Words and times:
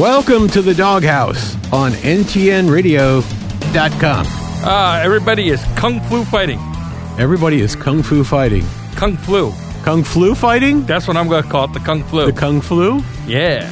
Welcome 0.00 0.48
to 0.48 0.62
the 0.62 0.72
DawgHouse 0.72 1.72
on 1.74 1.92
NTNRadio.com. 1.92 4.26
Uh, 4.64 5.00
everybody 5.04 5.50
is 5.50 5.62
kung 5.76 6.00
fu 6.00 6.24
fighting. 6.24 6.58
Everybody 7.18 7.60
is 7.60 7.76
kung 7.76 8.02
fu 8.02 8.24
fighting. 8.24 8.64
Kung 8.96 9.18
flu. 9.18 9.52
Kung 9.82 10.02
flu 10.02 10.34
fighting? 10.34 10.86
That's 10.86 11.06
what 11.06 11.18
I'm 11.18 11.28
going 11.28 11.42
to 11.42 11.48
call 11.50 11.66
it. 11.66 11.74
The 11.74 11.80
kung 11.80 12.02
flu. 12.04 12.24
The 12.24 12.32
kung 12.32 12.62
flu? 12.62 13.02
yeah. 13.26 13.70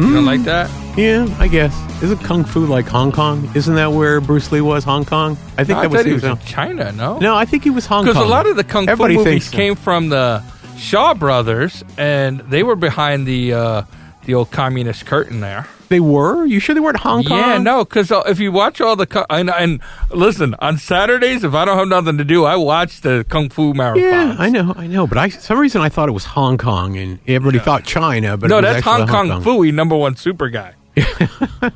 You 0.00 0.14
don't 0.14 0.24
like 0.24 0.42
that? 0.42 0.68
Yeah, 0.98 1.32
I 1.38 1.46
guess. 1.46 1.72
Isn't 2.02 2.24
kung 2.24 2.42
fu 2.42 2.66
like 2.66 2.88
Hong 2.88 3.12
Kong? 3.12 3.48
Isn't 3.54 3.76
that 3.76 3.92
where 3.92 4.20
Bruce 4.20 4.50
Lee 4.50 4.60
was? 4.60 4.82
Hong 4.82 5.04
Kong? 5.04 5.38
I 5.56 5.62
think 5.62 5.78
I 5.78 5.82
that 5.82 5.92
was, 5.92 6.00
thought 6.00 6.06
he 6.06 6.12
was 6.12 6.24
was 6.24 6.40
in 6.40 6.44
China. 6.44 6.90
No. 6.90 7.18
No, 7.18 7.36
I 7.36 7.44
think 7.44 7.62
he 7.62 7.70
was 7.70 7.86
Hong 7.86 8.04
Kong. 8.04 8.14
Because 8.14 8.26
a 8.26 8.28
lot 8.28 8.48
of 8.48 8.56
the 8.56 8.64
kung 8.64 8.88
fu 8.88 8.96
movies 8.96 9.48
so. 9.48 9.56
came 9.56 9.76
from 9.76 10.08
the 10.08 10.42
Shaw 10.76 11.14
brothers, 11.14 11.84
and 11.96 12.40
they 12.40 12.64
were 12.64 12.74
behind 12.74 13.28
the 13.28 13.54
uh, 13.54 13.82
the 14.28 14.34
old 14.34 14.50
communist 14.50 15.06
curtain 15.06 15.40
there. 15.40 15.66
They 15.88 16.00
were? 16.00 16.44
You 16.44 16.60
sure 16.60 16.74
they 16.74 16.82
weren't 16.82 16.98
Hong 16.98 17.24
Kong? 17.24 17.38
Yeah, 17.38 17.56
no, 17.56 17.82
because 17.82 18.12
uh, 18.12 18.20
if 18.26 18.38
you 18.38 18.52
watch 18.52 18.78
all 18.78 18.94
the 18.94 19.06
co- 19.06 19.24
and, 19.30 19.48
and 19.48 19.80
listen 20.10 20.54
on 20.58 20.76
Saturdays, 20.76 21.44
if 21.44 21.54
I 21.54 21.64
don't 21.64 21.78
have 21.78 21.88
nothing 21.88 22.18
to 22.18 22.24
do, 22.24 22.44
I 22.44 22.56
watch 22.56 23.00
the 23.00 23.24
kung 23.30 23.48
fu 23.48 23.72
marathons. 23.72 24.02
Yeah, 24.02 24.36
I 24.38 24.50
know, 24.50 24.74
I 24.76 24.86
know. 24.86 25.06
But 25.06 25.16
I, 25.16 25.30
for 25.30 25.40
some 25.40 25.58
reason, 25.58 25.80
I 25.80 25.88
thought 25.88 26.10
it 26.10 26.12
was 26.12 26.26
Hong 26.26 26.58
Kong, 26.58 26.98
and 26.98 27.18
everybody 27.26 27.58
thought 27.58 27.84
China. 27.84 28.36
But 28.36 28.50
No, 28.50 28.58
it 28.58 28.64
was 28.64 28.74
that's 28.74 28.86
actually 28.86 29.06
Hong 29.10 29.28
Kong 29.30 29.42
Phooey, 29.42 29.72
number 29.72 29.96
one 29.96 30.14
super 30.16 30.50
guy. 30.50 30.74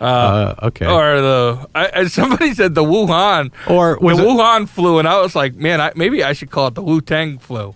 Uh, 0.00 0.54
okay. 0.62 0.86
Or 0.86 1.20
the 1.20 1.68
I, 1.74 2.06
somebody 2.06 2.54
said 2.54 2.76
the 2.76 2.84
Wuhan 2.84 3.50
Or 3.68 3.98
the 4.00 4.06
it- 4.10 4.16
Wuhan 4.16 4.68
flu, 4.68 5.00
and 5.00 5.08
I 5.08 5.20
was 5.20 5.34
like, 5.34 5.56
man, 5.56 5.80
I, 5.80 5.90
maybe 5.96 6.22
I 6.22 6.34
should 6.34 6.52
call 6.52 6.68
it 6.68 6.74
the 6.76 6.82
Wu 6.82 7.00
Tang 7.00 7.38
flu. 7.38 7.74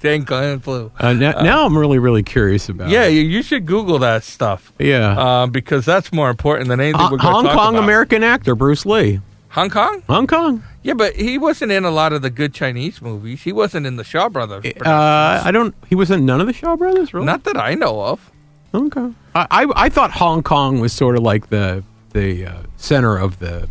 Tang 0.00 0.24
Clan 0.24 0.60
flu. 0.60 0.90
Uh, 0.98 1.12
now, 1.12 1.32
now 1.42 1.66
I'm 1.66 1.76
really, 1.76 1.98
really 1.98 2.22
curious 2.22 2.68
about. 2.68 2.88
Yeah, 2.90 3.04
it. 3.04 3.12
you, 3.14 3.22
you 3.22 3.42
should 3.42 3.66
Google 3.66 3.98
that 4.00 4.24
stuff. 4.24 4.72
yeah. 4.78 5.18
Uh, 5.18 5.46
because 5.46 5.84
that's 5.84 6.12
more 6.12 6.30
important 6.30 6.68
than 6.68 6.80
anything 6.80 7.00
we're 7.10 7.18
Hong 7.18 7.44
talk 7.44 7.56
Kong 7.56 7.74
about. 7.74 7.84
American 7.84 8.22
actor 8.22 8.54
Bruce 8.54 8.84
Lee. 8.86 9.20
Hong 9.50 9.68
Kong? 9.70 10.02
Hong 10.08 10.26
Kong. 10.26 10.62
Yeah, 10.82 10.94
but 10.94 11.14
he 11.14 11.38
wasn't 11.38 11.72
in 11.72 11.84
a 11.84 11.90
lot 11.90 12.12
of 12.12 12.22
the 12.22 12.30
good 12.30 12.54
Chinese 12.54 13.00
movies. 13.02 13.42
He 13.42 13.52
wasn't 13.52 13.86
in 13.86 13.96
the 13.96 14.04
Shaw 14.04 14.28
Brothers. 14.28 14.64
Uh, 14.84 15.42
I 15.44 15.50
don't. 15.52 15.74
He 15.88 15.94
was 15.94 16.10
in 16.10 16.24
none 16.24 16.40
of 16.40 16.46
the 16.46 16.52
Shaw 16.52 16.74
Brothers, 16.76 17.12
really. 17.14 17.26
Not 17.26 17.44
that 17.44 17.56
I 17.56 17.74
know 17.74 18.02
of. 18.02 18.30
okay. 18.74 19.12
I, 19.34 19.46
I 19.50 19.84
I 19.84 19.88
thought 19.90 20.10
Hong 20.12 20.42
Kong 20.42 20.80
was 20.80 20.92
sort 20.92 21.16
of 21.16 21.22
like 21.22 21.50
the 21.50 21.84
the 22.12 22.46
uh, 22.46 22.62
center 22.76 23.16
of 23.16 23.38
the 23.38 23.68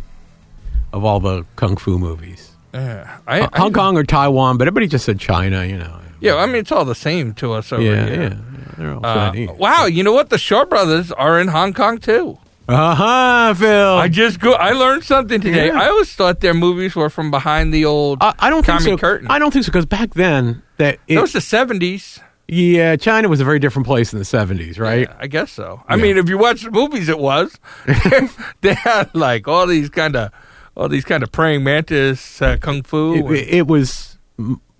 of 0.92 1.04
all 1.04 1.20
the 1.20 1.44
kung 1.56 1.76
fu 1.76 1.98
movies. 1.98 2.51
Yeah, 2.72 3.18
I, 3.26 3.40
Hong 3.54 3.70
I- 3.72 3.78
Kong 3.78 3.96
or 3.98 4.04
Taiwan, 4.04 4.56
but 4.58 4.66
everybody 4.66 4.86
just 4.88 5.04
said 5.04 5.18
China. 5.20 5.64
You 5.64 5.78
know. 5.78 5.98
Yeah, 6.20 6.36
I 6.36 6.46
mean 6.46 6.56
it's 6.56 6.72
all 6.72 6.84
the 6.84 6.94
same 6.94 7.34
to 7.34 7.52
us 7.52 7.72
over 7.72 7.82
Yeah, 7.82 8.06
here. 8.06 8.22
yeah. 8.22 8.36
They're 8.78 8.94
all 8.94 9.04
Uh, 9.04 9.30
Chinese. 9.30 9.50
wow, 9.58 9.84
you 9.86 10.02
know 10.02 10.12
what? 10.12 10.30
The 10.30 10.38
Shaw 10.38 10.64
Brothers 10.64 11.12
are 11.12 11.38
in 11.40 11.48
Hong 11.48 11.72
Kong 11.74 11.98
too. 11.98 12.38
Uh 12.68 12.94
huh, 12.94 13.54
Phil. 13.54 13.96
I 13.96 14.08
just 14.08 14.38
go. 14.40 14.52
I 14.52 14.70
learned 14.70 15.02
something 15.04 15.40
today. 15.40 15.66
Yeah. 15.66 15.80
I 15.82 15.88
always 15.88 16.12
thought 16.14 16.40
their 16.40 16.54
movies 16.54 16.94
were 16.94 17.10
from 17.10 17.30
behind 17.30 17.74
the 17.74 17.84
old. 17.84 18.18
I, 18.22 18.32
I 18.38 18.50
don't 18.50 18.64
think 18.64 18.80
so. 18.82 18.96
curtain. 18.96 19.26
I 19.30 19.38
don't 19.40 19.50
think 19.52 19.64
so 19.64 19.72
because 19.72 19.84
back 19.84 20.14
then 20.14 20.62
that 20.76 20.98
it, 21.08 21.16
that 21.16 21.20
was 21.20 21.32
the 21.32 21.40
seventies. 21.40 22.20
yeah, 22.48 22.94
China 22.96 23.28
was 23.28 23.40
a 23.40 23.44
very 23.44 23.58
different 23.58 23.86
place 23.86 24.12
in 24.12 24.18
the 24.20 24.24
seventies, 24.24 24.78
right? 24.78 25.08
I 25.18 25.26
guess 25.26 25.50
so. 25.50 25.82
I 25.88 25.96
Yeah. 25.96 26.02
mean, 26.02 26.18
if 26.18 26.28
you 26.28 26.38
watch 26.38 26.62
the 26.62 26.70
movies, 26.70 27.08
it 27.08 27.18
was. 27.18 27.58
they 28.60 28.74
had 28.74 29.10
like 29.14 29.48
all 29.48 29.66
these 29.66 29.88
kind 29.90 30.14
of, 30.16 30.30
all 30.76 30.88
these 30.88 31.04
kind 31.04 31.22
of 31.22 31.30
praying 31.32 31.64
mantis, 31.64 32.40
uh, 32.42 32.56
kung 32.60 32.82
fu. 32.82 33.32
It, 33.32 33.48
it 33.48 33.66
was 33.66 34.18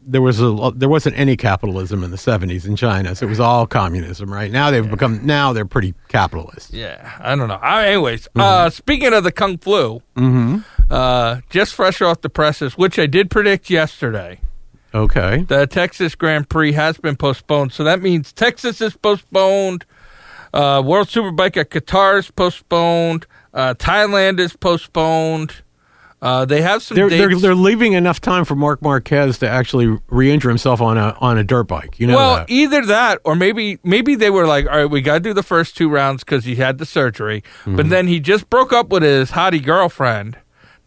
there 0.05 0.23
was 0.23 0.41
a 0.41 0.73
there 0.75 0.89
wasn't 0.89 1.17
any 1.19 1.37
capitalism 1.37 2.03
in 2.03 2.11
the 2.11 2.19
seventies 2.19 2.67
in 2.67 2.75
China, 2.77 3.15
so 3.15 3.27
it 3.27 3.29
was 3.29 3.39
all 3.41 3.67
communism. 3.67 4.33
Right 4.33 4.51
now 4.51 4.71
they've 4.71 4.89
become 4.91 5.25
now 5.25 5.53
they're 5.53 5.65
pretty 5.65 5.95
capitalist. 6.09 6.73
yeah, 6.73 7.19
I 7.21 7.35
don't 7.37 7.49
know. 7.49 7.55
I, 7.63 7.87
anyways, 7.89 8.29
uh, 8.35 8.69
speaking 8.71 9.13
of 9.13 9.23
the 9.25 9.33
kung 9.33 9.59
flu, 9.59 10.03
uh, 10.91 11.41
just 11.51 11.75
fresh 11.75 12.03
off 12.03 12.21
the 12.23 12.29
presses, 12.31 12.77
which 12.77 12.99
I 12.99 13.07
did 13.07 13.31
predict 13.31 13.71
yesterday. 13.71 14.41
Okay, 14.95 15.45
The 15.49 15.67
Texas 15.67 16.15
Grand 16.15 16.51
Prix 16.51 16.73
has 16.73 16.99
been 16.99 17.17
postponed, 17.17 17.73
so 17.73 17.83
that 17.85 18.03
means 18.03 18.31
Texas 18.31 18.83
is 18.83 18.95
postponed. 18.95 19.87
Uh, 20.53 20.83
World 20.85 21.09
Superbike 21.09 21.57
at 21.57 21.71
Qatar 21.71 22.19
is 22.19 22.31
postponed. 22.31 23.27
Uh, 23.55 23.73
Thailand 23.73 24.39
is 24.39 24.55
postponed. 24.55 25.62
Uh, 26.23 26.45
they 26.45 26.63
have 26.63 26.83
some 26.85 26.95
they're, 26.95 27.11
they're 27.11 27.37
they're 27.37 27.55
leaving 27.55 27.95
enough 27.95 28.21
time 28.21 28.45
for 28.45 28.55
Marc 28.55 28.81
Marquez 28.81 29.39
to 29.39 29.49
actually 29.49 29.99
re-injure 30.09 30.49
himself 30.49 30.81
on 30.81 30.97
a 30.97 31.17
on 31.21 31.37
a 31.37 31.43
dirt 31.43 31.65
bike. 31.65 31.99
You 31.99 32.07
know 32.07 32.15
well, 32.15 32.37
that. 32.37 32.49
either 32.49 32.87
that 32.87 33.19
or 33.25 33.35
maybe 33.35 33.79
maybe 33.83 34.15
they 34.15 34.31
were 34.31 34.47
like, 34.47 34.67
all 34.67 34.77
right, 34.77 34.85
we 34.85 35.01
got 35.01 35.15
to 35.15 35.21
do 35.21 35.35
the 35.35 35.43
first 35.43 35.77
two 35.77 35.89
rounds 35.89 36.23
because 36.23 36.45
he 36.45 36.55
had 36.55 36.79
the 36.79 36.87
surgery, 36.87 37.43
Mm-hmm. 37.63 37.75
but 37.77 37.91
then 37.91 38.07
he 38.07 38.21
just 38.21 38.49
broke 38.49 38.73
up 38.73 38.91
with 38.91 39.03
his 39.03 39.33
hottie 39.33 39.63
girlfriend. 39.63 40.39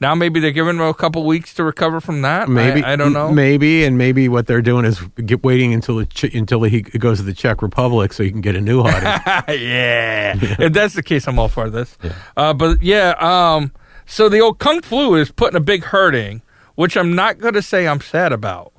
Now 0.02 0.14
maybe 0.16 0.40
they're 0.40 0.52
giving 0.52 0.76
him 0.76 0.82
a 0.82 0.94
couple 0.94 1.26
weeks 1.26 1.54
to 1.56 1.64
recover 1.66 2.00
from 2.02 2.22
that. 2.22 2.48
Maybe 2.50 2.82
I, 2.84 2.94
I 2.94 2.96
don't 2.96 3.12
know. 3.14 3.32
Maybe 3.32 3.84
and 3.86 3.98
maybe 3.98 4.28
what 4.30 4.46
they're 4.48 4.62
doing 4.62 4.84
is 4.86 5.02
get 5.26 5.44
waiting 5.44 5.74
until 5.74 5.98
the 5.98 6.32
until 6.34 6.64
he 6.64 6.82
goes 6.82 7.18
to 7.20 7.24
the 7.24 7.34
Czech 7.34 7.62
Republic 7.62 8.14
so 8.14 8.24
he 8.24 8.32
can 8.32 8.40
get 8.42 8.56
a 8.56 8.62
new 8.62 8.84
hottie. 8.84 9.60
yeah. 9.62 10.34
If 10.60 10.72
that's 10.74 10.94
the 10.96 11.04
case, 11.04 11.28
I'm 11.28 11.40
all 11.40 11.48
for 11.50 11.70
this. 11.70 11.98
Uh, 12.38 12.54
but 12.54 12.82
yeah, 12.82 13.16
um, 13.20 13.72
so 14.06 14.30
the 14.30 14.40
old 14.40 14.60
kung 14.60 14.82
flu 14.82 15.16
is 15.16 15.32
putting 15.32 15.58
a 15.58 15.62
big 15.62 15.86
hurting, 15.86 16.42
which 16.76 16.96
I'm 16.96 17.14
not 17.14 17.40
going 17.40 17.54
to 17.54 17.62
say 17.62 17.88
I'm 17.88 18.02
sad 18.02 18.32
about 18.32 18.74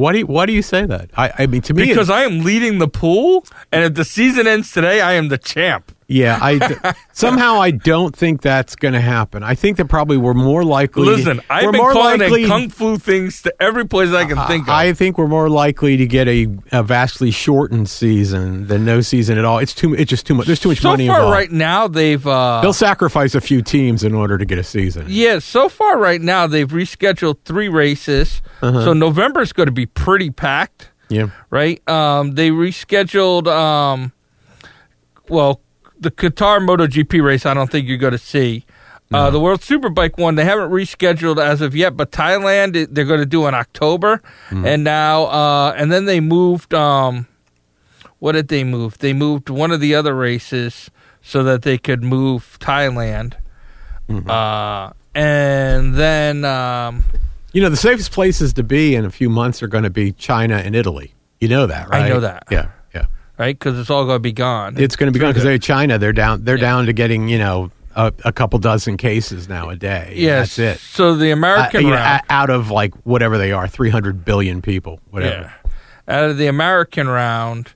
why 0.00 0.12
do 0.12 0.18
you, 0.20 0.26
why 0.26 0.46
do 0.46 0.52
you 0.52 0.62
say 0.62 0.86
that? 0.86 1.10
I, 1.16 1.32
I 1.40 1.46
mean 1.46 1.60
to 1.62 1.74
me 1.74 1.86
because 1.86 2.08
I 2.08 2.22
am 2.22 2.40
leading 2.40 2.78
the 2.78 2.88
pool, 2.88 3.44
and 3.70 3.84
if 3.84 3.94
the 3.94 4.04
season 4.04 4.46
ends 4.46 4.72
today, 4.72 5.02
I 5.02 5.12
am 5.12 5.28
the 5.28 5.36
champ. 5.36 5.94
Yeah, 6.10 6.38
I 6.42 6.94
somehow 7.12 7.60
I 7.60 7.70
don't 7.70 8.14
think 8.14 8.42
that's 8.42 8.74
going 8.74 8.94
to 8.94 9.00
happen. 9.00 9.44
I 9.44 9.54
think 9.54 9.76
that 9.76 9.84
probably 9.86 10.16
we're 10.16 10.34
more 10.34 10.64
likely. 10.64 11.04
Listen, 11.04 11.40
I've 11.48 11.70
been 11.70 11.80
calling 11.80 12.18
likely, 12.20 12.46
kung 12.46 12.68
fu 12.68 12.98
things 12.98 13.42
to 13.42 13.62
every 13.62 13.86
place 13.86 14.10
I 14.10 14.24
can 14.24 14.36
think 14.48 14.64
of. 14.64 14.70
I 14.70 14.92
think 14.92 15.18
we're 15.18 15.28
more 15.28 15.48
likely 15.48 15.96
to 15.98 16.06
get 16.06 16.26
a, 16.26 16.48
a 16.72 16.82
vastly 16.82 17.30
shortened 17.30 17.88
season 17.88 18.66
than 18.66 18.84
no 18.84 19.00
season 19.02 19.38
at 19.38 19.44
all. 19.44 19.58
It's 19.60 19.72
too. 19.72 19.94
It's 19.94 20.10
just 20.10 20.26
too 20.26 20.34
much. 20.34 20.46
There's 20.46 20.58
too 20.58 20.70
much 20.70 20.80
so 20.80 20.88
money 20.90 21.06
far, 21.06 21.18
involved. 21.18 21.32
right 21.34 21.52
now, 21.52 21.86
they've 21.86 22.26
uh, 22.26 22.60
They'll 22.60 22.72
sacrifice 22.72 23.36
a 23.36 23.40
few 23.40 23.62
teams 23.62 24.02
in 24.02 24.12
order 24.12 24.36
to 24.36 24.44
get 24.44 24.58
a 24.58 24.64
season. 24.64 25.06
Yeah, 25.08 25.38
so 25.38 25.68
far 25.68 25.96
right 25.96 26.20
now 26.20 26.48
they've 26.48 26.68
rescheduled 26.68 27.36
three 27.44 27.68
races. 27.68 28.42
Uh-huh. 28.62 28.84
So 28.84 28.92
November 28.94 29.42
is 29.42 29.52
going 29.52 29.66
to 29.68 29.72
be 29.72 29.86
pretty 29.86 30.30
packed, 30.30 30.90
Yeah. 31.08 31.28
right? 31.50 31.86
Um, 31.88 32.32
they 32.32 32.50
rescheduled, 32.50 33.46
um, 33.46 34.12
well, 35.28 35.60
the 36.00 36.10
Qatar 36.10 36.58
MotoGP 36.60 37.22
race. 37.22 37.44
I 37.46 37.54
don't 37.54 37.70
think 37.70 37.86
you're 37.86 37.98
going 37.98 38.12
to 38.12 38.18
see. 38.18 38.64
Uh, 39.12 39.28
the 39.28 39.40
World 39.40 39.60
Superbike 39.60 40.18
one 40.18 40.36
they 40.36 40.44
haven't 40.44 40.70
rescheduled 40.70 41.42
as 41.44 41.60
of 41.60 41.74
yet, 41.74 41.96
but 41.96 42.12
Thailand 42.12 42.86
they're 42.94 43.04
going 43.04 43.18
to 43.18 43.26
do 43.26 43.46
in 43.48 43.54
October, 43.54 44.22
and 44.50 44.84
now 44.84 45.24
uh, 45.24 45.74
and 45.76 45.90
then 45.90 46.04
they 46.04 46.20
moved. 46.20 46.72
Um, 46.74 47.26
what 48.20 48.32
did 48.32 48.48
they 48.48 48.62
move? 48.64 48.98
They 48.98 49.12
moved 49.12 49.50
one 49.50 49.72
of 49.72 49.80
the 49.80 49.94
other 49.96 50.14
races 50.14 50.90
so 51.22 51.42
that 51.42 51.62
they 51.62 51.76
could 51.76 52.02
move 52.04 52.56
Thailand. 52.60 53.34
Uh, 54.08 54.92
and 55.14 55.94
then 55.94 56.44
um, 56.44 57.04
You 57.52 57.62
know, 57.62 57.68
the 57.68 57.76
safest 57.76 58.12
places 58.12 58.52
to 58.54 58.62
be 58.62 58.94
in 58.94 59.04
a 59.04 59.10
few 59.10 59.28
months 59.28 59.62
are 59.62 59.68
going 59.68 59.84
to 59.84 59.90
be 59.90 60.12
China 60.12 60.56
and 60.56 60.74
Italy. 60.76 61.14
You 61.40 61.48
know 61.48 61.66
that, 61.66 61.88
right? 61.88 62.04
I 62.04 62.08
know 62.08 62.20
that. 62.20 62.44
Yeah. 62.50 62.68
Right 63.40 63.58
because 63.58 63.78
it's 63.78 63.88
all 63.88 64.04
going 64.04 64.16
to 64.16 64.20
be 64.20 64.32
gone. 64.32 64.74
It's 64.76 64.96
going 64.96 65.10
to 65.10 65.12
be 65.12 65.18
gone 65.18 65.30
because 65.30 65.44
they're 65.44 65.56
China. 65.58 65.98
They're 65.98 66.12
down. 66.12 66.44
They're 66.44 66.56
Yeah. 66.56 66.60
down 66.60 66.86
to 66.86 66.92
getting 66.92 67.26
you 67.28 67.38
know 67.38 67.70
a, 67.96 68.12
a 68.26 68.32
couple 68.32 68.58
dozen 68.58 68.98
cases 68.98 69.48
now 69.48 69.70
a 69.70 69.76
day. 69.76 70.12
yes, 70.14 70.56
that's 70.56 70.76
it. 70.76 70.80
So 70.84 71.16
the 71.16 71.30
American 71.30 71.86
Uh, 71.86 71.88
know, 71.88 71.94
round, 71.96 72.22
out 72.28 72.50
of 72.50 72.70
like 72.70 72.92
whatever 73.04 73.38
they 73.38 73.50
are, 73.52 73.66
three 73.66 73.88
hundred 73.90 74.26
billion 74.26 74.60
people, 74.60 75.00
whatever. 75.10 75.50
yeah, 75.66 76.14
out 76.16 76.24
of 76.30 76.36
the 76.36 76.48
American 76.48 77.08
round, 77.08 77.72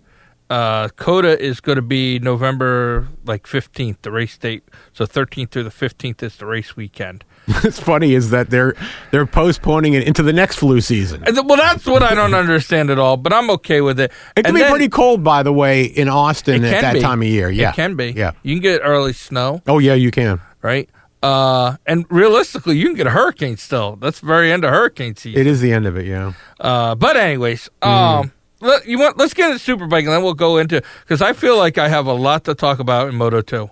uh, 0.50 0.88
COTA 0.96 1.40
is 1.42 1.60
going 1.60 1.76
to 1.76 1.82
be 1.82 2.18
November 2.18 3.08
like 3.24 3.46
fifteenth, 3.46 4.02
the 4.02 4.10
race 4.10 4.36
date. 4.36 4.62
So 4.92 5.06
thirteenth 5.06 5.50
through 5.52 5.64
the 5.64 5.70
fifteenth 5.70 6.22
is 6.22 6.36
the 6.36 6.46
race 6.46 6.76
weekend. 6.76 7.24
What's 7.46 7.78
funny 7.80 8.14
is 8.14 8.30
that 8.30 8.50
they're 8.50 8.74
they're 9.10 9.26
postponing 9.26 9.94
it 9.94 10.06
into 10.06 10.22
the 10.22 10.32
next 10.32 10.56
flu 10.56 10.80
season. 10.80 11.22
Well, 11.26 11.56
that's 11.56 11.86
what 11.86 12.02
I 12.02 12.14
don't 12.14 12.34
understand 12.44 12.90
at 12.90 12.98
all. 12.98 13.16
But 13.16 13.32
I'm 13.32 13.50
okay 13.50 13.80
with 13.80 13.98
it. 14.00 14.12
It 14.36 14.44
can 14.44 14.46
And 14.46 14.54
be 14.54 14.60
then- 14.60 14.70
pretty 14.70 14.88
cold, 14.88 15.22
by 15.24 15.42
the 15.42 15.52
way, 15.52 15.84
in 15.84 16.08
Austin 16.08 16.64
at 16.64 16.80
that 16.80 16.94
be. 16.94 17.00
time 17.00 17.20
of 17.22 17.28
year. 17.28 17.50
Yeah, 17.50 17.70
It 17.70 17.74
can 17.76 17.96
be. 17.96 18.12
Yeah. 18.12 18.32
you 18.42 18.54
can 18.54 18.62
get 18.62 18.80
early 18.84 19.12
snow. 19.12 19.62
Oh 19.66 19.78
yeah, 19.78 19.94
you 19.94 20.10
can. 20.10 20.40
right? 20.62 20.88
Uh, 21.22 21.76
and 21.86 22.04
realistically, 22.10 22.76
you 22.76 22.84
can 22.86 22.94
get 22.96 23.06
a 23.06 23.10
hurricane 23.10 23.56
still. 23.56 23.96
That's 23.96 24.20
the 24.20 24.26
very 24.26 24.52
end 24.52 24.62
of 24.62 24.70
hurricane 24.70 25.16
season. 25.16 25.40
It 25.40 25.46
is 25.46 25.62
the 25.62 25.72
end 25.72 25.86
of 25.86 25.96
it. 25.96 26.04
Yeah. 26.06 26.34
Uh, 26.60 26.94
but 26.94 27.16
anyways, 27.16 27.70
Mm-hmm. 27.82 27.88
um, 28.20 28.32
let, 28.60 28.86
you 28.86 28.98
want 28.98 29.18
let's 29.18 29.34
get 29.34 29.50
into 29.50 29.76
Superbike 29.76 30.00
and 30.00 30.08
then 30.08 30.22
we'll 30.22 30.34
go 30.34 30.56
into 30.58 30.82
because 31.00 31.22
I 31.22 31.32
feel 31.32 31.56
like 31.56 31.78
I 31.78 31.88
have 31.88 32.06
a 32.06 32.12
lot 32.12 32.44
to 32.44 32.54
talk 32.54 32.78
about 32.78 33.08
in 33.08 33.14
Moto 33.14 33.40
Two. 33.40 33.70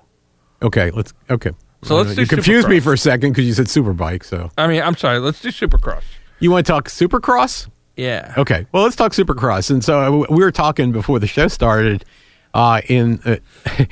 Okay. 0.62 0.90
Let's. 0.90 1.12
Okay. 1.30 1.52
So 1.84 1.96
let's 1.96 2.14
do 2.14 2.20
you 2.20 2.26
confused 2.28 2.68
me 2.68 2.78
for 2.78 2.92
a 2.92 2.98
second 2.98 3.32
because 3.32 3.44
you 3.44 3.54
said 3.54 3.66
Superbike. 3.66 4.24
So 4.24 4.50
I 4.56 4.66
mean, 4.66 4.82
I'm 4.82 4.96
sorry. 4.96 5.18
Let's 5.18 5.40
do 5.40 5.48
Supercross. 5.48 6.02
you 6.38 6.50
want 6.50 6.64
to 6.66 6.72
talk 6.72 6.88
Supercross? 6.88 7.68
Yeah. 7.96 8.34
Okay. 8.38 8.66
Well, 8.72 8.84
let's 8.84 8.96
talk 8.96 9.12
Supercross. 9.12 9.70
And 9.70 9.84
so 9.84 10.00
uh, 10.00 10.26
we 10.30 10.42
were 10.42 10.52
talking 10.52 10.92
before 10.92 11.18
the 11.18 11.26
show 11.26 11.48
started 11.48 12.04
uh, 12.54 12.80
in. 12.88 13.20
Uh, 13.24 13.36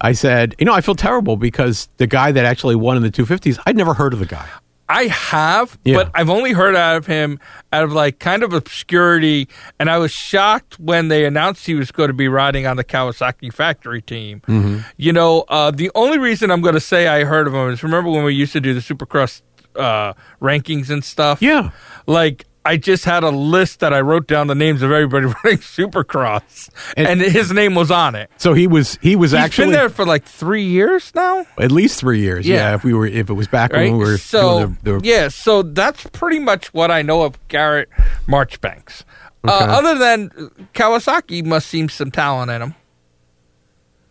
I 0.00 0.12
said, 0.12 0.54
you 0.58 0.66
know, 0.66 0.74
I 0.74 0.80
feel 0.82 0.96
terrible 0.96 1.36
because 1.36 1.88
the 1.96 2.06
guy 2.06 2.30
that 2.30 2.44
actually 2.44 2.76
won 2.76 2.96
in 2.96 3.02
the 3.02 3.10
250s, 3.10 3.58
I'd 3.64 3.76
never 3.76 3.94
heard 3.94 4.12
of 4.12 4.18
the 4.18 4.26
guy. 4.26 4.46
I 4.88 5.04
have, 5.06 5.78
Yeah. 5.84 5.94
but 5.96 6.10
I've 6.14 6.28
only 6.28 6.52
heard 6.52 6.76
out 6.76 6.96
of 6.96 7.06
him 7.06 7.40
out 7.72 7.84
of 7.84 7.92
like 7.92 8.18
kind 8.18 8.42
of 8.42 8.52
obscurity. 8.52 9.48
And 9.78 9.88
I 9.88 9.98
was 9.98 10.10
shocked 10.12 10.78
when 10.78 11.08
they 11.08 11.24
announced 11.24 11.66
he 11.66 11.74
was 11.74 11.90
going 11.90 12.08
to 12.08 12.14
be 12.14 12.28
riding 12.28 12.66
on 12.66 12.76
the 12.76 12.84
Kawasaki 12.84 13.52
factory 13.52 14.02
team. 14.02 14.40
Mm-hmm. 14.46 14.78
You 14.96 15.12
know, 15.12 15.44
uh, 15.48 15.70
the 15.70 15.90
only 15.94 16.18
reason 16.18 16.50
I'm 16.50 16.60
going 16.60 16.74
to 16.74 16.80
say 16.80 17.08
I 17.08 17.24
heard 17.24 17.46
of 17.46 17.54
him 17.54 17.70
is 17.70 17.82
remember 17.82 18.10
when 18.10 18.24
we 18.24 18.34
used 18.34 18.52
to 18.52 18.60
do 18.60 18.74
the 18.74 18.80
Supercross 18.80 19.40
uh, 19.76 20.12
rankings 20.40 20.90
and 20.90 21.02
stuff? 21.02 21.40
Yeah. 21.40 21.70
Like, 22.06 22.44
I 22.66 22.76
just 22.78 23.04
had 23.04 23.22
a 23.24 23.30
list 23.30 23.80
that 23.80 23.92
I 23.92 24.00
wrote 24.00 24.26
down 24.26 24.46
the 24.46 24.54
names 24.54 24.80
of 24.82 24.90
everybody 24.90 25.26
running 25.44 25.58
Supercross, 25.58 26.70
and, 26.96 27.06
And- 27.06 27.20
his 27.20 27.52
name 27.52 27.74
was 27.74 27.90
on 27.90 28.14
it. 28.14 28.30
So 28.38 28.54
he 28.54 28.66
was 28.66 28.98
he 29.02 29.16
was 29.16 29.32
He's 29.32 29.40
actually 29.40 29.66
been 29.66 29.72
there 29.72 29.90
for 29.90 30.04
like 30.06 30.24
three 30.24 30.64
years 30.64 31.12
now. 31.14 31.46
at 31.58 31.70
least 31.70 32.00
three 32.00 32.20
years. 32.20 32.46
Yeah. 32.46 32.54
Yeah. 32.70 32.74
if 32.74 32.84
we 32.84 32.94
were 32.94 33.06
if 33.06 33.28
it 33.28 33.34
was 33.34 33.48
back 33.48 33.72
right? 33.72 33.90
when 33.90 33.98
we 33.98 34.04
were 34.04 34.16
so 34.18 34.66
the, 34.82 34.98
the 34.98 35.06
yeah, 35.06 35.28
so 35.28 35.62
that's 35.62 36.04
pretty 36.12 36.38
much 36.38 36.72
what 36.72 36.90
I 36.90 37.02
know 37.02 37.22
of 37.22 37.38
Garrett 37.48 37.88
Marchbanks. 38.26 39.04
Uh, 39.46 39.50
other 39.68 39.98
than 39.98 40.30
Kawasaki, 40.72 41.44
must 41.44 41.66
seem 41.68 41.90
some 41.90 42.10
talent 42.10 42.50
in 42.50 42.62
him, 42.62 42.74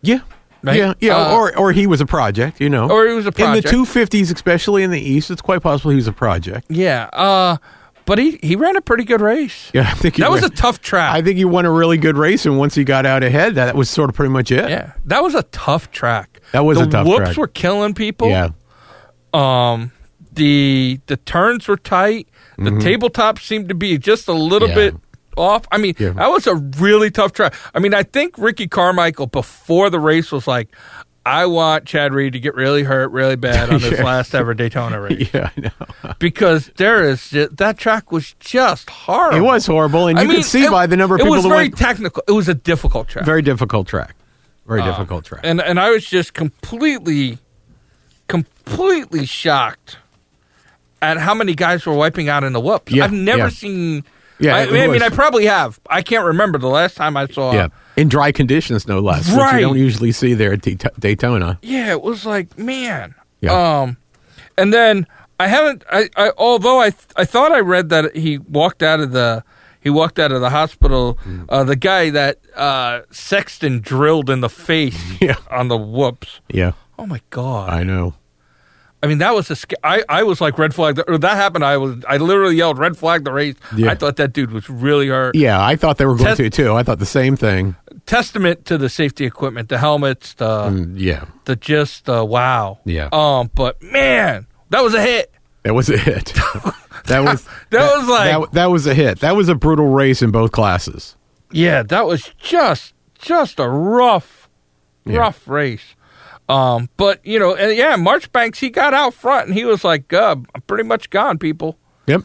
yeah. 0.00 0.20
Right? 0.62 0.76
Yeah, 0.78 0.94
yeah, 1.00 1.16
Uh, 1.16 1.36
or 1.36 1.58
or 1.58 1.72
he 1.72 1.86
was 1.86 2.00
a 2.00 2.06
project, 2.06 2.60
you 2.60 2.70
know. 2.70 2.88
or 2.88 3.06
he 3.06 3.14
was 3.14 3.26
a 3.26 3.32
project. 3.32 3.66
In 3.66 3.78
the 3.80 3.84
250s, 3.84 4.32
especially 4.34 4.82
in 4.82 4.90
the 4.92 5.00
East, 5.00 5.30
it's 5.30 5.42
quite 5.42 5.60
possible 5.60 5.90
he 5.90 5.96
was 5.96 6.06
a 6.08 6.12
project. 6.12 6.66
yeah, 6.70 7.10
uh, 7.12 7.56
but 8.06 8.18
he 8.18 8.38
he 8.42 8.56
ran 8.56 8.76
a 8.76 8.80
pretty 8.80 9.04
good 9.04 9.20
race. 9.20 9.70
Yeah, 9.74 9.82
I 9.90 9.94
think 9.94 10.16
he 10.16 10.22
That 10.22 10.30
was 10.30 10.42
a 10.42 10.50
tough 10.50 10.80
track. 10.80 11.12
I 11.14 11.22
think 11.22 11.36
he 11.38 11.44
won 11.44 11.64
a 11.64 11.70
really 11.70 11.96
good 11.98 12.16
race, 12.16 12.44
and 12.46 12.58
once 12.58 12.74
he 12.74 12.84
got 12.84 13.06
out 13.06 13.22
ahead, 13.22 13.54
that 13.56 13.74
was 13.74 13.88
sort 13.90 14.10
of 14.10 14.16
pretty 14.16 14.30
much 14.32 14.50
it. 14.50 14.68
yeah, 14.68 14.92
that 15.06 15.22
was 15.22 15.34
a 15.34 15.42
tough 15.44 15.90
track. 15.90 16.40
That 16.52 16.64
was 16.64 16.78
the 16.78 16.84
a 16.84 16.86
tough 16.86 17.06
track. 17.06 17.06
Whoops 17.06 17.24
track. 17.30 17.36
were 17.38 17.48
killing 17.48 17.94
people. 17.94 18.28
yeah, 18.28 18.50
Um, 19.32 19.92
the 20.32 21.00
the 21.06 21.16
turns 21.16 21.68
were 21.68 21.76
tight. 21.76 22.28
The 22.56 22.78
tabletop 22.80 23.40
seemed 23.40 23.68
to 23.68 23.74
be 23.74 23.98
just 23.98 24.28
a 24.28 24.32
little 24.32 24.68
Mm-hmm. 24.68 24.78
Yeah. 24.78 24.90
bit 24.90 25.00
off. 25.36 25.66
I 25.72 25.78
mean, 25.78 25.94
Yeah. 25.98 26.10
that 26.10 26.30
was 26.30 26.46
a 26.46 26.54
really 26.54 27.10
tough 27.10 27.32
track. 27.32 27.52
I 27.74 27.80
mean, 27.80 27.92
I 27.94 28.04
think 28.04 28.36
Ricky 28.38 28.68
Carmichael 28.68 29.26
before 29.26 29.90
the 29.90 29.98
race 29.98 30.30
was 30.30 30.46
like, 30.46 30.68
"I 31.26 31.46
want 31.46 31.86
Chad 31.86 32.12
Reed 32.12 32.32
to 32.34 32.40
get 32.40 32.54
really 32.54 32.82
hurt, 32.82 33.10
really 33.10 33.36
bad 33.36 33.70
on 33.70 33.80
this 33.80 33.98
Yeah. 33.98 34.04
last 34.04 34.34
ever 34.34 34.54
Daytona 34.54 35.00
race 35.02 35.30
yeah, 35.32 35.50
I 35.56 35.60
know. 35.60 36.14
because 36.18 36.70
there 36.76 37.02
is 37.08 37.30
ju- 37.30 37.48
that 37.52 37.78
track 37.78 38.12
was 38.12 38.34
just 38.40 38.90
horrible. 38.90 39.38
It 39.38 39.42
was 39.42 39.66
horrible, 39.66 40.08
and 40.08 40.18
I 40.18 40.22
you 40.22 40.28
mean, 40.28 40.36
can 40.38 40.44
see 40.44 40.64
it- 40.64 40.70
by 40.70 40.86
the 40.86 40.96
number 40.96 41.14
of 41.14 41.20
people. 41.20 41.34
it 41.34 41.36
was 41.38 41.46
very 41.46 41.56
went. 41.68 41.78
technical. 41.78 42.22
It 42.28 42.32
was 42.32 42.48
a 42.48 42.54
difficult 42.54 43.08
track. 43.08 43.24
Very 43.24 43.42
difficult 43.42 43.86
track. 43.88 44.14
Very 44.66 44.80
Uh, 44.82 44.86
difficult 44.90 45.24
track. 45.24 45.42
And 45.44 45.60
and 45.60 45.78
I 45.78 45.90
was 45.90 46.06
just 46.06 46.32
completely, 46.34 47.38
completely 48.28 49.26
shocked 49.26 49.98
at 51.02 51.18
how 51.18 51.34
many 51.34 51.54
guys 51.54 51.84
were 51.86 51.92
wiping 51.94 52.28
out 52.28 52.44
in 52.44 52.52
the 52.52 52.60
whoops. 52.60 52.92
Yeah, 52.92 53.04
I've 53.04 53.12
never 53.12 53.38
yeah. 53.44 53.48
seen. 53.50 54.04
Yeah, 54.38 54.56
I, 54.56 54.62
I 54.62 54.86
mean. 54.88 55.02
I 55.02 55.08
probably 55.10 55.46
have. 55.46 55.78
I 55.88 56.02
can't 56.02 56.24
remember 56.24 56.58
the 56.58 56.68
last 56.68 56.96
time 56.96 57.16
I 57.16 57.26
saw. 57.26 57.52
yeah, 57.52 57.68
in 57.96 58.08
dry 58.08 58.32
conditions, 58.32 58.86
no 58.88 58.98
less, 59.00 59.28
which 59.28 59.36
Right. 59.38 59.60
you 59.60 59.66
don't 59.66 59.78
usually 59.78 60.10
see 60.12 60.34
there 60.34 60.52
at 60.52 60.60
Dayto- 60.62 60.98
Daytona. 60.98 61.58
Yeah, 61.62 61.90
it 61.92 62.02
was 62.02 62.26
like 62.26 62.58
man. 62.58 63.14
Yeah. 63.40 63.52
Um, 63.82 63.96
and 64.58 64.72
then 64.72 65.06
I 65.38 65.46
haven't. 65.46 65.84
I, 65.90 66.08
I 66.16 66.32
although 66.36 66.80
I 66.80 66.92
I 67.16 67.24
thought 67.24 67.52
I 67.52 67.60
read 67.60 67.88
that 67.90 68.16
he 68.16 68.38
walked 68.38 68.82
out 68.82 69.00
of 69.00 69.12
the. 69.12 69.44
He 69.80 69.90
walked 69.90 70.18
out 70.18 70.32
of 70.32 70.40
the 70.40 70.48
hospital. 70.48 71.18
Mm. 71.24 71.44
Uh, 71.48 71.62
the 71.64 71.76
guy 71.76 72.08
that 72.08 72.38
uh, 72.56 73.02
Sexton 73.10 73.80
drilled 73.80 74.30
in 74.30 74.40
the 74.40 74.48
face 74.48 74.98
Yeah. 75.20 75.36
on 75.50 75.68
the 75.68 75.76
whoops. 75.76 76.40
Yeah, 76.48 76.72
Oh 76.98 77.04
my 77.06 77.20
god! 77.30 77.68
I 77.68 77.82
know. 77.82 78.14
I 79.04 79.06
mean, 79.06 79.18
that 79.18 79.34
was 79.34 79.50
a. 79.50 79.56
sca- 79.56 79.86
I 79.86 80.02
I 80.08 80.22
was 80.22 80.40
like 80.40 80.58
red 80.58 80.74
flag. 80.74 80.96
The, 80.96 81.18
that 81.18 81.36
happened. 81.36 81.64
I 81.64 81.76
was. 81.76 82.02
I 82.08 82.16
literally 82.16 82.56
yelled 82.56 82.78
red 82.78 82.96
flag 82.96 83.24
the 83.24 83.32
race. 83.32 83.54
Yeah. 83.76 83.90
I 83.90 83.94
thought 83.94 84.16
that 84.16 84.32
dude 84.32 84.50
was 84.50 84.68
really 84.70 85.08
hurt. 85.08 85.34
Yeah, 85.36 85.62
I 85.64 85.76
thought 85.76 85.98
they 85.98 86.06
were 86.06 86.14
going 86.16 86.34
Test- 86.36 86.38
to 86.38 86.50
too. 86.50 86.72
I 86.74 86.82
thought 86.82 86.98
the 86.98 87.06
same 87.06 87.36
thing. 87.36 87.76
Testament 88.06 88.64
to 88.66 88.76
the 88.78 88.88
safety 88.88 89.24
equipment, 89.24 89.68
the 89.68 89.78
helmets, 89.78 90.34
the 90.34 90.46
Mm, 90.70 90.94
yeah, 90.96 91.24
the 91.44 91.56
just 91.56 92.08
uh, 92.08 92.24
wow. 92.24 92.78
Yeah. 92.84 93.08
Um, 93.12 93.50
but 93.54 93.82
man, 93.82 94.46
that 94.70 94.82
was 94.82 94.94
a 94.94 95.00
hit. 95.02 95.30
that 95.62 95.74
was 95.74 95.88
a 95.88 95.96
hit. 95.98 96.32
that 97.06 97.20
was 97.20 97.46
That 97.70 97.96
was 97.96 98.08
like- 98.08 98.30
that, 98.30 98.52
that 98.52 98.66
was 98.66 98.86
a 98.86 98.94
hit. 98.94 99.20
That 99.20 99.36
was 99.36 99.48
a 99.48 99.54
brutal 99.54 99.88
race 99.88 100.22
in 100.22 100.30
both 100.30 100.52
classes. 100.52 101.16
Yeah, 101.50 101.82
that 101.84 102.06
was 102.06 102.30
just 102.38 102.94
just 103.18 103.58
a 103.60 103.68
rough, 103.68 104.48
Yeah. 105.06 105.18
rough 105.18 105.46
race. 105.48 105.94
Um, 106.48 106.90
but 106.96 107.24
you 107.24 107.38
know, 107.38 107.54
and 107.54 107.76
yeah, 107.76 107.96
Marchbanks 107.96 108.58
he 108.58 108.70
got 108.70 108.92
out 108.92 109.14
front 109.14 109.48
and 109.48 109.54
he 109.54 109.64
was 109.64 109.84
like, 109.84 110.12
uh, 110.12 110.36
"I'm 110.54 110.60
pretty 110.62 110.84
much 110.84 111.10
gone, 111.10 111.38
people." 111.38 111.78
Yep. 112.06 112.22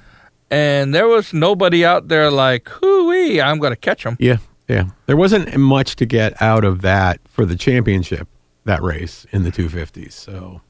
And 0.51 0.94
there 0.94 1.07
was 1.07 1.33
nobody 1.33 1.86
out 1.86 2.07
there 2.10 2.30
like, 2.30 2.68
"Hooey, 2.68 3.42
I'm 3.42 3.60
going 3.60 3.71
to 3.71 3.77
catch 3.77 4.04
him." 4.04 4.18
Yeah, 4.19 4.38
yeah. 4.68 4.89
There 5.06 5.16
wasn't 5.16 5.56
much 5.57 5.95
to 5.98 6.06
get 6.06 6.39
out 6.42 6.66
of 6.66 6.81
that 6.81 7.19
for 7.27 7.45
the 7.45 7.56
championship 7.56 8.27
that 8.66 8.81
race 8.81 9.25
in 9.31 9.44
the 9.44 9.51
250s. 9.51 10.13
So 10.13 10.62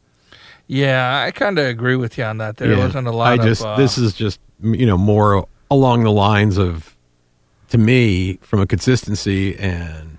Yeah, 0.68 1.24
I 1.26 1.32
kind 1.32 1.58
of 1.58 1.66
agree 1.66 1.96
with 1.96 2.18
you 2.18 2.24
on 2.24 2.38
that. 2.38 2.58
There 2.58 2.72
yeah. 2.72 2.80
wasn't 2.80 3.08
a 3.08 3.12
lot. 3.12 3.40
I 3.40 3.44
just 3.44 3.62
of, 3.62 3.68
uh, 3.68 3.78
this 3.78 3.98
is 3.98 4.14
just 4.14 4.40
you 4.62 4.86
know 4.86 4.98
more 4.98 5.48
along 5.72 6.04
the 6.04 6.12
lines 6.12 6.58
of 6.58 6.96
to 7.70 7.78
me 7.78 8.40
from 8.42 8.60
a 8.60 8.68
consistency 8.68 9.58
and 9.58 10.18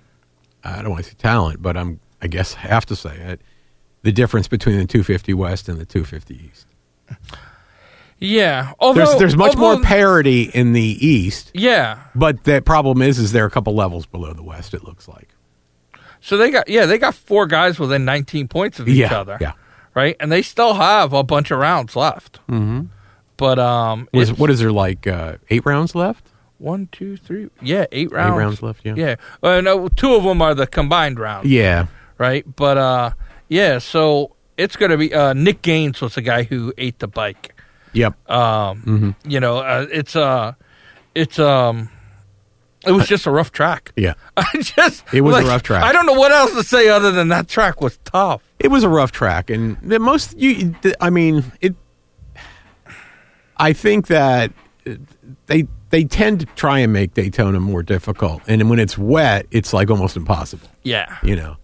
I 0.63 0.83
don't 0.83 0.91
want 0.91 1.05
to 1.05 1.11
say 1.11 1.17
talent, 1.19 1.63
but 1.63 1.77
I'm 1.77 2.01
I 2.23 2.27
guess 2.27 2.55
I 2.57 2.61
have 2.61 2.87
to 2.87 2.97
say 2.97 3.17
it. 3.17 3.41
The 4.03 4.13
difference 4.13 4.49
between 4.49 4.77
the 4.79 4.87
250 4.87 5.35
West 5.35 5.69
and 5.69 5.79
the 5.79 5.85
250 5.85 6.35
East. 6.51 6.67
yeah. 8.19 8.73
Although 8.79 9.05
There's 9.07 9.19
there's 9.19 9.37
much 9.37 9.57
more 9.57 9.81
parity 9.81 10.43
in 10.43 10.73
the 10.73 10.83
East, 11.07 11.51
yeah. 11.55 11.99
but 12.15 12.45
the 12.45 12.61
problem 12.63 13.03
is 13.03 13.19
is 13.19 13.33
they're 13.33 13.47
a 13.47 13.51
couple 13.51 13.75
levels 13.75 14.07
below 14.07 14.33
the 14.33 14.43
West. 14.43 14.75
It 14.75 14.85
looks 14.85 15.09
like. 15.09 15.29
So 16.21 16.37
they 16.37 16.51
got 16.51 16.69
yeah 16.69 16.87
they 16.87 16.99
got 16.99 17.15
four 17.15 17.47
guys 17.47 17.79
within 17.79 18.05
19 18.05 18.49
points 18.49 18.79
of 18.79 18.89
each 18.89 18.97
Yeah, 18.97 19.15
other. 19.19 19.39
yeah. 19.41 19.53
Right, 19.95 20.15
and 20.21 20.31
they 20.31 20.43
still 20.43 20.75
have 20.75 21.13
a 21.13 21.25
bunch 21.25 21.51
of 21.51 21.59
rounds 21.59 21.97
left. 21.97 22.39
Mm-hmm. 22.49 22.83
But 23.37 23.59
um, 23.59 24.09
Was, 24.13 24.29
it's- 24.29 24.39
what 24.39 24.49
is 24.51 24.61
there 24.61 24.71
like 24.71 25.07
uh, 25.07 25.37
eight 25.49 25.65
rounds 25.67 25.95
left? 25.95 26.27
one, 26.59 26.89
two, 26.93 27.17
three, 27.17 27.49
yeah, 27.63 27.87
eight 27.91 28.13
rounds. 28.13 28.35
Eight 28.35 28.39
rounds 28.39 28.63
left. 28.63 28.85
Yeah. 28.85 28.95
Yeah. 28.95 29.15
Uh, 29.43 29.63
no, 29.63 29.89
two 29.89 30.15
of 30.15 30.25
them 30.25 30.43
are 30.43 30.55
the 30.55 30.67
combined 30.67 31.19
rounds. 31.19 31.49
Yeah. 31.49 31.87
Right. 32.21 32.45
But 32.55 32.77
uh, 32.79 33.11
yeah. 33.49 33.79
So 33.79 34.37
it's 34.59 34.77
going 34.77 34.91
to 34.93 34.99
be 34.99 35.13
uh, 35.13 35.33
Nick 35.33 35.63
Gaines 35.63 36.01
was 36.03 36.15
the 36.15 36.23
guy 36.23 36.43
who 36.45 36.73
ate 36.79 36.99
the 37.01 37.09
bike. 37.09 37.59
Yep. 37.95 38.31
Um, 38.31 38.83
Mm-hmm. 38.87 39.31
you 39.31 39.41
know, 39.41 39.59
uh, 39.59 39.87
it's 39.91 40.15
uh, 40.15 40.53
it's 41.15 41.39
um, 41.39 41.89
it 42.87 42.93
was 42.93 43.09
just 43.09 43.27
a 43.27 43.31
rough 43.31 43.53
track. 43.53 43.93
yeah. 43.97 44.15
I 44.37 44.45
just 44.61 45.03
It 45.15 45.23
was 45.23 45.37
a 45.43 45.49
rough 45.49 45.63
track. 45.63 45.83
I 45.83 45.93
don't 45.93 46.05
know 46.07 46.13
what 46.13 46.31
else 46.31 46.53
to 46.53 46.63
say 46.63 46.89
other 46.89 47.11
than 47.11 47.29
that 47.29 47.49
track 47.49 47.81
was 47.81 47.99
tough. 48.05 48.43
It 48.59 48.69
was 48.69 48.85
a 48.85 48.89
rough 48.91 49.13
track, 49.13 49.49
and 49.51 49.79
the 49.83 49.99
most 49.99 50.37
you. 50.39 50.75
I 51.01 51.09
mean, 51.11 51.43
it. 51.63 51.75
I 53.57 53.73
think 53.73 54.07
that 54.09 54.53
they 55.47 55.67
they 55.91 56.05
tend 56.05 56.41
to 56.41 56.47
try 56.55 56.79
and 56.81 56.93
make 56.93 57.15
Daytona 57.15 57.61
more 57.61 57.83
difficult, 57.83 58.43
and 58.47 58.69
when 58.71 58.79
it's 58.79 58.97
wet, 58.99 59.47
it's 59.51 59.73
like 59.73 59.91
almost 59.91 60.17
impossible. 60.17 60.69
Yeah. 60.83 61.17
You 61.23 61.37
know. 61.37 61.57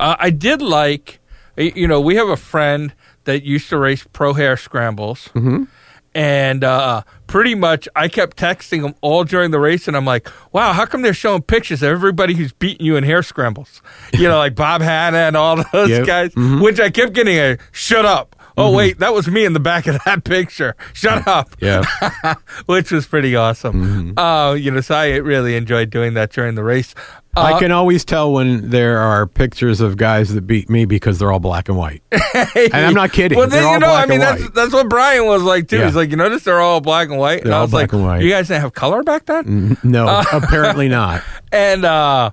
Uh, 0.00 0.16
I 0.18 0.30
did 0.30 0.62
like, 0.62 1.20
you 1.56 1.86
know, 1.86 2.00
we 2.00 2.16
have 2.16 2.28
a 2.28 2.36
friend 2.36 2.92
that 3.24 3.44
used 3.44 3.68
to 3.68 3.76
race 3.78 4.04
pro 4.12 4.32
hare 4.32 4.56
scrambles. 4.56 5.28
Mm-hmm. 5.34 5.64
And 6.12 6.64
uh, 6.64 7.02
pretty 7.28 7.54
much, 7.54 7.88
I 7.94 8.08
kept 8.08 8.36
texting 8.36 8.84
him 8.84 8.94
all 9.00 9.22
during 9.22 9.52
the 9.52 9.60
race, 9.60 9.86
and 9.86 9.96
I'm 9.96 10.04
like, 10.04 10.28
"Wow, 10.52 10.72
how 10.72 10.84
come 10.84 11.02
they're 11.02 11.14
showing 11.14 11.42
pictures 11.42 11.84
of 11.84 11.88
everybody 11.90 12.34
who's 12.34 12.52
beating 12.52 12.84
you 12.84 12.96
in 12.96 13.04
hare 13.04 13.22
scrambles? 13.22 13.80
You 14.12 14.26
know, 14.26 14.38
like 14.38 14.56
Bob 14.56 14.80
Hannah 14.82 15.18
and 15.18 15.36
all 15.36 15.62
those 15.72 15.90
Yep. 15.90 16.06
guys." 16.06 16.32
Which 16.34 16.80
I 16.80 16.90
kept 16.90 17.12
getting 17.12 17.36
a 17.36 17.58
"shut 17.70 18.04
up." 18.04 18.34
Oh 18.56 18.72
wait, 18.74 18.98
that 18.98 19.14
was 19.14 19.28
me 19.28 19.44
in 19.44 19.52
the 19.52 19.60
back 19.60 19.86
of 19.86 19.98
that 20.04 20.24
picture. 20.24 20.74
Shut 20.92 21.26
up. 21.26 21.50
Yeah. 21.60 21.82
Which 22.66 22.90
was 22.92 23.06
pretty 23.06 23.36
awesome. 23.36 24.14
Uh, 24.18 24.52
you 24.58 24.70
know, 24.70 24.80
so 24.80 24.94
I 24.94 25.16
really 25.16 25.56
enjoyed 25.56 25.90
doing 25.90 26.14
that 26.14 26.30
during 26.32 26.54
the 26.54 26.64
race. 26.64 26.94
Uh, 27.36 27.42
I 27.42 27.58
can 27.60 27.70
always 27.70 28.04
tell 28.04 28.32
when 28.32 28.70
there 28.70 28.98
are 28.98 29.24
pictures 29.24 29.80
of 29.80 29.96
guys 29.96 30.34
that 30.34 30.48
beat 30.48 30.68
me 30.68 30.84
because 30.84 31.20
they're 31.20 31.30
all 31.30 31.38
black 31.38 31.68
and 31.68 31.78
white. 31.78 32.02
and 32.10 32.74
I'm 32.74 32.92
not 32.94 33.12
kidding. 33.12 33.38
Well, 33.38 33.46
then, 33.46 33.62
you 33.72 33.78
know, 33.78 33.86
black 33.86 34.04
I 34.04 34.10
mean, 34.10 34.20
and 34.20 34.22
that's 34.22 34.42
white. 34.42 34.54
that's 34.54 34.72
what 34.72 34.88
Brian 34.88 35.26
was 35.26 35.42
like 35.42 35.68
too. 35.68 35.78
Yeah. 35.78 35.86
He's 35.86 35.94
like, 35.94 36.10
you 36.10 36.16
notice 36.16 36.42
they're 36.42 36.60
all 36.60 36.80
black 36.80 37.08
and 37.08 37.18
white, 37.18 37.42
and 37.42 37.46
They're 37.46 37.54
I 37.54 37.58
all 37.58 37.64
was 37.64 37.70
black 37.70 37.92
like, 37.92 37.92
and 37.92 38.04
white. 38.04 38.22
you 38.22 38.30
guys 38.30 38.48
didn't 38.48 38.62
have 38.62 38.72
color 38.74 39.04
back 39.04 39.26
then, 39.26 39.76
no, 39.84 40.22
apparently 40.32 40.88
not. 40.88 41.22
and 41.52 41.84
uh, 41.84 42.32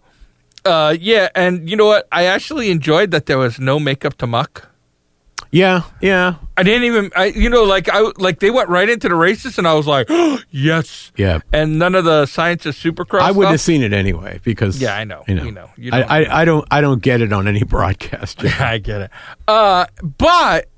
uh, 0.65 0.95
yeah, 0.99 1.29
and 1.35 1.69
you 1.69 1.75
know 1.75 1.85
what? 1.85 2.07
I 2.11 2.23
actually 2.25 2.71
enjoyed 2.71 3.11
that 3.11 3.27
there 3.27 3.37
was 3.37 3.59
no 3.59 3.79
makeup 3.79 4.17
to 4.17 4.25
muck. 4.27 4.67
Yeah, 5.51 5.83
yeah, 6.01 6.35
I 6.57 6.63
didn't 6.63 6.83
even, 6.83 7.11
I, 7.15 7.25
you 7.25 7.49
know, 7.49 7.63
like 7.63 7.89
I 7.89 8.01
like 8.17 8.39
they 8.39 8.51
went 8.51 8.69
right 8.69 8.89
into 8.89 9.07
the 9.09 9.15
races, 9.15 9.57
and 9.57 9.67
I 9.67 9.73
was 9.73 9.87
like, 9.87 10.07
yes, 10.51 11.11
yeah. 11.15 11.39
and 11.53 11.79
none 11.79 11.95
of 11.95 12.05
the 12.05 12.25
science 12.25 12.65
of 12.65 12.75
Supercross. 12.75 13.21
I 13.21 13.31
wouldn't 13.31 13.51
have 13.51 13.61
seen 13.61 13.81
it 13.81 13.93
anyway 13.93 14.39
because 14.43 14.81
Yeah, 14.81 14.95
I 14.95 15.03
know. 15.03 15.23
You 15.27 15.35
know, 15.35 15.43
You 15.43 15.51
know. 15.51 15.69
You 15.77 15.91
I, 15.93 15.99
don't 15.99 16.11
I, 16.11 16.41
I 16.41 16.45
don't 16.45 16.67
I 16.71 16.81
don't 16.81 17.01
get 17.01 17.21
it 17.21 17.31
on 17.31 17.47
any 17.47 17.63
broadcast. 17.65 18.43
I 18.59 18.77
get 18.77 19.01
it. 19.01 19.11
Uh, 19.47 19.85
but 20.01 20.69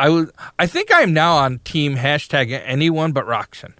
I 0.00 0.08
was, 0.08 0.30
I 0.58 0.66
think 0.66 0.88
I'm 0.92 1.12
now 1.12 1.36
on 1.36 1.58
team 1.58 1.96
hashtag 1.96 2.58
anyone 2.64 3.12
but 3.12 3.26
Roczen. 3.26 3.74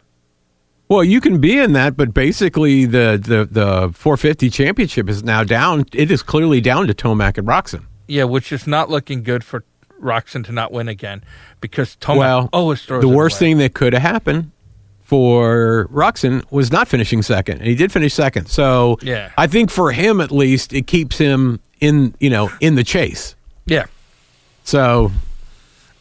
Well, 0.91 1.03
you 1.03 1.21
can 1.21 1.41
be 1.41 1.57
in 1.57 1.73
that, 1.73 1.97
but 1.97 2.13
basically 2.13 2.85
the, 2.85 3.19
the, 3.23 3.49
the 3.51 3.93
450 3.95 4.51
championship 4.51 5.09
is 5.09 5.23
now 5.23 5.45
down. 5.45 5.87
It 5.95 6.11
is 6.11 6.23
clearly 6.23 6.61
down 6.61 6.89
to 6.89 6.95
Tomac 6.95 7.39
and 7.39 7.47
Roczen. 7.47 7.87
Yeah, 8.09 8.25
which 8.25 8.51
is 8.53 8.67
not 8.67 8.91
looking 8.91 9.23
good 9.23 9.45
for 9.45 9.65
Roczen 10.01 10.45
to 10.47 10.53
not 10.53 10.73
win 10.73 10.89
again 10.89 11.23
because 11.61 11.97
Tomac 11.97 12.19
well, 12.19 12.49
always 12.53 12.83
throws 12.83 13.03
the 13.03 13.09
worst 13.09 13.39
thing 13.39 13.59
that 13.59 13.75
could 13.75 13.93
have 13.93 14.03
happened 14.03 14.51
for 15.03 15.89
Roczen 15.93 16.45
was 16.53 16.71
not 16.71 16.87
finishing 16.89 17.21
second, 17.23 17.59
and 17.59 17.67
he 17.67 17.75
did 17.75 17.91
finish 17.93 18.15
second. 18.15 18.47
So 18.47 18.97
Yeah. 19.03 19.31
I 19.37 19.47
think 19.47 19.71
for 19.71 19.91
him 19.93 20.21
at 20.21 20.31
least, 20.31 20.73
it 20.73 20.87
keeps 20.87 21.19
him 21.19 21.61
in 21.81 22.15
you 22.21 22.31
know 22.31 22.51
in 22.61 22.77
the 22.77 22.85
chase. 22.85 23.35
Yeah. 23.67 23.87
So 24.65 25.11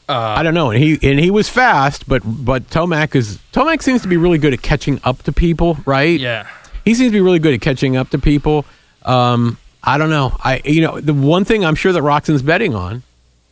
Uh, 0.08 0.36
I 0.38 0.44
don't 0.44 0.54
know, 0.56 0.72
and 0.72 0.82
he 0.84 0.98
and 1.04 1.20
he 1.20 1.30
was 1.32 1.50
fast, 1.50 2.08
but 2.08 2.22
but 2.26 2.68
Tomac 2.70 3.16
is 3.16 3.40
Tomac 3.54 3.82
seems 3.82 4.02
to 4.04 4.08
be 4.08 4.18
really 4.18 4.38
good 4.38 4.54
at 4.54 4.62
catching 4.62 5.00
up 5.04 5.22
to 5.24 5.32
people, 5.32 5.78
right? 5.86 6.20
Yeah. 6.20 6.48
he 6.86 6.94
seems 6.96 7.10
to 7.10 7.14
be 7.18 7.22
really 7.22 7.40
good 7.40 7.54
at 7.54 7.62
catching 7.62 7.96
up 7.98 8.10
to 8.12 8.18
people. 8.20 8.66
Um, 9.06 9.58
I 9.84 9.98
don't 9.98 10.10
know. 10.10 10.36
I 10.44 10.62
you 10.66 10.82
know 10.82 11.00
the 11.00 11.14
one 11.14 11.46
thing 11.46 11.64
I'm 11.66 11.76
sure 11.76 11.92
that 11.94 12.02
Roczen's 12.04 12.42
betting 12.42 12.74
on 12.76 13.04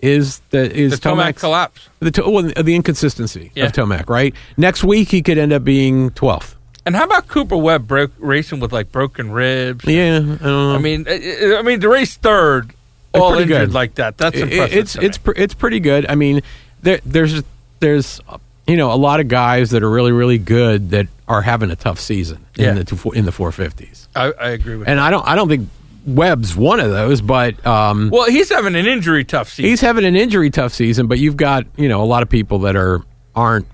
is 0.02 0.42
that 0.52 0.72
is 0.74 1.00
The 1.00 1.10
Tomac 1.10 1.34
Tomac's- 1.34 1.42
collapse. 1.42 1.82
the 2.00 2.12
to, 2.12 2.30
well, 2.30 2.44
the 2.44 2.76
inconsistency 2.76 3.52
Yeah. 3.56 3.66
of 3.66 3.72
Tomac. 3.74 4.10
Right 4.10 4.34
next 4.56 4.84
week 4.84 5.10
he 5.10 5.22
could 5.22 5.38
end 5.38 5.52
up 5.54 5.64
being 5.64 6.12
twelfth. 6.12 6.56
And 6.86 6.96
how 6.96 7.04
about 7.04 7.28
Cooper 7.28 7.58
Webb 7.58 7.86
broke, 7.88 8.12
racing 8.18 8.60
with 8.62 8.72
like 8.72 8.92
broken 8.92 9.32
ribs? 9.32 9.84
Yeah, 9.86 10.18
I 10.18 10.20
don't 10.20 10.42
know. 10.42 10.76
I 10.76 10.78
mean, 10.78 11.06
I, 11.10 11.56
I 11.60 11.62
mean, 11.62 11.82
to 11.82 11.90
race 11.90 12.16
third, 12.16 12.70
It's 13.14 13.22
all 13.22 13.34
injured 13.34 13.48
good. 13.70 13.74
like 13.74 13.96
that. 13.96 14.18
That's 14.18 14.38
It- 14.38 14.44
impressive. 14.44 14.78
it's 14.78 14.94
to 14.94 15.00
me. 15.02 15.06
it's 15.08 15.18
pr- 15.18 15.34
it's 15.36 15.54
pretty 15.54 15.80
good. 15.82 16.06
I 16.08 16.16
mean, 16.16 16.42
there 16.84 17.00
there's 17.06 17.44
there's 17.82 18.22
you 18.68 18.78
know 18.78 18.92
a 18.94 18.96
lot 18.96 19.20
of 19.20 19.28
guys 19.28 19.72
that 19.72 19.84
are 19.84 19.90
really 19.90 20.12
really 20.12 20.38
good 20.38 20.92
that 20.92 21.08
are 21.28 21.42
having 21.42 21.72
a 21.72 21.76
tough 21.76 22.00
season 22.00 22.38
Yeah. 22.56 22.70
in 22.70 22.76
the 22.76 23.12
in 23.16 23.26
the 23.26 23.32
450s, 23.32 24.08
I, 24.16 24.32
I 24.40 24.50
agree 24.52 24.78
with. 24.78 24.88
and 24.88 24.98
I 25.00 25.10
don't 25.10 25.28
I 25.28 25.36
don't 25.36 25.50
think 25.50 25.68
Webb's 26.08 26.56
one 26.56 26.80
of 26.80 26.90
those, 26.90 27.20
but 27.22 27.64
um, 27.68 28.10
Well, 28.12 28.30
he's 28.30 28.50
having 28.50 28.76
an 28.76 28.86
injury 28.88 29.26
tough 29.26 29.50
season. 29.50 29.70
he's 29.70 29.82
having 29.82 30.06
an 30.06 30.16
injury 30.16 30.50
tough 30.50 30.74
season. 30.74 31.08
But 31.08 31.20
you've 31.20 31.38
got 31.38 31.66
you 31.76 31.90
know 31.90 32.02
a 32.02 32.06
lot 32.06 32.24
of 32.24 32.30
people 32.30 32.60
that 32.60 32.76
are 32.78 33.02
aren't 33.36 33.68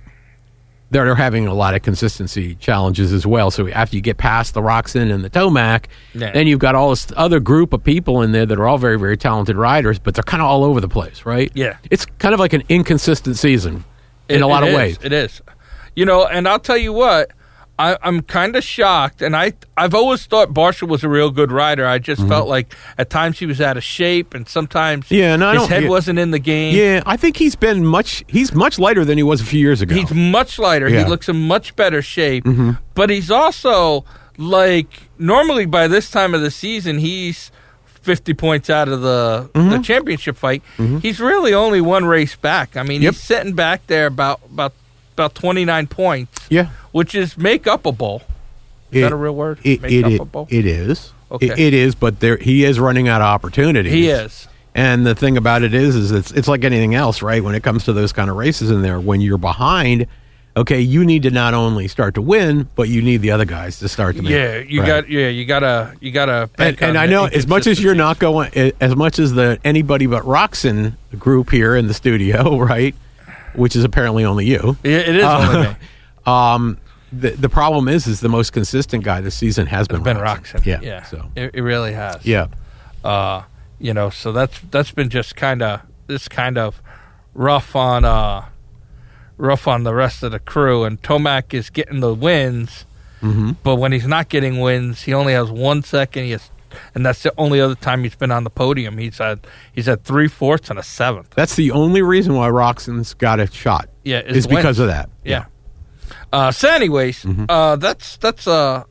that 0.91 1.07
are 1.07 1.15
having 1.15 1.47
a 1.47 1.53
lot 1.53 1.73
of 1.73 1.81
consistency 1.81 2.53
challenges 2.55 3.13
as 3.13 3.25
well. 3.25 3.49
So 3.49 3.67
after 3.69 3.95
you 3.95 4.01
get 4.01 4.17
past 4.17 4.53
the 4.53 4.61
Roczen 4.61 5.11
and 5.11 5.23
the 5.23 5.29
Tomac, 5.29 5.85
Yeah. 6.13 6.31
then 6.33 6.45
you've 6.45 6.59
got 6.59 6.75
all 6.75 6.91
this 6.91 7.07
other 7.17 7.39
group 7.39 7.73
of 7.73 7.83
people 7.83 8.21
in 8.21 8.31
there 8.31 8.45
that 8.45 8.59
are 8.59 8.67
all 8.67 8.77
very 8.77 8.97
very 8.99 9.17
talented 9.17 9.55
riders, 9.55 9.97
but 9.99 10.13
they're 10.15 10.23
kind 10.23 10.41
of 10.41 10.47
all 10.47 10.63
over 10.63 10.79
the 10.81 10.89
place, 10.89 11.25
right? 11.25 11.51
Yeah. 11.55 11.77
it's 11.91 12.05
kind 12.19 12.33
of 12.33 12.39
like 12.39 12.53
an 12.53 12.63
inconsistent 12.69 13.37
season 13.37 13.85
in 14.29 14.37
It- 14.37 14.41
a 14.41 14.47
lot 14.47 14.63
of 14.63 14.69
is. 14.69 14.75
ways. 14.75 14.97
It 15.03 15.13
is. 15.13 15.41
You 15.95 16.05
know, 16.05 16.25
and 16.25 16.47
I'll 16.47 16.59
tell 16.59 16.77
you 16.77 16.93
what, 16.93 17.29
I, 17.79 17.97
I'm 18.03 18.21
kind 18.21 18.55
of 18.55 18.63
shocked, 18.63 19.21
and 19.23 19.35
I 19.35 19.53
I've 19.75 19.95
always 19.95 20.25
thought 20.27 20.49
Barcia 20.53 20.87
was 20.87 21.03
a 21.03 21.09
real 21.09 21.31
good 21.31 21.51
rider. 21.51 21.87
I 21.87 21.97
just 21.97 22.25
felt 22.27 22.47
like 22.47 22.73
at 22.99 23.09
times 23.09 23.39
he 23.39 23.45
was 23.47 23.59
out 23.59 23.77
of 23.77 23.83
shape, 23.83 24.33
and 24.35 24.47
sometimes 24.47 25.05
Mm-hmm. 25.05 25.15
Yeah, 25.15 25.35
no, 25.37 25.51
his 25.53 25.67
head 25.67 25.83
yeah. 25.83 25.89
wasn't 25.89 26.19
in 26.19 26.29
the 26.31 26.39
game. 26.39 26.75
Yeah, 26.75 27.01
I 27.05 27.17
think 27.17 27.35
he's 27.37 27.55
been 27.55 27.83
much. 27.85 28.23
He's 28.27 28.53
much 28.53 28.77
lighter 28.77 29.03
than 29.03 29.17
he 29.17 29.23
was 29.23 29.41
a 29.41 29.45
few 29.45 29.59
years 29.59 29.81
ago. 29.81 29.95
He's 29.95 30.13
much 30.13 30.59
lighter. 30.59 30.87
Yeah. 30.87 30.97
Mm-hmm. 30.97 31.05
He 31.05 31.09
looks 31.09 31.29
in 31.29 31.47
much 31.47 31.75
better 31.75 32.01
shape. 32.03 32.45
But 32.93 33.09
he's 33.09 33.31
also 33.31 34.05
like 34.37 35.09
normally 35.17 35.65
by 35.65 35.87
this 35.87 36.09
time 36.11 36.33
of 36.33 36.41
the 36.41 36.51
season 36.51 36.97
he's 36.99 37.51
50 37.85 38.33
points 38.33 38.69
out 38.69 38.87
of 38.89 39.01
the 39.01 39.49
Mm-hmm. 39.53 39.69
the 39.69 39.79
championship 39.79 40.35
fight. 40.37 40.61
He's 41.01 41.19
really 41.19 41.53
only 41.53 41.81
one 41.81 42.05
race 42.05 42.35
back. 42.35 42.75
I 42.77 42.83
mean, 42.83 43.01
Yep. 43.01 43.13
he's 43.13 43.23
sitting 43.23 43.53
back 43.53 43.87
there 43.87 44.05
about 44.07 44.41
about 44.51 44.73
about 45.13 45.36
29 45.36 45.88
points, 45.88 46.48
yeah, 46.50 46.70
which 46.91 47.15
is 47.15 47.38
make 47.38 47.67
up 47.67 47.86
a 47.86 47.91
upable. 47.91 48.22
Is 48.91 49.01
that 49.01 49.12
a 49.12 49.15
real 49.15 49.36
word? 49.36 49.60
It, 49.63 49.82
make 49.82 49.91
it, 49.91 50.05
it, 50.05 50.22
it 50.50 50.65
is. 50.65 51.13
Okay. 51.32 51.48
It, 51.48 51.60
it 51.60 51.74
is, 51.74 51.96
but 51.96 52.20
there 52.20 52.38
he 52.38 52.63
is 52.63 52.79
running 52.79 53.08
out 53.08 53.22
of 53.22 53.25
opportunities. 53.25 53.91
he 53.91 54.10
is. 54.10 54.48
And 54.75 55.05
the 55.05 55.13
thing 55.15 55.38
about 55.38 55.62
it 55.63 55.74
is, 55.74 55.96
is 55.96 56.12
it's 56.12 56.32
it's 56.32 56.48
like 56.48 56.63
anything 56.63 56.96
else, 56.96 57.22
right? 57.22 57.43
When 57.43 57.55
it 57.55 57.63
comes 57.63 57.86
to 57.86 57.93
those 57.93 58.12
kind 58.12 58.29
of 58.29 58.36
races 58.36 58.72
in 58.72 58.82
there, 58.82 59.00
when 59.00 59.22
you're 59.22 59.38
behind, 59.38 60.08
okay, 60.58 60.79
you 60.79 61.05
need 61.05 61.24
to 61.24 61.32
not 61.32 61.53
only 61.53 61.88
start 61.88 62.15
to 62.15 62.22
win, 62.22 62.67
but 62.75 62.89
you 62.89 63.01
need 63.01 63.17
the 63.17 63.32
other 63.32 63.46
guys 63.46 63.79
to 63.79 63.88
start 63.88 64.15
to 64.15 64.24
make. 64.24 64.32
Yeah, 64.32 64.58
you 64.60 64.82
Right. 64.82 64.88
got 64.88 65.10
yeah, 65.10 65.27
you 65.27 65.46
gotta 65.46 65.93
you 66.00 66.12
gotta 66.12 66.50
And, 66.58 66.82
and 66.82 66.98
I 66.98 67.05
know 67.05 67.25
as 67.25 67.48
much 67.48 67.67
as 67.67 67.82
you're 67.82 67.96
not 67.96 68.17
going, 68.20 68.51
as 68.82 68.96
much 68.96 69.20
as 69.20 69.34
the 69.34 69.60
anybody 69.63 70.08
but 70.08 70.24
Roczen 70.24 70.96
group 71.20 71.51
here 71.51 71.75
in 71.75 71.88
the 71.88 71.93
studio, 71.93 72.58
right? 72.60 72.96
Which 73.55 73.75
is 73.75 73.83
apparently 73.83 74.25
only 74.25 74.45
you. 74.45 74.77
Yeah, 74.83 74.98
it 74.98 75.15
is 75.15 75.24
Uh, 75.24 75.48
only 75.53 75.67
me. 75.69 75.75
Um, 76.25 76.77
the 77.12 77.31
the 77.31 77.50
problem 77.50 77.88
is, 77.89 78.07
is 78.07 78.22
the 78.22 78.29
most 78.29 78.53
consistent 78.53 79.03
guy 79.03 79.19
this 79.22 79.36
season 79.36 79.67
has 79.67 79.88
been 79.88 80.01
Roczen. 80.03 80.22
Roczen. 80.22 80.65
Yeah. 80.65 80.79
yeah. 80.81 81.03
So 81.03 81.29
It, 81.36 81.51
it 81.53 81.62
really 81.62 81.91
has. 81.93 82.25
yeah. 82.25 82.48
uh, 83.03 83.43
you 83.79 83.93
know, 83.93 84.10
so 84.10 84.31
that's 84.31 84.57
that's 84.72 84.91
been 84.91 85.10
just 85.10 85.36
kind 85.36 85.62
of 85.62 85.81
this 86.07 86.27
kind 86.29 86.57
of 86.57 86.81
rough 87.33 87.75
on 87.75 88.05
uh, 88.05 88.45
rough 89.38 89.67
on 89.67 89.83
the 89.83 89.93
rest 89.93 90.24
of 90.24 90.31
the 90.31 90.39
crew. 90.39 90.86
And 90.86 91.01
Tomac 91.01 91.53
is 91.53 91.69
getting 91.69 92.00
the 92.00 92.13
wins, 92.13 92.86
Mm-hmm. 93.22 93.51
but 93.63 93.75
when 93.75 93.91
he's 93.91 94.07
not 94.07 94.29
getting 94.29 94.60
wins, 94.60 95.03
he 95.03 95.13
only 95.13 95.33
has 95.33 95.50
one 95.51 95.83
second. 95.83 96.24
He 96.25 96.31
has, 96.31 96.50
and 96.95 97.05
that's 97.05 97.23
the 97.23 97.33
only 97.37 97.59
other 97.61 97.75
time 97.75 98.03
he's 98.03 98.15
been 98.15 98.31
on 98.31 98.43
the 98.43 98.49
podium. 98.49 98.97
He's 98.97 99.17
had 99.17 99.45
he's 99.73 99.85
had 99.85 100.03
three 100.03 100.27
fourths 100.27 100.69
and 100.69 100.77
a 100.79 100.83
seventh. 100.83 101.29
That's 101.35 101.55
the 101.55 101.71
only 101.71 102.01
reason 102.01 102.35
why 102.35 102.49
Roczen's 102.49 103.13
got 103.13 103.39
a 103.39 103.47
shot. 103.47 103.89
Yeah, 104.03 104.19
is 104.19 104.47
because 104.47 104.79
of 104.79 104.87
that. 104.87 105.09
Yeah. 105.23 105.45
Uh, 106.31 106.51
so, 106.51 106.69
anyways, 106.69 107.23
Mm-hmm. 107.23 107.45
uh, 107.49 107.75
that's 107.77 108.17
that's 108.17 108.47
uh, 108.47 108.83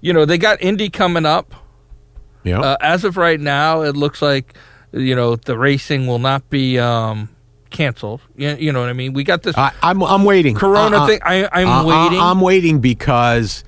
you 0.00 0.12
know, 0.12 0.24
they 0.24 0.38
got 0.38 0.60
Indy 0.62 0.90
coming 0.90 1.24
up. 1.26 1.54
Yeah. 2.44 2.60
Uh, 2.60 2.76
as 2.80 3.04
of 3.04 3.16
right 3.16 3.38
now, 3.40 3.82
it 3.82 3.96
looks 3.96 4.20
like 4.20 4.54
you 4.92 5.14
know 5.14 5.36
the 5.36 5.56
racing 5.56 6.06
will 6.06 6.18
not 6.18 6.48
be 6.50 6.78
um, 6.78 7.28
canceled. 7.70 8.20
You, 8.36 8.56
you 8.58 8.72
know 8.72 8.80
what 8.80 8.88
I 8.88 8.92
mean? 8.94 9.12
We 9.12 9.22
got 9.24 9.42
this 9.44 9.56
I, 9.56 9.72
I'm 9.82 10.02
I'm 10.02 10.24
waiting. 10.24 10.54
Corona 10.56 10.96
Uh, 10.98 11.00
uh, 11.02 11.06
thing. 11.06 11.20
I, 11.24 11.48
I'm 11.52 11.68
uh, 11.68 11.84
waiting. 11.84 12.20
I'm 12.20 12.40
waiting 12.40 12.80
because 12.80 13.62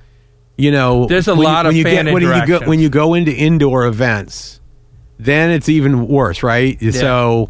you 0.57 0.71
know 0.71 1.05
There's 1.07 1.27
a 1.27 1.31
when 1.31 1.39
you- 1.39 1.43
lot 1.45 1.65
of 1.65 1.75
you 1.75 1.83
fan 1.83 2.05
get, 2.05 2.13
when 2.13 2.23
you 2.23 2.45
go 2.47 2.59
when 2.65 2.79
you 2.79 2.89
go 2.89 3.13
into 3.13 3.33
indoor 3.33 3.85
events, 3.85 4.59
then 5.19 5.51
it's 5.51 5.69
even 5.69 6.07
worse, 6.07 6.43
right? 6.43 6.77
So 6.93 7.47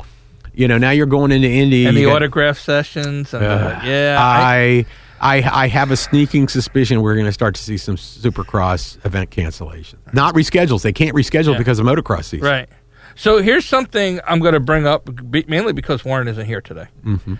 you 0.54 0.68
know 0.68 0.78
now 0.78 0.92
you're 0.92 1.06
going 1.06 1.32
into 1.32 1.50
Indy 1.50 1.86
and 1.86 1.96
the 1.98 2.06
autograph 2.08 2.58
sessions. 2.60 3.34
And 3.34 3.44
Uh, 3.44 3.80
the, 3.82 3.88
yeah, 3.88 4.18
I, 4.20 4.86
I, 5.20 5.38
I 5.42 5.64
I 5.64 5.68
have 5.68 5.92
a 5.92 5.98
sneaking 5.98 6.48
suspicion 6.48 7.02
we're 7.02 7.16
going 7.16 7.26
to 7.26 7.32
start 7.34 7.56
to 7.56 7.62
see 7.62 7.78
some 7.78 7.96
Supercross 7.98 9.04
event 9.06 9.30
cancellations, 9.32 9.96
not 10.14 10.34
reschedules. 10.36 10.82
They 10.84 10.94
can't 10.94 11.16
reschedule 11.16 11.54
Yeah. 11.54 11.58
because 11.58 11.80
of 11.80 11.86
motocross 11.86 12.26
season. 12.26 12.48
right. 12.48 12.70
So 13.18 13.42
here's 13.42 13.66
something 13.66 14.20
I'm 14.28 14.40
going 14.40 14.56
to 14.56 14.60
bring 14.60 14.86
up, 14.86 15.08
mainly 15.48 15.72
because 15.72 16.04
Warren 16.04 16.28
isn't 16.28 16.46
here 16.46 16.60
today. 16.60 16.88
Mm-hmm. 17.06 17.36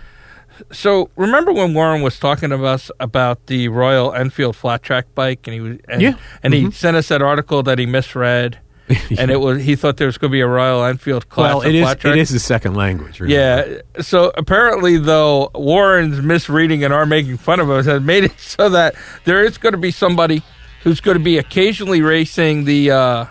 So 0.72 1.10
remember 1.16 1.52
when 1.52 1.74
Warren 1.74 2.02
was 2.02 2.18
talking 2.18 2.50
to 2.50 2.64
us 2.64 2.90
about 3.00 3.46
the 3.46 3.68
Royal 3.68 4.12
Enfield 4.12 4.56
flat 4.56 4.82
track 4.82 5.06
bike, 5.14 5.46
and 5.46 5.54
he 5.54 5.60
was 5.60 5.78
and, 5.88 6.00
Yeah. 6.02 6.10
Mm-hmm. 6.12 6.36
and 6.42 6.54
he 6.54 6.70
sent 6.70 6.96
us 6.96 7.08
that 7.08 7.22
article 7.22 7.62
that 7.64 7.78
he 7.78 7.86
misread, 7.86 8.58
and 9.18 9.30
it 9.30 9.40
was 9.40 9.62
he 9.62 9.76
thought 9.76 9.96
there 9.96 10.06
was 10.06 10.16
going 10.18 10.30
to 10.30 10.32
be 10.32 10.40
a 10.40 10.46
Royal 10.46 10.84
Enfield 10.84 11.28
class 11.28 11.50
Well, 11.50 11.60
of 11.62 11.66
it 11.66 11.74
is 11.74 11.82
flat 11.82 12.00
track. 12.00 12.16
it 12.16 12.20
is 12.20 12.32
a 12.32 12.38
second 12.40 12.74
language. 12.74 13.20
remember? 13.20 13.82
Yeah. 13.96 14.02
So 14.02 14.32
apparently, 14.36 14.96
though, 14.96 15.50
Warren's 15.54 16.20
misreading 16.22 16.84
and 16.84 16.92
our 16.94 17.04
making 17.06 17.36
fun 17.38 17.60
of 17.60 17.68
us 17.70 17.86
has 17.86 18.00
made 18.02 18.24
it 18.24 18.38
so 18.40 18.68
that 18.70 18.94
there 19.24 19.44
is 19.44 19.58
going 19.58 19.72
to 19.72 19.78
be 19.78 19.90
somebody 19.90 20.42
who's 20.82 21.00
going 21.00 21.18
to 21.18 21.22
be 21.24 21.36
occasionally 21.36 22.00
racing 22.00 22.64
the, 22.64 22.92
uh, 22.92 23.26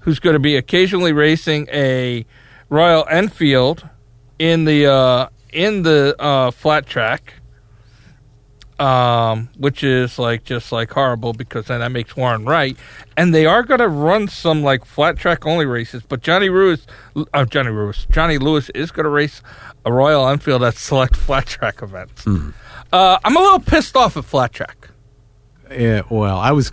who's 0.00 0.18
going 0.20 0.34
to 0.34 0.40
be 0.40 0.56
occasionally 0.56 1.12
racing 1.14 1.66
a 1.72 2.26
Royal 2.68 3.06
Enfield 3.10 3.88
in 4.38 4.66
the 4.66 4.86
uh, 4.86 5.28
in 5.52 5.82
the 5.82 6.14
uh, 6.18 6.50
flat 6.50 6.86
track. 6.86 7.34
Um, 8.80 9.48
which 9.58 9.82
is 9.82 10.20
like 10.20 10.44
just 10.44 10.70
like 10.70 10.92
horrible 10.92 11.32
because 11.32 11.66
then 11.66 11.80
that 11.80 11.90
makes 11.90 12.16
Warren 12.16 12.44
right, 12.44 12.76
and 13.16 13.34
they 13.34 13.44
are 13.44 13.64
going 13.64 13.80
to 13.80 13.88
run 13.88 14.28
some 14.28 14.62
like 14.62 14.84
flat 14.84 15.16
track 15.18 15.44
only 15.46 15.66
races. 15.66 16.04
But 16.08 16.22
Johnny 16.22 16.48
Lewis, 16.48 16.86
uh, 17.34 17.44
Johnny 17.44 17.72
Lewis, 17.72 18.06
Johnny 18.08 18.38
Lewis 18.38 18.70
is 18.76 18.92
going 18.92 19.02
to 19.02 19.10
race 19.10 19.42
a 19.84 19.92
Royal 19.92 20.28
Enfield 20.28 20.62
at 20.62 20.76
select 20.76 21.16
flat 21.26 21.46
track 21.46 21.82
events. 21.82 22.24
Uh, 22.92 23.18
I'm 23.24 23.36
a 23.36 23.40
little 23.40 23.58
pissed 23.58 23.96
off 23.96 24.16
at 24.16 24.24
flat 24.24 24.52
track. 24.52 24.90
Yeah, 25.72 26.02
well, 26.08 26.38
I 26.38 26.52
was. 26.52 26.70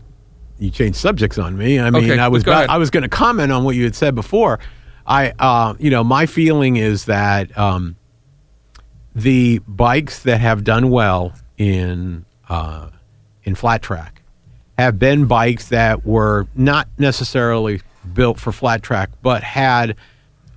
You 0.60 0.70
changed 0.70 1.00
subjects 1.00 1.40
on 1.40 1.58
me. 1.58 1.80
I 1.80 1.90
mean, 1.90 2.04
Okay, 2.04 2.20
I 2.20 2.28
was 2.28 2.44
go 2.44 2.52
about. 2.52 2.70
I 2.70 2.78
was 2.78 2.92
going 2.92 3.02
to 3.02 3.10
comment 3.10 3.52
on 3.52 3.64
what 3.64 3.76
you 3.76 3.84
had 3.84 3.96
said 3.96 4.14
before. 4.14 4.60
I, 5.08 5.34
uh, 5.40 5.74
you 5.80 5.90
know, 5.90 6.04
my 6.04 6.28
feeling 6.28 6.76
is 6.76 7.06
that 7.06 7.58
um, 7.58 7.96
the 9.16 9.60
bikes 9.68 10.20
that 10.24 10.42
have 10.42 10.64
done 10.64 10.90
well 10.90 11.34
in 11.58 12.26
uh, 12.50 12.90
in 13.44 13.56
flat 13.56 13.82
track 13.82 14.22
have 14.78 15.00
been 15.00 15.26
bikes 15.26 15.70
that 15.70 16.06
were 16.06 16.48
not 16.54 16.88
necessarily 16.98 17.82
built 18.14 18.40
for 18.40 18.52
flat 18.52 18.84
track, 18.84 19.10
but 19.22 19.42
had 19.42 19.96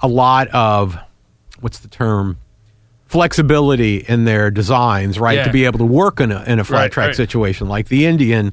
a 0.00 0.08
lot 0.08 0.48
of 0.48 0.98
what's 1.60 1.78
the 1.78 1.88
term 1.88 2.36
flexibility 3.06 3.98
in 3.98 4.24
their 4.24 4.50
designs, 4.50 5.18
right, 5.18 5.36
Yeah. 5.38 5.44
to 5.44 5.52
be 5.52 5.64
able 5.64 5.78
to 5.78 5.84
work 5.84 6.20
in 6.20 6.30
a 6.32 6.42
in 6.44 6.58
a 6.58 6.64
flat 6.64 6.80
Right, 6.82 6.92
track 6.92 7.06
right. 7.08 7.16
situation 7.16 7.68
like 7.68 7.88
the 7.88 8.04
Indian, 8.06 8.52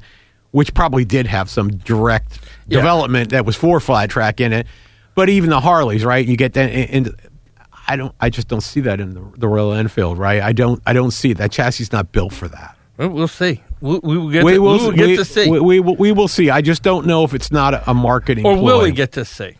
which 0.52 0.72
probably 0.72 1.04
did 1.04 1.26
have 1.26 1.50
some 1.50 1.68
direct 1.78 2.38
Yeah. 2.66 2.78
development 2.78 3.30
that 3.30 3.44
was 3.44 3.56
for 3.56 3.80
flat 3.80 4.08
track 4.08 4.40
in 4.40 4.52
it. 4.52 4.66
But 5.14 5.28
even 5.28 5.50
the 5.50 5.60
Harleys, 5.60 6.04
right? 6.04 6.24
You 6.26 6.36
get 6.36 6.52
that, 6.54 6.70
and 6.70 7.14
I 7.88 7.96
don't, 7.96 8.14
I 8.20 8.30
just 8.30 8.48
don't 8.48 8.62
see 8.62 8.80
that 8.80 9.00
in 9.00 9.14
the, 9.14 9.32
the 9.36 9.48
Royal 9.48 9.72
Enfield, 9.72 10.18
right? 10.18 10.42
I 10.42 10.52
don't, 10.52 10.82
I 10.86 10.92
don't 10.92 11.12
see 11.12 11.30
it. 11.30 11.38
That 11.38 11.52
chassis 11.52 11.82
is 11.82 11.92
not 11.92 12.12
built 12.12 12.32
for 12.32 12.48
that. 12.48 12.76
Well, 12.96 13.10
we'll 13.10 13.28
see. 13.28 13.62
We, 13.80 13.98
we 14.02 14.18
will 14.18 14.30
get. 14.30 14.40
to, 14.40 14.44
we 14.46 14.58
will 14.58 14.92
get 14.92 15.06
we, 15.08 15.16
to 15.16 15.24
see, 15.24 15.50
We, 15.50 15.60
we, 15.60 15.80
will- 15.80 15.96
we 15.96 16.12
will 16.12 16.28
see. 16.28 16.50
I 16.50 16.62
just 16.62 16.82
don't 16.82 17.06
know 17.06 17.24
if 17.24 17.34
it's 17.34 17.52
not 17.52 17.74
a, 17.74 17.90
a 17.90 17.94
marketing. 17.94 18.46
or 18.46 18.60
will 18.60 18.82
we 18.82 18.92
get 18.92 19.12
to 19.12 19.24
see? 19.24 19.56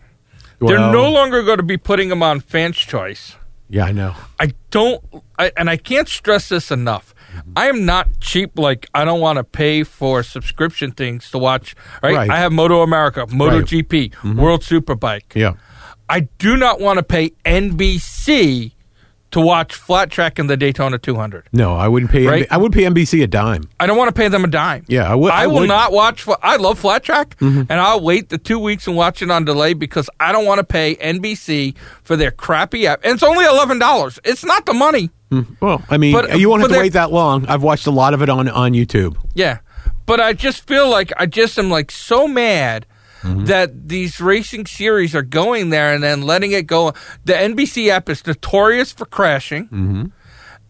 They're 0.59 0.78
no 0.78 1.11
longer 1.11 1.42
going 1.42 1.59
to 1.59 1.62
be 1.62 1.76
putting 1.76 2.09
them 2.09 2.23
on 2.23 2.40
fans' 2.40 2.78
choice. 2.78 3.37
Yeah, 3.68 3.85
I 3.85 3.92
know. 3.92 4.14
I 4.40 4.54
don't, 4.71 5.02
I, 5.38 5.52
and 5.56 5.68
I 5.68 5.76
can't 5.76 6.09
stress 6.09 6.49
this 6.49 6.71
enough. 6.71 7.14
Mm-hmm. 7.37 7.52
I 7.56 7.66
am 7.66 7.85
not 7.85 8.21
cheap. 8.21 8.59
Like 8.59 8.88
I 8.95 9.04
don't 9.04 9.21
want 9.21 9.38
to 9.38 9.45
pay 9.45 9.83
for 9.83 10.23
subscription 10.23 10.92
things 10.92 11.30
to 11.33 11.38
watch. 11.38 11.75
Right? 12.02 12.14
Right. 12.14 12.30
I 12.30 12.38
have 12.38 12.52
Moto 12.52 12.83
America, 12.83 13.26
Moto 13.30 13.59
Right. 13.59 13.66
GP, 13.66 14.12
mm-hmm. 14.12 14.40
World 14.40 14.62
Superbike. 14.62 15.35
Yeah. 15.35 15.54
I 16.08 16.20
do 16.38 16.56
not 16.56 16.80
want 16.80 16.98
to 16.98 17.02
pay 17.02 17.30
NBC 17.44 18.72
to 19.32 19.40
watch 19.40 19.75
Flat 19.75 20.08
Track 20.10 20.38
in 20.38 20.46
the 20.46 20.56
Daytona 20.56 20.98
200. 20.98 21.48
No, 21.52 21.75
I 21.75 21.88
wouldn't 21.88 22.10
pay. 22.12 22.26
Right? 22.26 22.46
I 22.50 22.56
would 22.56 22.72
pay 22.72 22.82
NBC 22.82 23.22
a 23.25 23.26
dime. 23.26 23.64
I 23.80 23.86
don't 23.86 23.98
want 23.98 24.08
to 24.08 24.18
pay 24.18 24.28
them 24.28 24.44
a 24.44 24.46
dime. 24.46 24.84
Yeah, 24.86 25.10
I 25.10 25.14
would- 25.16 25.32
I, 25.32 25.42
I 25.42 25.46
will 25.46 25.54
would. 25.54 25.60
Mm-hmm. 25.62 25.68
not 25.68 25.92
watch. 25.92 26.26
I 26.42 26.56
love 26.56 26.78
Flat 26.78 27.02
Track, 27.02 27.36
and 27.40 27.70
I'll 27.72 28.00
wait 28.00 28.28
the 28.28 28.38
two 28.38 28.58
weeks 28.58 28.86
and 28.86 28.96
watch 28.96 29.20
it 29.22 29.30
on 29.30 29.44
delay 29.44 29.75
because 29.75 30.08
I 30.20 30.30
don't 30.32 30.46
want 30.46 30.58
to 30.58 30.64
pay 30.64 30.94
NBC 30.96 31.76
for 32.02 32.16
their 32.16 32.30
crappy 32.30 32.86
app. 32.86 33.00
And 33.04 33.14
it's 33.14 33.22
only 33.25 33.44
eleven 33.44 33.78
dollars. 33.78 34.18
It's 34.25 34.44
not 34.44 34.64
the 34.64 34.75
money. 34.75 35.10
Well, 35.60 35.82
I 35.90 35.96
mean, 35.98 36.12
But 36.12 36.38
you 36.38 36.48
won't 36.48 36.60
have 36.62 36.68
to 36.68 36.75
their- 36.75 36.82
wait 36.84 36.92
that 36.92 37.10
long. 37.10 37.46
I've 37.46 37.64
watched 37.64 37.88
a 37.88 37.90
lot 37.90 38.14
of 38.14 38.22
it 38.22 38.28
on 38.30 38.48
on 38.48 38.72
YouTube. 38.72 39.16
Yeah, 39.34 39.58
but 40.06 40.20
I 40.20 40.34
just 40.34 40.66
feel 40.68 40.88
like 40.88 41.12
I 41.16 41.26
just 41.26 41.58
am 41.58 41.68
like 41.68 41.90
so 41.90 42.28
mad 42.28 42.86
Mm-hmm. 43.26 43.45
that 43.47 43.88
these 43.88 44.21
racing 44.21 44.66
series 44.66 45.14
are 45.14 45.23
going 45.23 45.71
there 45.71 45.92
and 45.92 46.02
then 46.02 46.23
letting 46.23 46.52
it 46.52 46.66
go. 46.66 46.92
The 47.25 47.33
NBC 47.33 47.88
app 47.88 48.09
is 48.09 48.26
notorious 48.26 48.92
for 48.92 49.06
crashing. 49.06 49.64
Mm-hmm. 49.66 50.04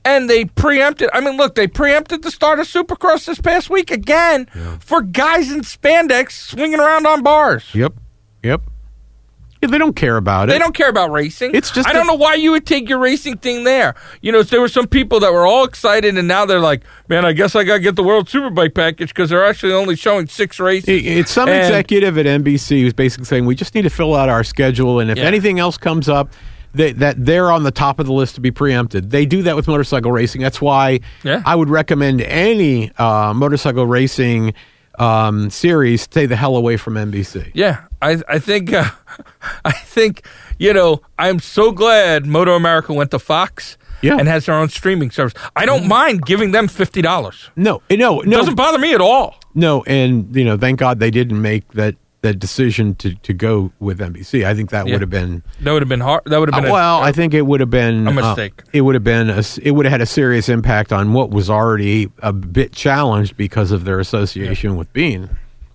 And 0.04 0.30
they 0.30 0.44
preempted. 0.44 1.10
I 1.12 1.20
mean, 1.20 1.36
look, 1.36 1.56
they 1.56 1.66
preempted 1.66 2.22
the 2.22 2.30
start 2.30 2.60
of 2.60 2.66
Supercross 2.66 3.26
this 3.26 3.40
past 3.40 3.68
week 3.70 3.90
again 3.90 4.46
for 4.78 5.02
guys 5.02 5.50
in 5.50 5.62
spandex 5.62 6.30
swinging 6.32 6.78
around 6.78 7.06
on 7.06 7.22
bars. 7.25 7.75
Yep. 7.75 7.94
Yep. 8.44 8.62
Yeah, 9.62 9.68
they 9.68 9.78
don't 9.78 9.96
care 9.96 10.16
about 10.16 10.48
it. 10.48 10.52
They 10.52 10.58
don't 10.58 10.75
care 10.75 10.88
about 10.90 11.10
racing. 11.10 11.54
It's 11.54 11.70
just 11.70 11.88
I 11.88 11.92
don't 11.92 12.06
know 12.06 12.14
why 12.14 12.34
you 12.34 12.50
would 12.52 12.66
take 12.66 12.88
your 12.88 12.98
racing 12.98 13.38
thing 13.38 13.64
there. 13.64 13.94
You 14.20 14.30
know, 14.32 14.42
there 14.42 14.60
were 14.60 14.68
some 14.68 14.86
people 14.86 15.20
that 15.20 15.32
were 15.32 15.46
all 15.46 15.64
excited, 15.64 16.16
and 16.19 16.28
now 16.28 16.45
they're 16.45 16.60
like, 16.60 16.82
"Man, 17.08 17.25
I 17.25 17.32
guess 17.32 17.54
I 17.56 17.64
got 17.64 17.75
to 17.75 17.80
get 17.80 17.97
the 17.97 18.02
World 18.02 18.28
Superbike 18.28 18.75
package 18.75 19.08
because 19.08 19.30
they're 19.30 19.45
actually 19.45 19.73
only 19.73 19.97
showing 19.97 20.26
six 20.26 20.60
races." 20.60 20.88
It- 20.88 21.06
It's 21.06 21.30
some 21.30 21.49
And- 21.49 21.58
executive 21.64 22.19
at 22.19 22.26
NBC 22.26 22.82
who's 22.82 22.92
basically 22.92 23.25
saying 23.26 23.47
we 23.47 23.54
just 23.54 23.75
need 23.75 23.82
to 23.82 23.90
fill 23.90 24.14
out 24.14 24.28
our 24.28 24.45
schedule, 24.45 25.00
and 25.00 25.10
if 25.10 25.16
Yeah. 25.19 25.25
anything 25.25 25.58
else 25.58 25.78
comes 25.78 26.08
up, 26.08 26.28
that 26.75 26.99
that 26.99 27.25
they're 27.25 27.50
on 27.50 27.62
the 27.62 27.71
top 27.71 27.99
of 27.99 28.04
the 28.04 28.12
list 28.12 28.34
to 28.34 28.40
be 28.42 28.50
preempted. 28.50 29.10
They 29.10 29.25
do 29.25 29.42
that 29.45 29.56
with 29.56 29.66
motorcycle 29.66 30.12
racing. 30.12 30.42
That's 30.42 30.60
why 30.60 31.00
Yeah. 31.23 31.40
I 31.47 31.54
would 31.54 31.71
recommend 31.71 32.21
any 32.21 32.90
uh, 32.99 33.32
motorcycle 33.34 33.86
racing 33.86 34.52
um, 34.99 35.50
series 35.50 36.02
stay 36.02 36.25
the 36.26 36.36
hell 36.36 36.56
away 36.56 36.76
from 36.78 36.95
NBC. 36.97 37.50
Yeah, 37.54 37.78
I 38.10 38.23
I 38.36 38.38
think 38.38 38.73
uh, 38.73 38.90
I 39.64 39.73
think 39.73 40.23
you 40.58 40.73
know 40.73 41.00
I'm 41.19 41.38
so 41.40 41.73
glad 41.73 42.26
Moto 42.26 42.54
America 42.54 42.92
went 42.92 43.10
to 43.10 43.19
Fox 43.19 43.76
Yeah. 44.02 44.16
and 44.19 44.28
has 44.28 44.47
their 44.47 44.54
own 44.54 44.69
streaming 44.69 45.10
service. 45.10 45.34
I 45.56 45.66
don't 45.66 45.86
mind 45.88 46.23
giving 46.26 46.52
them 46.52 46.69
fifty 46.69 47.02
dollars. 47.02 47.50
No, 47.56 47.82
no, 47.90 47.97
no, 47.97 48.21
It 48.23 48.30
doesn't 48.30 48.54
bother 48.56 48.78
me 48.78 48.95
at 48.95 49.00
all. 49.00 49.34
no, 49.54 49.82
and 49.86 50.34
you 50.36 50.45
know, 50.45 50.56
thank 50.58 50.78
God 50.78 51.00
they 51.00 51.10
didn't 51.10 51.40
make 51.42 51.64
that 51.75 51.95
that 52.23 52.38
decision 52.38 52.95
to 52.97 53.14
to 53.26 53.32
go 53.32 53.71
with 53.78 53.99
NBC. 54.00 54.45
I 54.50 54.54
think 54.54 54.71
that 54.71 54.86
Yeah. 54.86 54.92
would 54.95 55.00
have 55.02 55.10
been 55.10 55.42
That 55.60 55.73
would 55.73 55.82
have 55.82 55.88
been 55.88 56.00
hard. 56.00 56.23
That 56.26 56.38
would 56.40 56.49
have 56.49 56.58
Uh, 56.58 56.62
been 56.62 56.71
a- 56.71 56.73
well, 56.73 56.99
I 57.08 57.12
think 57.12 57.34
it 57.34 57.42
would 57.47 57.60
have 57.60 57.71
been 57.71 58.06
A 58.06 58.10
uh, 58.10 58.14
mistake. 58.14 58.62
it 58.73 58.80
would 58.82 58.95
have 58.97 59.04
been 59.04 59.30
a 59.30 59.42
it 59.62 59.73
would 59.75 59.86
have 59.86 59.92
had 59.92 60.00
a 60.00 60.06
serious 60.21 60.49
impact 60.49 60.92
on 60.92 61.12
what 61.12 61.30
was 61.30 61.49
already 61.50 62.08
a 62.23 62.32
bit 62.32 62.73
challenged 62.73 63.36
because 63.36 63.71
of 63.76 63.84
their 63.84 64.00
association 64.00 64.76
with 64.76 64.92
beIN. 64.92 65.28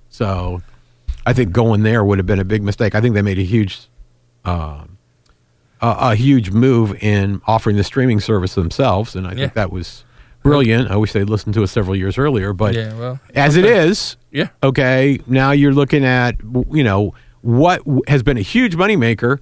So, 0.10 0.62
I 1.26 1.34
think 1.34 1.52
going 1.52 1.84
there 1.84 2.04
would 2.04 2.18
have 2.20 2.26
been 2.26 2.40
a 2.40 2.44
big 2.46 2.64
mistake. 2.64 2.96
I 2.96 3.02
think 3.02 3.14
they 3.16 3.22
made 3.22 3.38
a 3.40 3.44
huge, 3.44 3.82
um, 4.46 4.98
a, 5.82 5.96
a 6.12 6.16
huge 6.16 6.52
move 6.52 6.96
in 7.04 7.42
offering 7.48 7.76
the 7.78 7.84
streaming 7.84 8.20
service 8.20 8.56
themselves, 8.56 9.16
and 9.16 9.28
I 9.28 9.32
Yeah. 9.32 9.36
think 9.38 9.54
that 9.54 9.72
was 9.72 10.04
brilliant. 10.44 10.90
I 10.90 10.96
wish 10.96 11.14
they'd 11.14 11.30
listened 11.30 11.54
to 11.56 11.64
us 11.64 11.72
several 11.72 11.96
years 11.96 12.18
earlier, 12.18 12.54
but 12.54 12.74
Yeah, 12.74 12.94
well, 12.98 13.20
as 13.36 13.56
it 13.58 13.66
is, 13.66 14.18
yeah. 14.32 14.48
okay, 14.64 15.20
now 15.28 15.52
you're 15.52 15.74
looking 15.74 16.04
at 16.04 16.36
you 16.72 16.84
know 16.84 17.14
what 17.42 17.82
has 18.08 18.24
been 18.24 18.38
a 18.38 18.42
huge 18.42 18.76
moneymaker. 18.76 19.40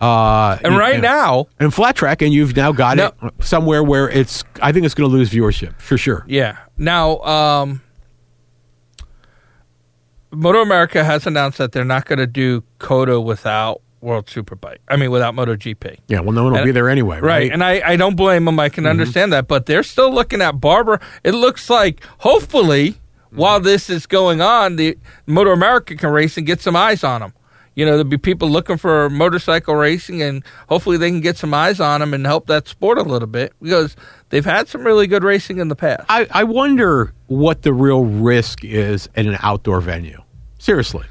Uh, 0.00 0.56
And 0.64 0.78
right 0.78 0.98
now, 1.00 1.46
and 1.58 1.74
flat 1.74 1.94
track, 1.94 2.22
and 2.22 2.32
you've 2.32 2.56
now 2.56 2.72
got 2.72 2.96
No. 2.96 3.06
it 3.22 3.32
somewhere 3.40 3.82
where 3.84 4.08
it's. 4.08 4.44
I 4.62 4.72
think 4.72 4.86
it's 4.86 4.94
going 4.94 5.10
to 5.10 5.14
lose 5.14 5.28
viewership 5.30 5.78
for 5.78 5.98
sure. 5.98 6.24
Yeah. 6.26 6.56
Now, 6.78 7.18
um, 7.18 7.82
Moto 10.32 10.60
America 10.60 11.04
has 11.04 11.26
announced 11.26 11.58
that 11.58 11.72
they're 11.72 11.84
not 11.84 12.06
going 12.06 12.18
to 12.18 12.26
do 12.26 12.62
COTA 12.78 13.20
without 13.20 13.82
World 14.00 14.26
Superbike. 14.26 14.78
I 14.88 14.96
mean, 14.96 15.10
without 15.10 15.34
MotoGP. 15.34 15.98
Yeah, 16.08 16.20
well, 16.20 16.32
no 16.32 16.44
one 16.44 16.52
will 16.52 16.58
And- 16.60 16.66
be 16.66 16.72
there 16.72 16.88
anyway, 16.88 17.16
right? 17.16 17.22
Right. 17.22 17.52
And 17.52 17.62
I, 17.62 17.82
I 17.84 17.96
don't 17.96 18.16
blame 18.16 18.44
them. 18.44 18.58
I 18.58 18.68
can 18.68 18.84
mm-hmm. 18.84 18.90
understand 18.90 19.32
that. 19.32 19.48
But 19.48 19.66
they're 19.66 19.82
still 19.82 20.12
looking 20.12 20.40
at 20.40 20.60
Barber. 20.60 21.00
It 21.22 21.32
looks 21.32 21.68
like, 21.68 22.02
hopefully, 22.18 22.96
while 23.30 23.60
this 23.60 23.90
is 23.90 24.06
going 24.06 24.40
on, 24.40 24.76
the 24.76 24.96
Moto 25.26 25.52
America 25.52 25.94
can 25.96 26.10
race 26.10 26.36
and 26.36 26.46
get 26.46 26.60
some 26.60 26.76
eyes 26.76 27.04
on 27.04 27.20
them. 27.20 27.34
You 27.74 27.84
know, 27.84 27.92
there'll 27.92 28.04
be 28.04 28.18
people 28.18 28.48
looking 28.50 28.76
for 28.76 29.08
motorcycle 29.08 29.76
racing, 29.76 30.22
and 30.22 30.44
hopefully 30.68 30.96
they 30.96 31.08
can 31.08 31.20
get 31.20 31.36
some 31.36 31.54
eyes 31.54 31.78
on 31.80 32.00
them 32.00 32.12
and 32.12 32.26
help 32.26 32.46
that 32.48 32.68
sport 32.68 32.98
a 32.98 33.02
little 33.02 33.28
bit 33.28 33.52
because 33.62 33.96
they've 34.30 34.44
had 34.44 34.66
some 34.68 34.82
really 34.84 35.06
good 35.06 35.22
racing 35.22 35.58
in 35.58 35.68
the 35.68 35.76
past. 35.76 36.04
I, 36.08 36.26
I 36.30 36.44
wonder 36.44 37.12
what 37.26 37.62
the 37.62 37.72
real 37.72 38.04
risk 38.04 38.64
is 38.64 39.08
at 39.16 39.26
an 39.26 39.36
outdoor 39.42 39.80
venue. 39.80 40.20
Seriously, 40.58 41.06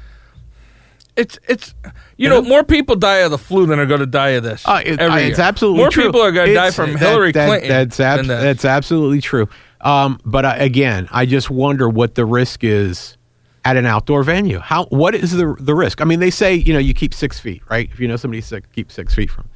It's 1.16 1.38
it's 1.48 1.74
you 2.16 2.28
know 2.28 2.40
more 2.42 2.62
people 2.64 2.96
die 2.96 3.18
of 3.18 3.30
the 3.30 3.38
flu 3.38 3.66
than 3.66 3.78
are 3.78 3.86
going 3.86 4.00
to 4.00 4.06
die 4.06 4.30
of 4.30 4.42
this. 4.44 4.66
uh, 4.66 4.80
it- 4.84 5.00
uh, 5.00 5.14
it's 5.16 5.38
year. 5.38 5.46
absolutely 5.46 5.80
more 5.82 5.90
true. 5.90 6.04
people 6.04 6.20
are 6.22 6.32
going 6.32 6.48
to 6.48 6.54
die 6.54 6.70
from 6.70 6.92
that- 6.92 6.98
Hillary 6.98 7.32
that- 7.32 7.46
Clinton. 7.48 7.68
That's 7.68 8.00
ab- 8.00 8.26
that's 8.26 8.64
absolutely 8.64 9.20
true. 9.20 9.48
Um, 9.80 10.20
but 10.24 10.44
I, 10.44 10.56
again, 10.58 11.08
I 11.10 11.24
just 11.26 11.50
wonder 11.50 11.88
what 11.88 12.14
the 12.14 12.24
risk 12.26 12.62
is 12.64 13.16
at 13.64 13.76
an 13.76 13.86
outdoor 13.86 14.22
venue. 14.22 14.58
How 14.60 14.84
what 14.86 15.14
is 15.14 15.32
the 15.32 15.56
the 15.58 15.74
risk? 15.74 16.00
I 16.00 16.04
mean, 16.04 16.20
they 16.20 16.30
say 16.30 16.54
you 16.54 16.72
know 16.72 16.78
you 16.78 16.94
keep 16.94 17.12
six 17.12 17.40
feet, 17.40 17.62
right? 17.70 17.88
If 17.92 17.98
you 17.98 18.06
know 18.06 18.16
somebody's 18.16 18.46
sick, 18.46 18.70
keep 18.72 18.92
six 18.92 19.14
feet 19.14 19.30
from. 19.30 19.48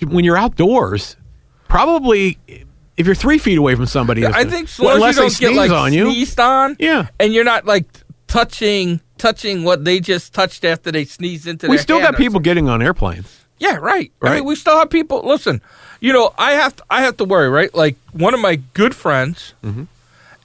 But 0.00 0.10
when 0.10 0.24
you're 0.24 0.36
outdoors, 0.36 1.16
probably 1.68 2.38
if 2.96 3.06
you're 3.06 3.14
three 3.14 3.38
feet 3.38 3.58
away 3.58 3.74
from 3.74 3.86
somebody, 3.86 4.26
I 4.26 4.44
think 4.44 4.68
so 4.68 4.84
well, 4.84 4.94
unless 4.96 5.16
you 5.16 5.22
they 5.22 5.28
don't 5.28 5.40
get 5.40 5.46
sneeze 5.48 5.56
like 5.56 5.70
on 5.70 5.92
you, 5.92 6.04
sneezed 6.12 6.40
on, 6.40 6.76
Yeah. 6.78 7.06
and 7.18 7.32
you're 7.32 7.44
not 7.44 7.66
like 7.66 7.86
touching 8.26 9.00
touching 9.18 9.62
what 9.64 9.84
they 9.84 10.00
just 10.00 10.32
touched 10.34 10.64
after 10.64 10.90
they 10.90 11.04
sneezed 11.04 11.46
into. 11.46 11.68
we 11.68 11.78
still 11.78 12.00
got 12.00 12.16
people 12.16 12.40
getting 12.40 12.68
on 12.68 12.82
airplanes. 12.82 13.44
Yeah, 13.58 13.76
right. 13.76 14.10
I 14.20 14.26
Right. 14.26 14.34
mean, 14.36 14.44
we 14.44 14.56
still 14.56 14.76
have 14.78 14.90
people. 14.90 15.22
Listen, 15.24 15.62
you 16.00 16.12
know, 16.12 16.34
I 16.36 16.52
have 16.52 16.74
to, 16.76 16.82
I 16.90 17.02
have 17.02 17.16
to 17.18 17.24
worry, 17.24 17.48
right? 17.48 17.72
Like 17.74 17.96
one 18.12 18.34
of 18.34 18.40
my 18.40 18.56
good 18.74 18.94
friends 18.94 19.54
Mm-hmm. 19.64 19.84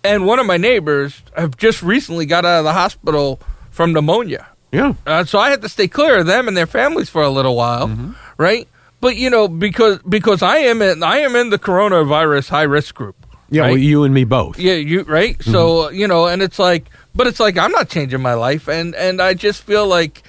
and 0.04 0.26
one 0.26 0.40
of 0.40 0.46
my 0.46 0.58
neighbors 0.58 1.22
have 1.36 1.58
just 1.58 1.82
recently 1.82 2.26
got 2.28 2.46
out 2.46 2.60
of 2.60 2.64
the 2.64 2.74
hospital 2.74 3.40
from 3.72 3.92
pneumonia. 3.94 4.46
Yeah, 4.72 4.94
Uh, 5.08 5.24
so 5.26 5.40
I 5.40 5.50
had 5.50 5.64
to 5.64 5.70
stay 5.70 5.88
clear 5.88 6.18
of 6.20 6.28
them 6.28 6.48
and 6.48 6.56
their 6.56 6.68
families 6.68 7.10
for 7.10 7.24
a 7.24 7.30
little 7.30 7.56
while, 7.56 7.88
Mm-hmm. 7.88 8.12
right? 8.38 8.68
But 9.02 9.16
you 9.16 9.30
know, 9.30 9.48
because 9.48 10.00
because 10.04 10.42
I 10.42 10.58
am 10.58 10.82
in 10.82 11.04
I 11.04 11.20
am 11.20 11.36
in 11.36 11.50
the 11.50 11.60
coronavirus 11.60 12.50
high 12.50 12.64
risk 12.64 12.96
group. 12.96 13.16
yeah. 13.50 13.64
right? 13.64 13.70
Well, 13.70 13.78
you 13.78 14.04
and 14.04 14.14
me 14.14 14.26
both. 14.26 14.60
Yeah, 14.60 14.74
you 14.74 15.04
right. 15.04 15.42
So 15.44 15.86
uh, 15.86 15.90
you 15.90 16.08
know, 16.08 16.28
and 16.28 16.42
it's 16.42 16.60
like, 16.60 16.86
but 17.16 17.28
it's 17.28 17.40
like 17.40 17.58
I'm 17.58 17.72
not 17.72 17.90
changing 17.90 18.22
my 18.22 18.34
life, 18.34 18.68
and 18.68 18.94
and 18.96 19.22
I 19.22 19.34
just 19.34 19.64
feel 19.64 19.88
like 19.88 20.24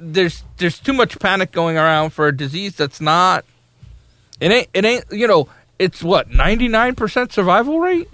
there's 0.00 0.42
there's 0.56 0.78
too 0.78 0.92
much 0.92 1.18
panic 1.20 1.52
going 1.52 1.76
around 1.76 2.10
for 2.10 2.26
a 2.26 2.36
disease 2.36 2.74
that's 2.74 3.00
not. 3.00 3.44
It 4.40 4.50
ain't. 4.50 4.68
It 4.74 4.84
ain't. 4.84 5.04
You 5.10 5.28
know, 5.28 5.48
it's 5.78 6.02
what 6.02 6.30
ninety 6.30 6.68
nine 6.68 6.94
percent 6.96 7.32
survival 7.32 7.78
rate. 7.80 8.08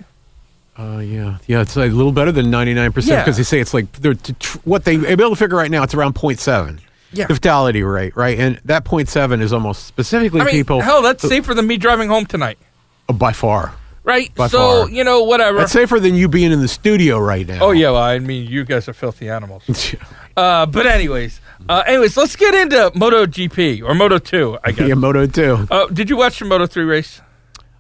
Uh, 0.76 0.98
yeah, 0.98 1.38
yeah, 1.46 1.60
it's 1.60 1.76
a 1.76 1.86
little 1.86 2.12
better 2.12 2.32
than 2.32 2.50
ninety 2.50 2.74
nine 2.74 2.92
percent 2.92 3.24
because 3.24 3.36
they 3.36 3.42
say 3.42 3.60
it's 3.60 3.72
like 3.72 3.90
they're 3.92 4.14
tr- 4.14 4.58
what 4.64 4.84
they 4.84 4.94
able 5.06 5.30
to 5.30 5.36
figure 5.36 5.56
right 5.56 5.70
now. 5.70 5.82
It's 5.84 5.94
around 5.94 6.14
0.7. 6.14 6.80
Yeah. 7.16 7.27
the 7.27 7.35
fatality 7.35 7.83
rate, 7.83 8.16
right? 8.16 8.38
And 8.38 8.61
that 8.64 8.85
point 8.85 9.09
seven 9.09 9.40
is 9.40 9.53
almost 9.53 9.87
specifically 9.87 10.40
I 10.40 10.44
mean, 10.44 10.55
people 10.55 10.81
hell, 10.81 11.03
that's 11.03 11.27
safer 11.27 11.55
than 11.55 11.66
me 11.66 11.77
driving 11.77 12.09
home 12.09 12.27
tonight, 12.27 12.59
by 13.07 13.33
far. 13.33 13.74
right? 14.05 14.35
By 14.35 14.48
so 14.48 14.59
far. 14.85 14.90
you 14.90 15.05
know, 15.05 15.22
whatever. 15.24 15.59
That's 15.59 15.72
safer 15.72 15.98
than 16.00 16.14
you 16.14 16.29
being 16.29 16.53
in 16.53 16.61
the 16.61 16.68
studio 16.68 17.18
right 17.18 17.46
now. 17.46 17.59
oh 17.62 17.70
yeah, 17.72 17.90
well, 17.90 18.03
I 18.03 18.18
mean, 18.18 18.46
you 18.50 18.64
guys 18.64 18.88
are 18.88 18.94
filthy 18.94 19.29
animals. 19.29 19.64
Uh, 20.37 20.66
but 20.66 20.85
anyways, 20.85 21.40
uh, 21.68 21.85
anyways, 21.87 22.16
let's 22.16 22.35
get 22.35 22.57
into 22.57 22.90
Moto 22.96 23.24
GP 23.24 23.85
or 23.85 23.94
Moto 23.94 24.18
Two. 24.18 24.59
I 24.64 24.72
guess. 24.77 24.88
yeah, 24.88 24.94
Moto 24.94 25.27
two. 25.27 25.68
Uh, 25.70 25.87
did 25.87 26.11
you 26.11 26.16
watch 26.16 26.40
the 26.40 26.44
Moto 26.44 26.66
Three 26.66 26.83
race? 26.83 27.20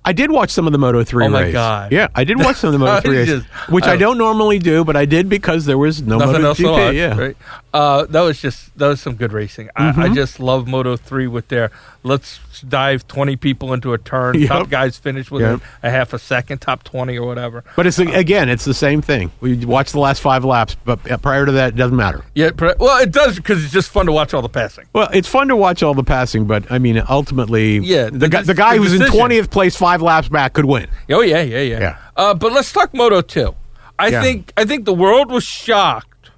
I 0.06 0.12
did 0.12 0.30
watch 0.30 0.50
some 0.50 0.66
of 0.66 0.72
the 0.72 0.78
Moto 0.78 1.02
3 1.02 1.24
Oh, 1.24 1.28
my 1.30 1.42
race. 1.44 1.52
God. 1.52 1.90
Yeah, 1.92 2.08
I 2.14 2.24
did 2.24 2.38
watch 2.38 2.56
some 2.56 2.68
of 2.68 2.72
the 2.72 2.78
Moto 2.84 3.00
3 3.00 3.16
race, 3.16 3.26
just- 3.28 3.46
which 3.70 3.84
I, 3.84 3.92
I- 3.92 3.96
don't 3.96 4.18
normally 4.18 4.58
do, 4.58 4.84
but 4.84 4.96
I 4.96 5.06
did 5.06 5.28
because 5.28 5.64
there 5.64 5.78
was 5.78 6.02
no 6.02 6.18
Nothing 6.18 6.32
Moto 6.42 6.46
else 6.48 6.58
to 6.58 6.66
watch, 6.70 6.94
yeah. 6.94 7.16
right? 7.18 7.36
Uh, 7.72 8.04
that 8.06 8.20
was 8.20 8.40
just 8.40 8.76
that 8.78 8.88
was 8.88 9.00
some 9.00 9.14
good 9.14 9.32
racing. 9.32 9.70
I, 9.76 9.88
I 9.88 9.92
Mm-hmm. 9.92 10.14
just 10.14 10.40
love 10.40 10.68
Moto 10.68 10.96
Three 10.96 11.26
with 11.26 11.48
their 11.48 11.70
let's 12.04 12.38
dive 12.68 13.08
twenty 13.08 13.34
people 13.34 13.72
into 13.72 13.92
a 13.94 13.98
turn. 13.98 14.38
Yep. 14.38 14.48
Top 14.48 14.68
guys 14.70 14.96
finish 14.96 15.30
within 15.30 15.52
Yep. 15.52 15.60
a 15.82 15.90
half 15.90 16.12
a 16.12 16.18
second, 16.18 16.58
top 16.60 16.84
twenty 16.84 17.18
or 17.18 17.26
whatever. 17.26 17.64
But 17.74 17.86
it's 17.86 17.98
again, 17.98 18.48
it's 18.48 18.64
the 18.64 18.74
same 18.74 19.02
thing. 19.02 19.32
We 19.40 19.64
watch 19.64 19.90
the 19.92 19.98
last 19.98 20.20
five 20.20 20.44
laps, 20.44 20.76
but 20.84 21.02
prior 21.22 21.46
to 21.46 21.52
that, 21.52 21.70
it 21.70 21.76
doesn't 21.76 21.96
matter. 21.96 22.24
Yeah, 22.34 22.50
well, 22.78 23.02
it 23.02 23.10
does 23.10 23.36
because 23.36 23.64
it's 23.64 23.72
just 23.72 23.90
fun 23.90 24.06
to 24.06 24.12
watch 24.12 24.32
all 24.34 24.42
the 24.42 24.48
passing. 24.48 24.84
Well, 24.92 25.08
it's 25.12 25.28
fun 25.28 25.48
to 25.48 25.56
watch 25.56 25.82
all 25.82 25.94
the 25.94 26.04
passing, 26.04 26.44
but 26.44 26.70
I 26.70 26.78
mean, 26.78 27.02
ultimately, 27.08 27.78
Yeah, 27.78 28.04
the, 28.10 28.18
the 28.18 28.28
guy, 28.28 28.42
the 28.42 28.54
guy 28.54 28.76
the 28.76 28.82
who's 28.82 29.00
in 29.00 29.06
twentieth 29.10 29.50
place, 29.50 29.74
five 29.74 30.02
laps 30.02 30.28
back, 30.28 30.52
could 30.52 30.66
win. 30.66 30.86
Oh 31.10 31.22
yeah, 31.22 31.40
yeah, 31.40 31.58
yeah. 31.60 31.78
Yeah. 31.80 31.96
Uh, 32.16 32.34
but 32.34 32.52
let's 32.52 32.70
talk 32.72 32.94
Moto 32.94 33.22
Two. 33.22 33.54
I 33.98 34.08
Yeah. 34.08 34.22
think 34.22 34.52
I 34.56 34.64
think 34.64 34.84
the 34.84 34.94
world 34.94 35.30
was 35.32 35.44
shocked 35.44 36.30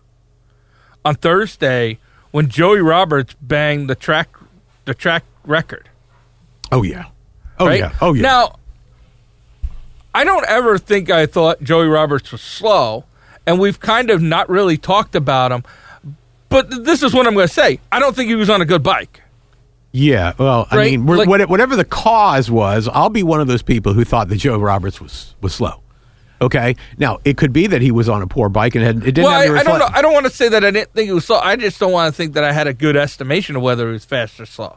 on 1.05 1.14
Thursday 1.16 1.98
when 2.31 2.48
Joey 2.48 2.81
Roberts 2.81 3.35
banged 3.40 3.88
the 3.90 3.94
track 3.94 4.29
the 4.85 4.94
track 4.94 5.24
record. 5.47 5.89
Oh 6.73 6.83
yeah, 6.83 7.07
oh 7.59 7.67
right? 7.67 7.81
yeah, 7.81 7.93
oh 8.01 8.13
yeah. 8.15 8.23
Now, 8.23 8.57
I 10.15 10.25
don't 10.25 10.47
ever 10.47 10.79
think 10.79 11.11
I 11.11 11.27
thought 11.27 11.63
Joey 11.63 11.87
Roberts 11.87 12.33
was 12.33 12.41
slow, 12.41 13.05
and 13.47 13.59
we've 13.59 13.79
kind 13.81 14.11
of 14.11 14.23
not 14.23 14.49
really 14.49 14.77
talked 14.77 15.15
about 15.15 15.53
him. 15.53 15.63
But 16.49 16.85
this 16.85 17.03
is 17.03 17.13
what 17.13 17.27
I'm 17.27 17.35
going 17.35 17.49
to 17.49 17.53
say. 17.53 17.81
I 17.91 17.99
don't 17.99 18.15
think 18.15 18.29
he 18.29 18.35
was 18.37 18.49
on 18.49 18.63
a 18.63 18.65
good 18.65 18.83
bike. 18.83 19.21
yeah, 19.93 20.33
well, 20.39 20.67
I 20.71 20.77
mean, 20.85 21.07
we're, 21.07 21.25
like- 21.25 21.49
whatever 21.49 21.75
the 21.77 21.85
cause 21.85 22.51
was, 22.51 22.89
I'll 22.89 23.11
be 23.11 23.23
one 23.23 23.41
of 23.41 23.47
those 23.49 23.63
people 23.63 23.93
who 23.95 24.05
thought 24.05 24.29
that 24.29 24.37
Joe 24.37 24.59
Roberts 24.59 25.01
was 25.01 25.35
was 25.41 25.55
slow. 25.55 25.83
Okay, 26.41 26.77
now 26.99 27.19
it 27.25 27.37
could 27.39 27.53
be 27.53 27.67
that 27.67 27.81
he 27.81 27.91
was 27.91 28.09
on 28.11 28.21
a 28.21 28.27
poor 28.27 28.51
bike 28.51 28.75
and 28.75 28.85
had, 28.85 28.97
it 28.99 29.13
didn't 29.13 29.25
well, 29.25 29.41
have 29.41 29.57
I, 29.57 29.61
I 29.61 29.63
don't 29.63 29.79
know. 29.79 29.89
I 29.91 30.03
don't 30.03 30.13
want 30.13 30.27
to 30.27 30.33
say 30.33 30.51
that 30.51 30.65
I 30.65 30.71
didn't 30.71 30.93
think 30.93 31.07
he 31.07 31.13
was 31.13 31.25
slow. 31.25 31.39
I 31.39 31.57
just 31.57 31.81
don't 31.81 31.93
want 31.93 32.13
to 32.13 32.17
think 32.17 32.35
that 32.35 32.45
I 32.45 32.53
had 32.53 32.67
a 32.67 32.75
good 32.75 32.95
estimation 32.95 33.57
of 33.57 33.63
whether 33.63 33.87
he 33.87 33.93
was 33.93 34.05
fast 34.05 34.39
or 34.39 34.45
slow. 34.45 34.77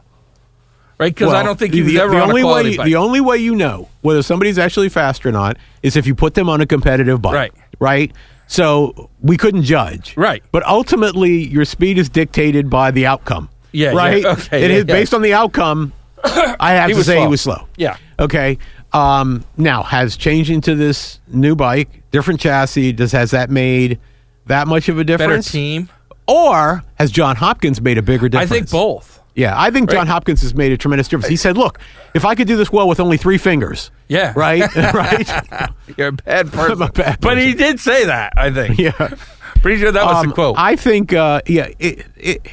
Right? 1.00 1.14
Because 1.14 1.32
I 1.32 1.42
don't 1.42 1.58
think 1.58 1.72
the, 1.72 1.98
ever 1.98 2.10
the 2.12 2.20
on 2.20 2.28
only 2.28 2.44
way, 2.44 2.76
bike. 2.76 2.84
The 2.84 2.96
only 2.96 3.22
way 3.22 3.38
you 3.38 3.54
know 3.54 3.88
whether 4.02 4.22
somebody's 4.22 4.58
actually 4.58 4.90
fast 4.90 5.24
or 5.24 5.32
not 5.32 5.56
is 5.82 5.96
if 5.96 6.06
you 6.06 6.14
put 6.14 6.34
them 6.34 6.50
on 6.50 6.60
a 6.60 6.66
competitive 6.66 7.22
bike. 7.22 7.32
Right. 7.32 7.52
Right. 7.78 8.12
So 8.48 9.08
we 9.22 9.38
couldn't 9.38 9.62
judge. 9.62 10.14
Right. 10.14 10.42
But 10.52 10.62
ultimately, 10.66 11.46
your 11.46 11.64
speed 11.64 11.96
is 11.96 12.10
dictated 12.10 12.68
by 12.68 12.90
the 12.90 13.06
outcome. 13.06 13.48
Yeah, 13.72 13.92
yeah, 13.92 13.96
Right. 13.96 14.24
okay, 14.26 14.62
It 14.62 14.70
yeah, 14.70 14.76
is 14.76 14.84
yeah. 14.86 14.94
based 14.94 15.14
on 15.14 15.22
the 15.22 15.32
outcome. 15.32 15.94
I 16.24 16.72
have 16.72 16.90
He 16.90 16.96
to 16.96 17.02
say 17.02 17.14
slow. 17.14 17.22
he 17.22 17.28
was 17.28 17.40
slow. 17.40 17.66
Yeah. 17.78 17.96
Okay. 18.18 18.58
Um, 18.92 19.42
now, 19.56 19.82
has 19.84 20.18
changing 20.18 20.60
to 20.62 20.74
this 20.74 21.18
new 21.28 21.56
bike, 21.56 22.02
different 22.10 22.40
chassis, 22.40 22.92
does 22.92 23.12
has 23.12 23.30
that 23.30 23.48
made 23.48 23.98
that 24.46 24.68
much 24.68 24.90
of 24.90 24.98
a 24.98 25.04
difference? 25.04 25.46
Better 25.46 25.52
team. 25.52 25.88
Or 26.26 26.84
has 26.96 27.10
John 27.10 27.36
Hopkins 27.36 27.80
made 27.80 27.96
a 27.96 28.02
bigger 28.02 28.28
difference? 28.28 28.50
I 28.50 28.54
think 28.54 28.70
both. 28.70 29.19
Yeah, 29.34 29.54
I 29.56 29.70
think 29.70 29.90
John 29.90 30.06
Hopkins 30.06 30.42
has 30.42 30.54
made 30.54 30.72
a 30.72 30.76
tremendous 30.76 31.08
difference. 31.08 31.28
He 31.28 31.36
said, 31.36 31.56
"Look, 31.56 31.78
if 32.14 32.24
I 32.24 32.34
could 32.34 32.48
do 32.48 32.56
this 32.56 32.72
well 32.72 32.88
with 32.88 33.00
only 33.00 33.16
three 33.16 33.38
fingers, 33.38 33.90
Yeah. 34.08 34.32
right, 34.36 34.62
right, 34.94 35.70
You're 35.96 36.08
a 36.08 36.12
bad 36.12 36.52
person. 36.52 36.82
I'm 36.82 36.88
a 36.88 36.92
bad 36.92 37.20
But 37.20 37.38
he 37.38 37.54
did 37.54 37.80
say 37.80 38.04
that, 38.06 38.32
I 38.36 38.50
think. 38.50 38.78
yeah." 38.78 39.14
Pretty 39.62 39.78
sure 39.80 39.92
that 39.92 40.04
was 40.04 40.16
Um, 40.16 40.28
the 40.28 40.34
quote. 40.34 40.54
I 40.58 40.74
think, 40.76 41.12
uh, 41.12 41.42
yeah, 41.46 41.68
it, 41.78 42.06
it, 42.16 42.46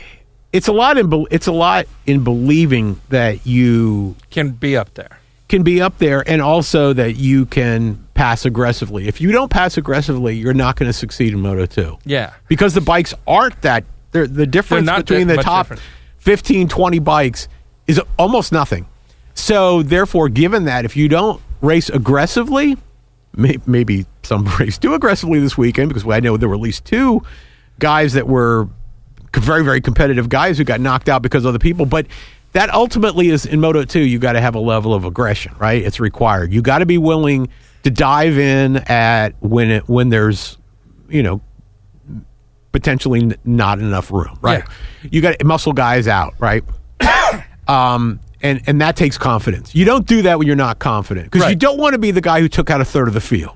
it's 0.51 0.67
a 0.67 0.73
lot 0.73 0.97
in 0.97 1.09
bel 1.09 1.25
it's 1.31 1.47
a 1.47 1.51
lot 1.53 1.85
in 2.05 2.23
believing 2.23 2.99
that 3.09 3.45
you 3.45 4.15
can 4.29 4.49
be 4.51 4.75
up 4.75 4.93
there. 4.95 5.17
can 5.47 5.63
be 5.63 5.81
up 5.81 5.97
there, 5.99 6.27
and 6.29 6.41
also 6.41 6.91
that 6.93 7.15
you 7.15 7.45
can 7.45 8.03
pass 8.13 8.45
aggressively. 8.45 9.07
If 9.07 9.21
you 9.21 9.31
don't 9.31 9.49
pass 9.49 9.77
aggressively, 9.77 10.35
you're 10.35 10.53
not 10.53 10.75
going 10.75 10.89
to 10.89 10.93
succeed 10.93 11.31
in 11.33 11.39
Moto 11.39 11.65
Two. 11.65 11.97
Yeah. 12.05 12.33
because 12.49 12.73
the 12.73 12.81
bikes 12.81 13.13
aren't 13.25 13.61
that 13.61 13.85
they're, 14.11 14.27
the 14.27 14.45
difference 14.47 14.89
between 14.91 15.27
the 15.27 15.37
top 15.37 15.65
different. 15.67 15.81
15 16.27 16.67
20 16.67 16.99
bikes 16.99 17.47
is 17.87 18.01
almost 18.19 18.51
nothing. 18.51 18.85
So 19.33 19.81
therefore 19.81 20.27
given 20.27 20.65
that 20.65 20.83
if 20.83 20.97
you 20.97 21.07
don't 21.07 21.41
race 21.61 21.87
aggressively 21.87 22.75
may, 23.33 23.59
maybe 23.65 24.05
some 24.23 24.43
race 24.59 24.77
too 24.77 24.93
aggressively 24.93 25.39
this 25.39 25.57
weekend 25.57 25.87
because 25.87 26.05
i 26.05 26.19
know 26.19 26.35
there 26.35 26.49
were 26.49 26.55
at 26.55 26.59
least 26.59 26.83
two 26.83 27.23
guys 27.79 28.11
that 28.11 28.27
were 28.27 28.67
very 29.37 29.63
very 29.63 29.79
competitive 29.79 30.27
guys 30.27 30.57
who 30.57 30.65
got 30.65 30.81
knocked 30.81 31.07
out 31.07 31.21
because 31.21 31.45
of 31.45 31.49
other 31.49 31.59
people. 31.59 31.85
But 31.85 32.07
that 32.51 32.73
ultimately 32.73 33.29
is 33.29 33.45
in 33.45 33.61
moto 33.61 33.85
2 33.85 34.01
you 34.01 34.19
got 34.19 34.33
to 34.33 34.41
have 34.41 34.55
a 34.55 34.59
level 34.59 34.93
of 34.93 35.05
aggression 35.05 35.55
right? 35.59 35.81
It's 35.81 36.01
required. 36.01 36.51
You 36.51 36.61
got 36.61 36.79
to 36.79 36.85
be 36.85 36.97
willing 36.97 37.47
to 37.83 37.89
dive 37.89 38.37
in 38.37 38.75
at 38.89 39.29
when 39.39 39.71
it 39.71 39.87
when 39.87 40.09
there's 40.09 40.57
you 41.07 41.23
know 41.23 41.39
potentially 42.79 43.21
n- 43.21 43.35
not 43.45 43.79
enough 43.79 44.11
room, 44.11 44.37
right? 44.41 44.63
You 45.09 45.21
got 45.21 45.43
muscle 45.43 45.73
guys 45.73 46.07
out, 46.07 46.35
right? 46.39 46.63
um, 47.67 48.19
and 48.41 48.61
and 48.67 48.81
that 48.81 48.95
takes 48.95 49.17
confidence. 49.17 49.73
You 49.73 49.85
don't 49.85 50.05
do 50.05 50.21
that 50.23 50.37
when 50.37 50.47
you're 50.47 50.55
not 50.55 50.79
confident 50.79 51.31
because 51.31 51.49
you 51.49 51.55
don't 51.55 51.77
want 51.79 51.93
to 51.93 51.99
be 51.99 52.11
the 52.11 52.21
guy 52.21 52.39
who 52.39 52.47
took 52.47 52.69
out 52.69 52.81
a 52.81 52.85
third 52.85 53.07
of 53.07 53.13
the 53.13 53.21
field. 53.21 53.55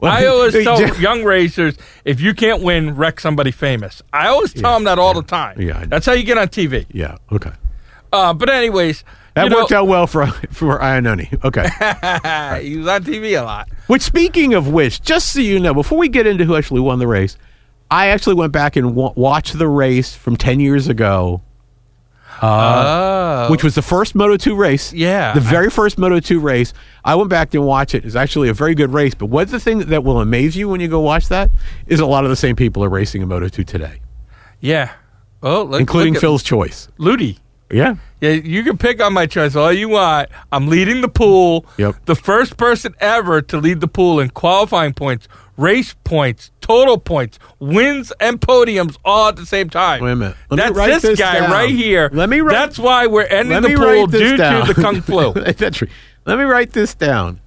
Well, 0.00 0.12
I 0.12 0.26
always 0.26 0.52
tell 0.52 0.96
young 1.00 1.24
racers, 1.24 1.76
if 2.04 2.20
you 2.20 2.32
can't 2.34 2.62
win, 2.62 2.94
wreck 2.94 3.18
somebody 3.18 3.50
famous. 3.50 4.00
I 4.12 4.28
always 4.28 4.52
tell 4.52 4.74
them 4.74 4.84
that 4.84 4.98
all 4.98 5.14
the 5.14 5.22
time. 5.22 5.60
Yeah, 5.60 5.84
That's 5.86 6.06
how 6.06 6.12
you 6.12 6.22
get 6.22 6.38
on 6.38 6.48
TV. 6.48 6.86
Yeah. 6.92 7.16
Okay. 7.32 7.50
Uh, 8.12 8.32
but 8.32 8.48
anyways, 8.48 9.04
That 9.34 9.44
you 9.44 9.50
know, 9.50 9.56
worked 9.56 9.72
out 9.72 9.86
well 9.88 10.06
for 10.06 10.26
for 10.50 10.78
Iannone. 10.78 11.44
Okay. 11.44 11.62
he 12.64 12.76
was 12.76 12.86
on 12.86 13.02
TV 13.04 13.40
a 13.40 13.44
lot. 13.44 13.68
Which, 13.88 14.02
speaking 14.02 14.54
of 14.54 14.68
which, 14.68 15.02
just 15.02 15.32
so 15.32 15.40
you 15.40 15.58
know, 15.58 15.74
before 15.74 15.98
we 15.98 16.08
get 16.08 16.26
into 16.26 16.44
who 16.44 16.54
actually 16.56 16.80
won 16.80 16.98
the 17.00 17.06
race, 17.06 17.36
I 17.90 18.08
actually 18.08 18.34
went 18.34 18.52
back 18.52 18.76
and 18.76 18.94
wa 18.94 19.12
watched 19.16 19.58
the 19.58 19.68
race 19.68 20.14
from 20.14 20.36
ten 20.36 20.60
years 20.60 20.88
ago 20.88 21.42
uh, 22.42 23.46
oh. 23.48 23.50
which 23.50 23.64
was 23.64 23.74
the 23.74 23.82
first 23.82 24.14
Moto 24.14 24.36
2 24.36 24.54
race. 24.54 24.92
Yeah. 24.92 25.32
The 25.32 25.40
very 25.40 25.70
first 25.70 25.98
Moto 25.98 26.20
2 26.20 26.40
race. 26.40 26.72
I 27.04 27.14
went 27.14 27.30
back 27.30 27.54
and 27.54 27.64
watched 27.64 27.94
it. 27.94 28.04
It's 28.04 28.14
actually 28.14 28.48
a 28.48 28.54
very 28.54 28.74
good 28.74 28.92
race. 28.92 29.14
But 29.14 29.26
what's 29.26 29.50
the 29.50 29.60
thing 29.60 29.80
that 29.80 30.04
will 30.04 30.20
amaze 30.20 30.56
you 30.56 30.68
when 30.68 30.80
you 30.80 30.88
go 30.88 31.00
watch 31.00 31.28
that 31.28 31.50
is 31.86 32.00
a 32.00 32.06
lot 32.06 32.24
of 32.24 32.30
the 32.30 32.36
same 32.36 32.56
people 32.56 32.84
are 32.84 32.88
racing 32.88 33.22
in 33.22 33.28
Moto 33.28 33.48
2 33.48 33.64
today, 33.64 34.00
yeah. 34.60 34.92
Oh, 35.42 35.62
look, 35.62 35.80
including 35.80 36.14
look 36.14 36.20
Phil's 36.20 36.42
choice. 36.42 36.88
Luthi. 36.98 37.38
Yeah. 37.70 37.96
Yeah, 38.20 38.30
you 38.30 38.64
can 38.64 38.78
pick 38.78 39.00
on 39.00 39.12
my 39.12 39.26
choice 39.26 39.54
all 39.54 39.72
you 39.72 39.90
want. 39.90 40.30
I'm 40.50 40.68
leading 40.68 41.00
the 41.00 41.08
pool. 41.08 41.66
Yep. 41.76 42.06
The 42.06 42.16
first 42.16 42.56
person 42.56 42.94
ever 42.98 43.42
to 43.42 43.58
lead 43.58 43.80
the 43.80 43.86
pool 43.86 44.18
in 44.18 44.30
qualifying 44.30 44.94
points, 44.94 45.28
race 45.58 45.94
points, 46.04 46.50
total 46.62 46.96
points, 46.96 47.38
wins, 47.58 48.10
and 48.20 48.40
podiums 48.40 48.96
all 49.04 49.28
at 49.28 49.36
the 49.36 49.44
same 49.44 49.68
time. 49.68 50.02
Wait 50.02 50.12
a 50.12 50.16
minute. 50.16 50.36
Let 50.48 50.56
me 50.56 50.62
That's 50.62 50.74
write 50.76 50.86
this, 50.88 51.02
this 51.02 51.18
guy 51.18 51.40
down. 51.40 51.50
right 51.50 51.68
here. 51.68 52.08
Let 52.12 52.30
me 52.30 52.40
write- 52.40 52.52
That's 52.54 52.78
why 52.78 53.06
we're 53.08 53.24
ending 53.26 53.60
the 53.60 53.74
pool 53.74 54.06
due 54.06 54.36
down. 54.38 54.66
to 54.66 54.72
the 54.72 54.80
kung 54.80 55.02
flu. 55.02 55.32
Let 56.24 56.38
me 56.38 56.44
write 56.44 56.72
this 56.72 56.94
down. 56.94 57.40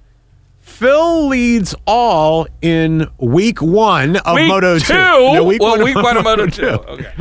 Phil 0.60 1.28
leads 1.28 1.74
all 1.86 2.46
in 2.60 3.06
week 3.18 3.62
one 3.62 4.16
of 4.16 4.34
week 4.34 4.48
Moto 4.48 4.78
two. 4.78 4.84
2. 4.86 4.94
No, 4.94 5.44
week 5.44 5.60
well, 5.62 5.72
one 5.72 5.84
week 5.84 5.96
of 5.96 6.02
one 6.02 6.16
of 6.16 6.24
Moto 6.24 6.46
Moto2. 6.46 6.54
two. 6.56 6.66
Okay. 6.68 7.12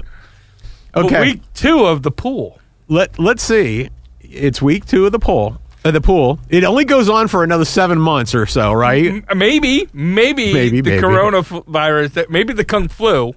Okay. 0.95 1.09
But 1.09 1.21
week 1.21 1.41
two 1.53 1.85
of 1.85 2.01
the 2.01 2.11
pool. 2.11 2.59
Let 2.87 3.17
let's 3.19 3.43
see. 3.43 3.89
It's 4.21 4.61
week 4.61 4.85
two 4.85 5.05
of 5.05 5.11
the 5.11 5.19
poll. 5.19 5.60
Uh, 5.83 5.91
the 5.91 6.01
pool. 6.01 6.39
It 6.49 6.63
only 6.63 6.85
goes 6.85 7.09
on 7.09 7.27
for 7.27 7.43
another 7.43 7.65
seven 7.65 7.99
months 7.99 8.35
or 8.35 8.45
so, 8.45 8.71
right? 8.71 9.23
Maybe, 9.35 9.87
maybe, 9.93 10.53
Maybe, 10.53 10.81
the 10.81 10.91
maybe. 10.91 11.01
coronavirus, 11.01 12.13
that 12.13 12.29
maybe 12.29 12.53
the 12.53 12.63
kung 12.63 12.87
flu. 12.87 13.33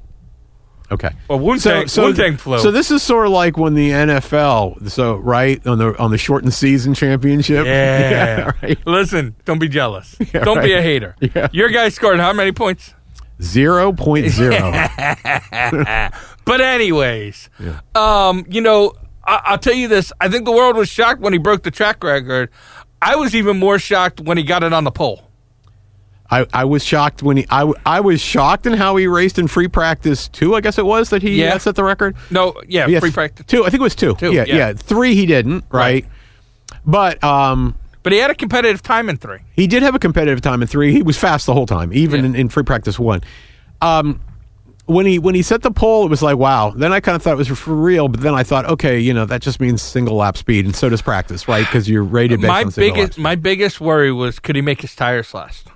Okay. 0.92 1.08
Or 1.28 1.38
Wu-Tang- 1.38 1.88
Wu-Tang 1.96 2.36
flu. 2.36 2.58
So 2.58 2.70
this 2.70 2.90
is 2.90 3.02
sort 3.02 3.24
of 3.26 3.32
like 3.32 3.56
when 3.56 3.72
the 3.72 3.90
NFL, 3.90 4.90
so 4.90 5.16
right 5.16 5.66
on 5.66 5.78
the 5.78 5.98
on 5.98 6.10
the 6.10 6.18
shortened 6.18 6.52
season 6.52 6.92
championship. 6.92 7.64
Yeah. 7.64 8.50
right. 8.62 8.78
Listen, 8.86 9.34
don't 9.46 9.58
be 9.58 9.68
jealous. 9.68 10.14
Yeah, 10.34 10.44
don't 10.44 10.62
be 10.62 10.74
a 10.74 10.82
hater. 10.82 11.16
Yeah. 11.20 11.48
Your 11.52 11.70
guy 11.70 11.88
scored 11.88 12.20
how 12.20 12.34
many 12.34 12.52
points? 12.52 12.92
Zero 13.40 13.92
point 13.92 14.28
zero. 14.28 14.60
But 16.46 16.60
anyways, 16.60 17.48
um, 17.94 18.44
you 18.50 18.60
know, 18.60 18.92
I- 19.26 19.40
I'll 19.44 19.58
tell 19.58 19.74
you 19.74 19.88
this. 19.88 20.12
I 20.20 20.28
think 20.28 20.44
the 20.44 20.52
world 20.52 20.76
was 20.76 20.88
shocked 20.88 21.20
when 21.20 21.32
he 21.32 21.38
broke 21.38 21.62
the 21.62 21.70
track 21.70 22.02
record. 22.04 22.50
I 23.02 23.16
was 23.16 23.34
even 23.34 23.58
more 23.58 23.78
shocked 23.78 24.20
when 24.20 24.38
he 24.38 24.44
got 24.44 24.62
it 24.62 24.72
on 24.72 24.84
the 24.84 24.90
pole. 24.90 25.22
I, 26.30 26.46
I 26.54 26.64
was 26.64 26.82
shocked 26.82 27.22
when 27.22 27.36
he 27.36 27.46
I, 27.50 27.70
I 27.84 28.00
was 28.00 28.20
shocked 28.20 28.64
in 28.66 28.72
how 28.72 28.96
he 28.96 29.06
raced 29.06 29.38
in 29.38 29.46
free 29.46 29.68
practice 29.68 30.26
two. 30.28 30.54
I 30.54 30.62
guess 30.62 30.78
it 30.78 30.86
was 30.86 31.10
that 31.10 31.20
he 31.22 31.42
Yeah. 31.42 31.54
uh, 31.54 31.58
set 31.58 31.74
the 31.76 31.84
record. 31.84 32.16
No, 32.30 32.54
yeah, 32.66 32.86
Yes, 32.86 33.00
free 33.00 33.10
practice. 33.10 33.44
two. 33.46 33.62
I 33.64 33.70
think 33.70 33.80
it 33.80 33.84
was 33.84 33.94
two. 33.94 34.14
Two, 34.16 34.32
yeah, 34.32 34.44
yeah. 34.48 34.56
yeah, 34.56 34.72
Three 34.72 35.14
he 35.14 35.26
didn't. 35.26 35.64
Right. 35.70 36.06
But 36.86 37.22
um, 37.22 37.74
But 38.02 38.12
he 38.14 38.18
had 38.18 38.30
a 38.30 38.34
competitive 38.34 38.82
time 38.82 39.08
in 39.10 39.18
three. 39.18 39.40
he 39.54 39.66
did 39.66 39.82
have 39.82 39.94
a 39.94 39.98
competitive 39.98 40.40
time 40.40 40.62
in 40.62 40.66
three. 40.68 40.92
He 40.92 41.02
was 41.02 41.16
fast 41.18 41.44
the 41.46 41.52
whole 41.52 41.66
time, 41.66 41.92
even 41.92 42.20
Yeah. 42.20 42.26
in, 42.30 42.34
in 42.36 42.48
free 42.48 42.64
practice 42.64 42.98
one. 42.98 43.20
Um, 43.82 44.18
when 44.86 45.06
he 45.06 45.18
when 45.18 45.34
he 45.34 45.42
set 45.42 45.62
the 45.62 45.70
pole, 45.70 46.04
it 46.04 46.10
was 46.10 46.22
like 46.22 46.36
wow. 46.36 46.70
Then 46.70 46.92
I 46.92 47.00
kind 47.00 47.16
of 47.16 47.22
thought 47.22 47.32
it 47.32 47.36
was 47.36 47.48
for 47.48 47.74
real, 47.74 48.08
but 48.08 48.20
then 48.20 48.34
I 48.34 48.42
thought, 48.42 48.66
okay, 48.66 48.98
you 48.98 49.14
know, 49.14 49.24
that 49.26 49.40
just 49.40 49.60
means 49.60 49.82
single 49.82 50.16
lap 50.16 50.36
speed, 50.36 50.64
and 50.64 50.76
so 50.76 50.88
does 50.88 51.02
practice, 51.02 51.48
right? 51.48 51.64
Because 51.64 51.88
you're 51.88 52.04
rated 52.04 52.40
based 52.40 52.48
my 52.48 52.62
on 52.64 52.70
single 52.70 52.94
biggest 52.94 53.18
my 53.18 53.34
biggest 53.34 53.80
worry 53.80 54.12
was 54.12 54.38
could 54.38 54.56
he 54.56 54.62
make 54.62 54.82
his 54.82 54.94
tires 54.94 55.32
last? 55.32 55.68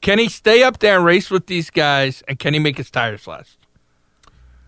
Can 0.00 0.18
he 0.18 0.28
stay 0.28 0.62
up 0.62 0.78
there 0.78 0.96
and 0.96 1.04
race 1.04 1.30
with 1.30 1.46
these 1.46 1.70
guys, 1.70 2.22
and 2.28 2.38
can 2.38 2.54
he 2.54 2.60
make 2.60 2.76
his 2.76 2.90
tires 2.90 3.26
last? 3.26 3.56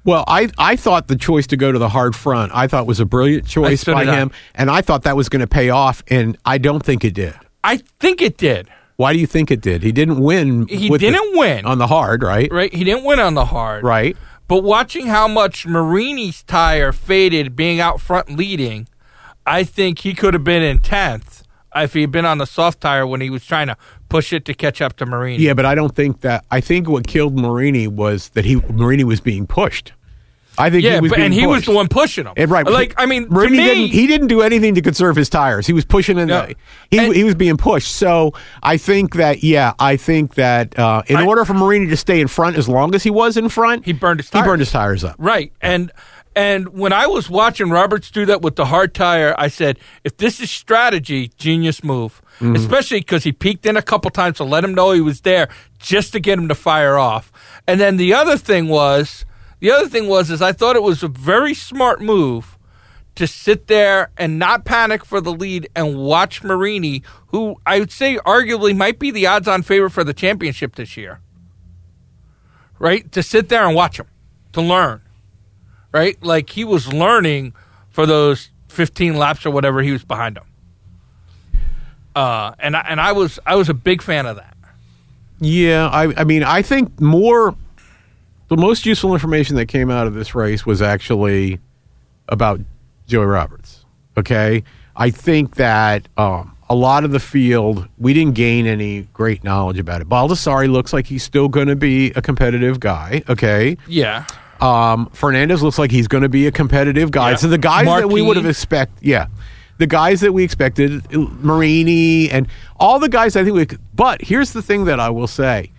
Well, 0.04 0.24
I, 0.26 0.48
I 0.56 0.76
thought 0.76 1.08
the 1.08 1.16
choice 1.16 1.46
to 1.48 1.56
go 1.56 1.70
to 1.70 1.78
the 1.78 1.90
hard 1.90 2.16
front, 2.16 2.50
I 2.54 2.66
thought 2.66 2.86
was 2.86 2.98
a 2.98 3.04
brilliant 3.04 3.46
choice 3.46 3.84
by 3.84 4.06
him, 4.06 4.30
and 4.54 4.70
I 4.70 4.80
thought 4.80 5.02
that 5.02 5.16
was 5.16 5.28
going 5.28 5.40
to 5.40 5.46
pay 5.46 5.68
off, 5.68 6.02
and 6.08 6.38
I 6.46 6.56
don't 6.56 6.82
think 6.82 7.04
it 7.04 7.12
did. 7.12 7.34
I 7.62 7.76
think 7.76 8.22
it 8.22 8.38
did. 8.38 8.68
Why 8.98 9.12
do 9.12 9.20
you 9.20 9.28
think 9.28 9.52
it 9.52 9.60
did? 9.60 9.84
He 9.84 9.92
didn't 9.92 10.18
win. 10.18 10.66
He 10.66 10.88
didn't 10.88 11.38
win, 11.38 11.64
on 11.64 11.78
the 11.78 11.86
hard, 11.86 12.24
right? 12.24 12.50
right? 12.50 12.74
He 12.74 12.82
didn't 12.82 13.04
win 13.04 13.20
on 13.20 13.34
the 13.34 13.44
hard, 13.44 13.84
Right. 13.84 14.16
But 14.48 14.64
watching 14.64 15.06
how 15.06 15.28
much 15.28 15.66
Marini's 15.66 16.42
tire 16.42 16.90
faded, 16.90 17.54
being 17.54 17.78
out 17.78 18.00
front 18.00 18.30
leading, 18.30 18.88
I 19.46 19.62
think 19.62 20.00
he 20.00 20.14
could 20.14 20.34
have 20.34 20.42
been 20.42 20.62
in 20.62 20.80
tenth 20.80 21.44
if 21.76 21.92
he 21.92 22.00
had 22.00 22.10
been 22.10 22.24
on 22.24 22.38
the 22.38 22.46
soft 22.46 22.80
tire 22.80 23.06
when 23.06 23.20
he 23.20 23.30
was 23.30 23.44
trying 23.44 23.68
to 23.68 23.76
push 24.08 24.32
it 24.32 24.44
to 24.46 24.54
catch 24.54 24.80
up 24.80 24.96
to 24.96 25.06
Marini. 25.06 25.44
Yeah, 25.44 25.54
but 25.54 25.64
I 25.64 25.76
don't 25.76 25.94
think 25.94 26.22
that. 26.22 26.44
I 26.50 26.60
think 26.60 26.88
what 26.88 27.06
killed 27.06 27.38
Marini 27.38 27.86
was 27.86 28.30
that 28.30 28.46
he 28.46 28.56
Marini 28.56 29.04
was 29.04 29.20
being 29.20 29.46
pushed. 29.46 29.92
I 30.58 30.70
think 30.70 30.82
yeah, 30.84 30.94
he 30.94 31.00
was 31.00 31.10
but, 31.10 31.20
and 31.20 31.32
he 31.32 31.46
was 31.46 31.64
the 31.64 31.72
one 31.72 31.88
pushing 31.88 32.26
him. 32.26 32.32
And 32.36 32.50
right, 32.50 32.66
Like 32.66 32.94
I 32.98 33.06
mean, 33.06 33.28
to 33.28 33.48
me, 33.50 33.56
didn't. 33.56 33.88
He 33.90 34.06
didn't 34.06 34.26
do 34.26 34.42
anything 34.42 34.74
to 34.74 34.82
conserve 34.82 35.16
his 35.16 35.28
tires. 35.28 35.66
He 35.66 35.72
was 35.72 35.84
pushing 35.84 36.18
in. 36.18 36.28
No. 36.28 36.46
The, 36.46 36.54
he 36.90 36.98
And- 36.98 37.14
he 37.14 37.24
was 37.24 37.34
being 37.34 37.56
pushed. 37.56 37.92
So 37.94 38.34
I 38.62 38.76
think 38.76 39.14
that 39.14 39.42
yeah, 39.42 39.74
I 39.78 39.96
think 39.96 40.34
that 40.34 40.78
uh, 40.78 41.02
in 41.06 41.16
I- 41.16 41.26
order 41.26 41.44
for 41.44 41.54
Marini 41.54 41.86
to 41.86 41.96
stay 41.96 42.20
in 42.20 42.28
front 42.28 42.56
as 42.56 42.68
long 42.68 42.94
as 42.94 43.02
he 43.02 43.10
was 43.10 43.36
in 43.36 43.48
front, 43.48 43.84
He 43.84 43.92
burned 43.92 44.20
his 44.20 44.28
He 44.28 44.32
tires. 44.32 44.46
burned 44.46 44.60
his 44.60 44.70
tires 44.70 45.04
up. 45.04 45.16
Right. 45.18 45.52
And 45.60 45.92
and 46.36 46.68
when 46.68 46.92
I 46.92 47.06
was 47.08 47.28
watching 47.28 47.68
Roberts 47.70 48.10
do 48.10 48.24
that 48.26 48.42
with 48.42 48.54
the 48.56 48.66
hard 48.66 48.94
tire, 48.94 49.34
I 49.36 49.48
said, 49.48 49.78
if 50.04 50.18
this 50.18 50.38
is 50.40 50.50
strategy, 50.50 51.32
genius 51.36 51.82
move. 51.82 52.22
Mm-hmm. 52.40 52.54
Especially 52.54 53.00
because 53.00 53.24
he 53.24 53.32
peeked 53.32 53.66
in 53.66 53.76
a 53.76 53.82
couple 53.82 54.08
times 54.12 54.36
to 54.36 54.44
let 54.44 54.62
him 54.62 54.72
know 54.72 54.92
he 54.92 55.00
was 55.00 55.22
there, 55.22 55.48
just 55.80 56.12
to 56.12 56.20
get 56.20 56.38
him 56.38 56.46
to 56.46 56.54
fire 56.54 56.96
off. 56.96 57.32
And 57.66 57.80
then 57.80 57.96
the 57.96 58.14
other 58.14 58.36
thing 58.36 58.68
was, 58.68 59.24
the 59.60 59.70
other 59.70 59.88
thing 59.88 60.08
was, 60.08 60.30
is 60.30 60.42
I 60.42 60.52
thought 60.52 60.76
it 60.76 60.82
was 60.82 61.02
a 61.02 61.08
very 61.08 61.54
smart 61.54 62.00
move 62.00 62.58
to 63.14 63.26
sit 63.26 63.66
there 63.66 64.10
and 64.16 64.38
not 64.38 64.64
panic 64.64 65.04
for 65.04 65.20
the 65.20 65.32
lead 65.32 65.68
and 65.74 65.98
watch 65.98 66.44
Marini, 66.44 67.02
who 67.28 67.56
I 67.66 67.80
would 67.80 67.90
say 67.90 68.16
arguably 68.18 68.76
might 68.76 68.98
be 68.98 69.10
the 69.10 69.26
odds-on 69.26 69.62
favorite 69.62 69.90
for 69.90 70.04
the 70.04 70.14
championship 70.14 70.76
this 70.76 70.96
year. 70.96 71.20
Right? 72.78 73.10
To 73.12 73.22
sit 73.22 73.48
there 73.48 73.66
and 73.66 73.74
watch 73.74 73.98
him, 73.98 74.06
to 74.52 74.60
learn. 74.60 75.02
Right? 75.90 76.22
Like 76.22 76.50
he 76.50 76.62
was 76.64 76.92
learning 76.92 77.54
for 77.90 78.06
those 78.06 78.50
15 78.68 79.16
laps 79.16 79.44
or 79.44 79.50
whatever 79.50 79.82
he 79.82 79.90
was 79.90 80.04
behind 80.04 80.36
him. 80.36 80.44
Uh, 82.14 82.52
and 82.58 82.76
I, 82.76 82.80
and 82.88 83.00
I 83.00 83.12
was 83.12 83.38
I 83.46 83.54
was 83.56 83.68
a 83.68 83.74
big 83.74 84.02
fan 84.02 84.26
of 84.26 84.36
that. 84.36 84.56
Yeah, 85.40 85.88
I, 85.88 86.20
I 86.20 86.24
mean, 86.24 86.42
I 86.42 86.62
think 86.62 87.00
more. 87.00 87.56
The 88.48 88.56
most 88.56 88.86
useful 88.86 89.12
information 89.12 89.56
that 89.56 89.66
came 89.66 89.90
out 89.90 90.06
of 90.06 90.14
this 90.14 90.34
race 90.34 90.64
was 90.64 90.80
actually 90.82 91.58
about 92.28 92.60
Joey 93.06 93.26
Roberts. 93.26 93.84
Okay, 94.16 94.64
I 94.96 95.10
think 95.10 95.56
that 95.56 96.08
um, 96.16 96.56
a 96.68 96.74
lot 96.74 97.04
of 97.04 97.12
the 97.12 97.20
field 97.20 97.86
we 97.98 98.12
didn't 98.14 98.34
gain 98.34 98.66
any 98.66 99.02
great 99.12 99.44
knowledge 99.44 99.78
about 99.78 100.00
it. 100.00 100.08
Baldassarri 100.08 100.70
looks 100.70 100.92
like 100.92 101.06
he's 101.06 101.22
still 101.22 101.48
going 101.48 101.68
to 101.68 101.76
be 101.76 102.10
a 102.12 102.22
competitive 102.22 102.80
guy. 102.80 103.22
Okay, 103.28 103.76
Yeah. 103.86 104.24
um, 104.60 105.08
Fernandez 105.12 105.62
looks 105.62 105.78
like 105.78 105.90
he's 105.90 106.08
going 106.08 106.22
to 106.22 106.28
be 106.28 106.46
a 106.46 106.52
competitive 106.52 107.10
guy. 107.10 107.30
Yeah. 107.30 107.36
So 107.36 107.48
the 107.48 107.58
guys 107.58 107.86
that 107.86 108.08
we 108.10 108.22
would 108.22 108.36
have 108.36 108.46
expect, 108.46 108.92
yeah, 109.02 109.26
the 109.76 109.86
guys 109.86 110.20
that 110.22 110.32
we 110.32 110.42
expected, 110.42 111.06
Marini 111.12 112.28
and 112.30 112.48
all 112.80 112.98
the 112.98 113.08
guys 113.08 113.36
I 113.36 113.44
think 113.44 113.54
we. 113.54 113.66
But 113.94 114.22
here's 114.22 114.52
the 114.52 114.62
thing 114.62 114.86
that 114.86 114.98
I 114.98 115.10
will 115.10 115.28
say: 115.28 115.70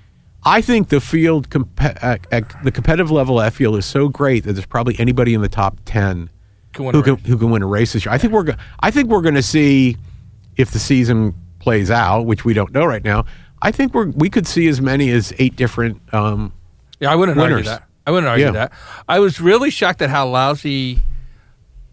I 0.44 0.62
think 0.62 0.88
the 0.90 1.02
field, 1.02 1.50
comp- 1.50 1.82
at, 1.84 2.26
at 2.32 2.64
the 2.64 2.72
competitive 2.72 3.12
level 3.12 3.38
that 3.38 3.54
field 3.54 3.76
is 3.78 3.86
so 3.86 4.08
great 4.08 4.46
that 4.46 4.54
there's 4.54 4.66
probably 4.66 4.96
anybody 5.00 5.34
in 5.34 5.42
the 5.42 5.50
top 5.50 5.78
ten 5.86 6.30
Can 6.74 6.94
who 6.94 7.04
can 7.04 7.18
who 7.18 7.38
can 7.38 7.50
win 7.52 7.62
a 7.62 7.68
race 7.68 7.94
this 7.94 8.06
year. 8.06 8.14
I 8.14 8.18
think 8.18 8.32
we're 8.34 8.44
go- 8.44 8.56
I 8.80 8.90
think 8.92 9.10
we're 9.10 9.22
going 9.22 9.36
to 9.36 9.44
see 9.44 9.98
if 10.56 10.72
the 10.72 10.80
season 10.80 11.34
plays 11.60 11.92
out, 11.92 12.26
which 12.26 12.46
we 12.46 12.54
don't 12.54 12.72
know 12.74 12.86
right 12.86 13.04
now. 13.04 13.26
I 13.62 13.72
think 13.72 13.94
we're 13.94 14.08
we 14.12 14.30
could 14.30 14.48
see 14.48 14.68
as 14.70 14.80
many 14.80 15.10
as 15.12 15.34
eight 15.40 15.56
different. 15.58 16.02
Um, 16.14 16.54
Yeah, 17.02 17.12
I 17.12 17.16
wouldn't 17.16 17.38
Winners. 17.38 17.68
argue 17.68 17.70
that. 17.72 17.84
I 18.08 18.12
wouldn't 18.12 18.30
argue 18.30 18.46
Yeah. 18.46 18.52
that. 18.52 18.72
I 19.10 19.20
was 19.20 19.42
really 19.42 19.70
shocked 19.70 20.02
at 20.02 20.10
how 20.10 20.26
lousy 20.28 21.02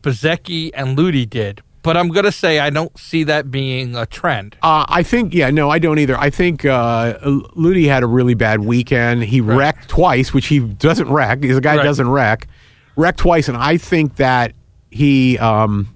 Bezzecchi 0.02 0.70
and 0.72 0.96
Luthi 0.96 1.28
did. 1.28 1.62
But 1.86 1.96
I'm 1.96 2.08
gonna 2.08 2.32
say 2.32 2.58
I 2.58 2.68
don't 2.70 2.96
see 2.98 3.22
that 3.24 3.50
being 3.50 3.94
a 3.96 4.04
trend. 4.06 4.56
Uh, 4.62 4.84
I 4.88 5.02
think, 5.02 5.32
yeah, 5.32 5.50
no, 5.50 5.70
I 5.70 5.78
don't 5.78 5.98
either. 6.00 6.18
I 6.18 6.28
think 6.30 6.64
uh, 6.64 7.14
Luthi 7.56 7.86
had 7.86 8.02
a 8.02 8.06
really 8.06 8.34
bad 8.34 8.60
weekend. 8.60 9.22
He 9.22 9.40
wrecked 9.40 9.88
twice, 9.88 10.34
which 10.34 10.46
he 10.48 10.58
doesn't 10.58 11.08
wreck. 11.08 11.42
He's 11.44 11.56
a 11.56 11.60
guy 11.60 11.76
Right. 11.76 11.84
doesn't 11.84 12.08
wreck. 12.10 12.48
Wrecked 12.96 13.18
twice, 13.20 13.48
and 13.48 13.56
I 13.56 13.76
think 13.76 14.16
that 14.16 14.52
he, 14.90 15.38
um, 15.38 15.86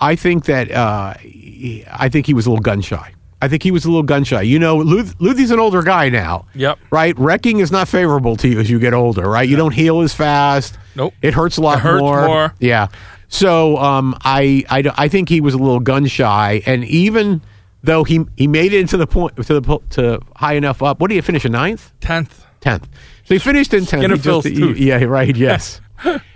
I 0.00 0.14
think 0.14 0.44
that 0.44 0.70
uh, 0.70 1.14
he, 1.14 1.84
I 1.90 2.08
think 2.08 2.26
he 2.26 2.34
was 2.34 2.46
a 2.46 2.50
little 2.50 2.62
gun 2.62 2.80
shy. 2.80 3.12
I 3.42 3.48
think 3.48 3.62
he 3.62 3.70
was 3.70 3.86
a 3.86 3.88
little 3.88 4.02
gun 4.02 4.24
shy. 4.24 4.42
You 4.42 4.58
know, 4.58 4.76
Luth- 4.76 5.16
Luthi's 5.18 5.50
an 5.50 5.58
older 5.58 5.82
guy 5.82 6.10
now. 6.10 6.44
Yep. 6.54 6.78
Right? 6.90 7.18
Wrecking 7.18 7.60
is 7.60 7.72
not 7.72 7.88
favorable 7.88 8.36
to 8.36 8.48
you 8.48 8.60
as 8.60 8.68
you 8.68 8.78
get 8.78 8.92
older, 8.92 9.26
right? 9.28 9.48
You 9.48 9.56
don't 9.56 9.72
heal 9.72 10.02
as 10.02 10.12
fast. 10.12 10.76
Nope. 10.94 11.14
It 11.22 11.32
hurts 11.32 11.56
a 11.56 11.62
lot 11.62 11.78
It 11.78 11.80
hurts 11.80 12.02
more. 12.02 12.54
Yeah. 12.60 12.88
So 13.32 13.76
um, 13.78 14.14
I, 14.22 14.64
I, 14.68 14.82
I 14.98 15.08
think 15.08 15.28
he 15.28 15.40
was 15.40 15.54
a 15.54 15.58
little 15.58 15.80
gun 15.80 16.06
shy, 16.06 16.62
and 16.66 16.84
even 16.84 17.40
though 17.82 18.04
he 18.04 18.24
he 18.36 18.46
made 18.46 18.72
it 18.74 18.80
into 18.80 18.96
the 18.98 19.06
point 19.06 19.36
to 19.36 19.60
the 19.60 19.78
to 19.90 20.20
high 20.36 20.54
enough 20.54 20.82
up. 20.82 21.00
What 21.00 21.08
did 21.08 21.14
he 21.14 21.20
finish 21.22 21.44
in 21.46 21.52
ninth? 21.52 21.92
Tenth. 22.00 22.44
Tenth. 22.60 22.86
So 23.24 23.34
he 23.34 23.38
finished 23.38 23.72
in 23.72 23.86
tenth. 23.86 24.02
He 24.02 24.18
just- 24.18 24.46
tooth. 24.46 24.76
yeah, 24.76 25.02
right. 25.04 25.34
Yes. 25.48 25.80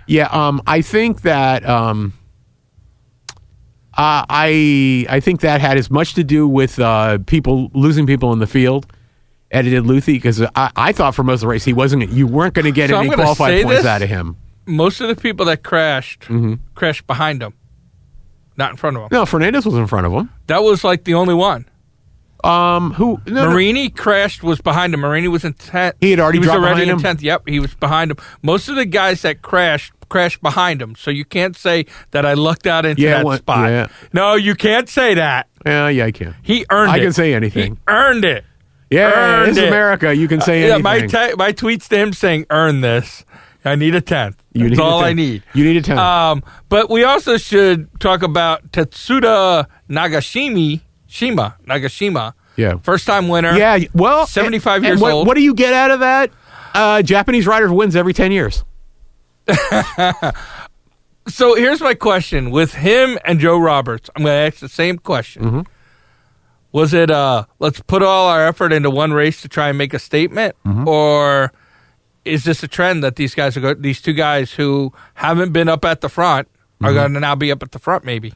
yeah. 0.07 0.27
Um, 0.31 0.61
I 0.65 0.81
think 0.81 1.21
that 1.21 1.67
um, 1.67 2.13
uh, 3.97 4.25
I 4.29 5.05
I 5.09 5.19
think 5.19 5.41
that 5.41 5.61
had 5.61 5.77
as 5.77 5.91
much 5.91 6.13
to 6.15 6.23
do 6.23 6.47
with 6.47 6.79
uh, 6.79 7.19
people 7.27 7.69
losing 7.73 8.05
people 8.07 8.33
in 8.33 8.39
the 8.39 8.47
field. 8.47 8.87
edited 9.51 9.85
it 9.85 9.87
Luthi 9.87 10.13
because 10.13 10.41
I, 10.41 10.71
I 10.75 10.91
thought 10.91 11.13
for 11.15 11.23
most 11.23 11.37
of 11.37 11.41
the 11.41 11.47
race 11.47 11.63
he 11.63 11.73
wasn't. 11.73 12.09
You 12.09 12.25
weren't 12.27 12.53
going 12.53 12.65
to 12.65 12.71
get 12.71 12.89
So 12.89 12.99
any 12.99 13.09
qualified 13.09 13.63
points 13.63 13.81
this. 13.83 13.85
out 13.85 14.01
of 14.01 14.09
him. 14.09 14.35
Most 14.65 15.01
of 15.01 15.07
the 15.07 15.15
people 15.15 15.45
that 15.45 15.63
crashed 15.63 16.21
Mm-hmm. 16.21 16.55
crashed 16.73 17.05
behind 17.07 17.41
him, 17.43 17.53
not 18.57 18.71
in 18.71 18.77
front 18.77 18.97
of 18.97 19.03
him. 19.03 19.09
No, 19.11 19.25
Fernandez 19.25 19.65
was 19.65 19.75
in 19.75 19.87
front 19.87 20.05
of 20.05 20.11
him. 20.13 20.29
That 20.47 20.63
was 20.63 20.83
like 20.83 21.03
the 21.03 21.13
only 21.13 21.33
one. 21.35 21.65
Um, 22.43 22.93
who? 22.93 23.19
No, 23.25 23.45
no. 23.45 23.49
Marini 23.49 23.89
crashed 23.89 24.43
was 24.43 24.61
behind 24.61 24.93
him. 24.93 24.99
Marini 24.99 25.27
was 25.27 25.43
in 25.43 25.53
tenth. 25.53 25.95
He 25.99 26.11
had 26.11 26.19
already 26.19 26.37
he 26.39 26.45
was 26.45 26.49
already 26.49 26.87
in 26.89 26.99
tenth. 26.99 27.21
Yep, 27.23 27.47
he 27.47 27.59
was 27.59 27.73
behind 27.75 28.11
him. 28.11 28.17
Most 28.43 28.67
of 28.69 28.75
the 28.75 28.85
guys 28.85 29.23
that 29.23 29.41
crashed 29.41 29.93
crashed 30.09 30.41
behind 30.43 30.79
him. 30.81 30.93
So 30.95 31.09
you 31.09 31.25
can't 31.25 31.55
say 31.57 31.87
that 32.11 32.23
I 32.25 32.33
lucked 32.33 32.67
out 32.67 32.85
into 32.85 33.01
Yeah, 33.01 33.17
that 33.17 33.25
what- 33.25 33.39
spot. 33.39 33.69
yeah. 33.69 33.87
No, 34.13 34.35
you 34.35 34.53
can't 34.53 34.87
say 34.87 35.15
that. 35.15 35.47
Yeah, 35.65 35.87
yeah, 35.89 36.05
I 36.05 36.11
can. 36.11 36.35
He 36.43 36.65
earned 36.69 36.89
it. 36.91 36.93
I 36.93 36.97
it. 36.97 37.01
can 37.01 37.13
say 37.13 37.33
anything. 37.33 37.73
He 37.75 37.79
earned 37.87 38.25
it. 38.25 38.45
Yeah, 38.91 39.11
Earned 39.11 39.57
it. 39.57 39.67
America. 39.67 40.15
You 40.15 40.27
can 40.27 40.41
say 40.41 40.67
yeah, 40.67 40.75
anything. 40.75 40.83
my 40.83 41.33
my 41.37 41.51
tweets 41.51 41.87
to 41.87 41.97
him 41.97 42.13
saying 42.13 42.45
"earn 42.51 42.81
this." 42.81 43.25
I 43.65 43.75
need 43.75 43.95
a 43.95 44.01
tenth. 44.01 44.41
You 44.53 44.69
That's 44.69 44.79
all 44.79 45.03
I 45.03 45.13
need. 45.13 45.43
You 45.53 45.63
need 45.65 45.77
a 45.77 45.81
tenth. 45.81 45.99
Um, 45.99 46.43
but 46.69 46.89
we 46.89 47.03
also 47.03 47.37
should 47.37 47.89
talk 47.99 48.21
about 48.23 48.71
Tetsuta 48.71 49.65
Nagashimi 49.89 50.81
Shima 51.07 51.55
Nagashima. 51.67 52.33
Yeah. 52.57 52.77
first 52.83 53.05
time 53.05 53.27
winner. 53.27 53.57
yeah, 53.57 53.79
well, 53.93 54.25
75 54.27 54.83
years 54.83 54.91
and 54.93 55.01
what, 55.01 55.11
old. 55.11 55.27
What 55.27 55.35
do 55.35 55.41
you 55.41 55.53
get 55.53 55.73
out 55.73 55.91
of 55.91 55.99
that? 56.01 56.31
Uh, 56.73 57.01
Japanese 57.01 57.45
rider 57.47 57.71
wins 57.73 57.95
every 57.95 58.13
ten 58.13 58.31
years. 58.31 58.63
So 61.27 61.55
here's 61.55 61.81
my 61.81 61.95
question: 61.95 62.51
With 62.51 62.75
him 62.75 63.17
and 63.25 63.39
Joe 63.39 63.57
Roberts, 63.57 64.11
I'm 64.15 64.21
going 64.23 64.33
to 64.35 64.47
ask 64.55 64.59
the 64.61 64.69
same 64.69 64.99
question. 64.99 65.43
Mm-hmm. 65.43 65.61
Was 66.71 66.93
it 66.93 67.09
uh, 67.09 67.45
let's 67.57 67.81
put 67.81 68.03
all 68.03 68.27
our 68.27 68.45
effort 68.45 68.71
into 68.71 68.91
one 68.91 69.11
race 69.11 69.41
to 69.41 69.49
try 69.49 69.69
and 69.69 69.77
make 69.77 69.95
a 69.95 69.99
statement, 69.99 70.55
Mm-hmm. 70.67 70.87
or 70.87 71.51
is 72.25 72.43
this 72.43 72.61
a 72.63 72.67
trend 72.67 73.03
that 73.03 73.15
these 73.15 73.33
guys 73.35 73.55
are 73.55 73.61
go- 73.61 73.73
these 73.75 74.01
two 74.01 74.13
guys 74.13 74.51
who 74.51 74.91
haven't 75.13 75.51
been 75.53 75.69
up 75.69 75.85
at 75.85 76.01
the 76.01 76.09
front 76.09 76.47
are 76.81 76.89
Mm-hmm. 76.89 76.95
going 76.95 77.13
to 77.13 77.19
now 77.21 77.35
be 77.35 77.51
up 77.51 77.63
at 77.63 77.71
the 77.71 77.79
front? 77.79 78.03
Maybe. 78.03 78.33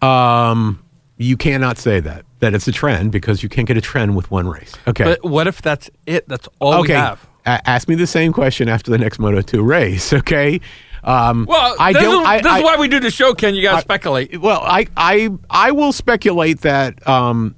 Um, 0.00 0.82
You 1.18 1.36
cannot 1.36 1.78
say 1.78 2.00
that 2.00 2.24
that 2.40 2.54
it's 2.54 2.66
a 2.66 2.72
trend 2.72 3.12
because 3.12 3.42
you 3.42 3.48
can't 3.48 3.68
get 3.68 3.76
a 3.76 3.80
trend 3.80 4.16
with 4.16 4.28
one 4.30 4.48
race. 4.48 4.72
Okay. 4.88 5.04
But 5.04 5.24
what 5.24 5.46
if 5.46 5.62
that's 5.62 5.88
it? 6.06 6.26
That's 6.28 6.48
all 6.58 6.74
okay. 6.80 6.94
we 6.94 6.98
have. 6.98 7.26
A- 7.46 7.68
ask 7.70 7.86
me 7.88 7.94
the 7.94 8.06
same 8.06 8.32
question 8.32 8.68
after 8.68 8.90
the 8.90 8.98
next 8.98 9.18
Moto 9.20 9.40
2 9.42 9.62
race, 9.62 10.12
okay? 10.20 10.60
Um, 11.04 11.46
Well, 11.48 11.76
I 11.78 11.92
this, 11.92 12.02
don't. 12.02 12.22
is, 12.22 12.28
I, 12.28 12.36
this 12.38 12.52
I- 12.52 12.58
is 12.58 12.64
why 12.64 12.76
we 12.76 12.88
do 12.88 12.98
the 13.00 13.10
show, 13.12 13.32
Ken. 13.34 13.54
You 13.54 13.62
got 13.62 13.76
to 13.76 13.80
speculate. 13.82 14.40
Well, 14.40 14.60
I, 14.62 14.86
I, 14.96 15.28
I 15.50 15.70
will 15.70 15.92
speculate 15.92 16.62
that 16.62 17.06
um, 17.08 17.54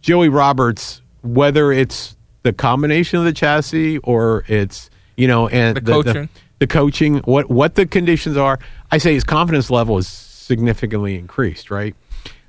Joey 0.00 0.28
Roberts, 0.28 1.00
whether 1.22 1.70
it's 1.72 2.16
the 2.42 2.52
combination 2.52 3.18
of 3.18 3.24
the 3.24 3.32
chassis 3.32 3.98
or 3.98 4.44
it's 4.48 4.90
you 5.16 5.26
know 5.28 5.48
and 5.48 5.76
The 5.76 5.80
coaching. 5.80 6.28
the, 6.58 6.66
coaching, 6.66 7.18
what 7.18 7.50
what 7.50 7.74
the 7.74 7.86
conditions 7.86 8.36
are, 8.36 8.58
I 8.90 8.98
say 8.98 9.14
his 9.14 9.24
confidence 9.24 9.70
level 9.70 9.98
is 9.98 10.08
significantly 10.08 11.16
increased, 11.18 11.70
right? 11.70 11.94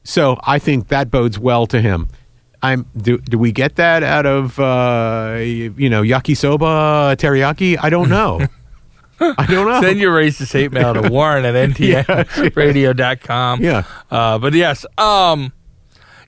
So 0.04 0.40
I 0.44 0.60
think 0.60 0.88
that 0.90 1.10
bodes 1.12 1.38
well 1.40 1.66
to 1.68 1.82
him. 1.82 2.08
I'm 2.62 2.86
do 2.98 3.18
do 3.20 3.38
we 3.38 3.52
get 3.52 3.76
that 3.78 4.04
out 4.04 4.26
of 4.26 4.60
uh, 4.60 5.38
you 5.40 5.90
know 5.90 6.02
yakisoba 6.04 7.16
teriyaki? 7.18 7.78
I 7.82 7.90
don't 7.90 8.10
know. 8.18 8.40
I 9.22 9.46
don't 9.48 9.68
know. 9.68 9.82
Send 9.82 10.00
your 10.00 10.16
racist 10.16 10.54
hate 10.54 10.72
mail 10.72 10.94
to 10.94 11.02
Warren 11.12 11.44
at 11.46 11.54
ntnradio.com. 11.54 13.62
Yeah. 13.64 13.84
Uh, 14.10 14.38
but 14.40 14.54
yes, 14.54 14.86
um, 14.98 15.52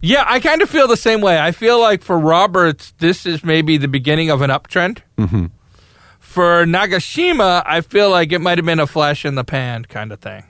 yeah, 0.02 0.24
I 0.28 0.40
kind 0.40 0.62
of 0.62 0.70
feel 0.70 0.88
the 0.88 0.98
same 0.98 1.22
way. 1.22 1.40
I 1.40 1.52
feel 1.52 1.80
like 1.80 2.02
for 2.04 2.18
Roberts, 2.18 2.94
this 2.98 3.26
is 3.26 3.44
maybe 3.44 3.78
the 3.78 3.88
beginning 3.88 4.30
of 4.30 4.42
an 4.42 4.50
uptrend. 4.50 5.00
Mm-hmm. 5.18 5.48
For 6.20 6.66
Nagashima, 6.66 7.64
I 7.66 7.82
feel 7.82 8.10
like 8.10 8.32
it 8.32 8.40
might 8.40 8.58
have 8.58 8.66
been 8.66 8.80
a 8.80 8.88
flash 8.88 9.26
in 9.26 9.36
the 9.36 9.44
pan 9.44 9.86
kind 9.86 10.12
of 10.12 10.20
thing. 10.20 10.46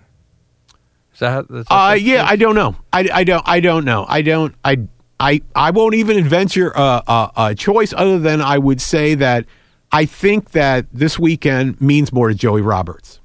Is 1.13 1.19
that? 1.19 1.45
is 1.49 1.65
that 1.65 1.73
Uh, 1.73 1.93
yeah, 1.93 2.25
I 2.27 2.35
don't 2.35 2.55
know. 2.55 2.75
I, 2.93 3.09
I 3.13 3.23
don't. 3.23 3.43
I 3.45 3.59
don't 3.59 3.85
know. 3.85 4.05
I 4.07 4.21
don't. 4.21 4.55
I. 4.63 4.77
I. 5.19 5.41
I 5.55 5.71
won't 5.71 5.95
even 5.95 6.23
venture 6.23 6.71
a, 6.75 7.03
a, 7.07 7.31
a 7.35 7.55
choice 7.55 7.93
other 7.95 8.19
than 8.19 8.41
I 8.41 8.57
would 8.57 8.79
say 8.81 9.15
that 9.15 9.45
I 9.91 10.05
think 10.05 10.51
that 10.51 10.85
this 10.93 11.17
weekend 11.19 11.81
means 11.81 12.13
more 12.13 12.29
to 12.29 12.35
Joey 12.35 12.61
Roberts. 12.61 13.19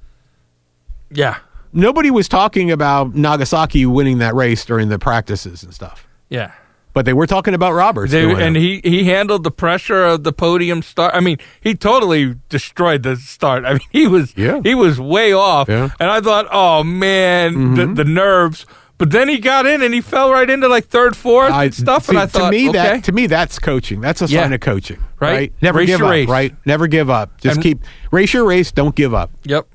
yeah, 1.11 1.37
Nobody 1.73 2.09
was 2.09 2.27
talking 2.27 2.71
about 2.71 3.13
Nagasaki 3.13 3.85
winning 3.85 4.17
that 4.17 4.33
race 4.33 4.65
during 4.65 4.89
the 4.89 4.97
practices 4.97 5.61
and 5.63 5.73
stuff, 5.73 6.06
yeah. 6.29 6.51
but 6.93 7.05
they 7.05 7.13
were 7.13 7.27
talking 7.27 7.53
about 7.53 7.73
Roberts. 7.73 8.11
They, 8.11 8.23
and 8.29 8.57
it. 8.57 8.59
he, 8.59 8.81
he 8.83 9.03
handled 9.03 9.43
the 9.43 9.51
pressure 9.51 10.03
of 10.03 10.23
the 10.23 10.31
podium 10.33 10.81
start. 10.81 11.13
I 11.13 11.19
mean, 11.19 11.37
he 11.61 11.75
totally 11.75 12.35
destroyed 12.49 13.03
the 13.03 13.15
start. 13.17 13.65
I 13.65 13.73
mean, 13.73 13.81
he 13.91 14.07
was 14.07 14.35
Yeah. 14.35 14.61
he 14.63 14.73
was 14.75 14.99
way 14.99 15.31
off. 15.33 15.69
Yeah. 15.69 15.87
Mm-hmm. 15.89 16.01
And 16.01 16.09
I 16.11 16.21
thought, 16.21 16.47
oh 16.51 16.83
man, 16.83 17.75
the, 17.75 17.85
the 17.87 18.05
nerves. 18.05 18.65
But 18.99 19.11
then 19.11 19.29
he 19.29 19.37
got 19.37 19.67
in 19.67 19.83
and 19.83 19.93
he 19.93 20.01
fell 20.01 20.31
right 20.31 20.49
into 20.49 20.67
like 20.67 20.87
third, 20.87 21.15
fourth 21.15 21.51
I- 21.51 21.65
and 21.65 21.73
stuff. 21.75 22.05
see, 22.05 22.09
and 22.13 22.17
I 22.19 22.25
thought, 22.25 22.45
to 22.45 22.51
me 22.51 22.69
okay, 22.69 22.77
that 22.79 23.03
to 23.03 23.11
me 23.11 23.27
that's 23.27 23.59
coaching. 23.59 24.01
That's 24.01 24.23
a 24.23 24.25
Yeah. 24.25 24.41
sign 24.41 24.53
of 24.53 24.59
coaching, 24.61 24.97
Right. 25.19 25.31
right? 25.33 25.53
Never 25.61 25.77
Race 25.79 25.87
give 25.87 26.01
up, 26.01 26.09
race. 26.09 26.27
right? 26.27 26.55
Never 26.65 26.87
give 26.87 27.09
up. 27.11 27.39
Just 27.39 27.57
And- 27.57 27.63
keep 27.63 27.83
race 28.11 28.33
your 28.33 28.45
race. 28.45 28.71
Don't 28.71 28.95
give 28.95 29.13
up. 29.13 29.29
yep. 29.43 29.67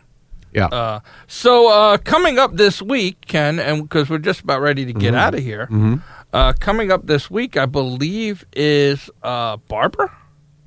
Yeah. 0.52 0.66
Uh, 0.66 1.00
so 1.28 1.70
uh, 1.72 1.96
coming 1.98 2.38
up 2.38 2.56
this 2.56 2.82
week, 2.82 3.24
Ken, 3.26 3.58
and 3.60 3.84
because 3.84 4.10
we're 4.10 4.18
just 4.18 4.40
about 4.40 4.60
ready 4.60 4.84
to 4.84 4.90
Mm-hmm. 4.90 4.98
get 5.00 5.14
out 5.14 5.34
of 5.34 5.40
here, 5.40 5.66
uh, 6.32 6.52
coming 6.58 6.90
up 6.90 7.06
this 7.06 7.30
week, 7.30 7.56
I 7.56 7.66
believe 7.66 8.44
is 8.54 9.10
uh, 9.22 9.56
Barber. 9.68 10.10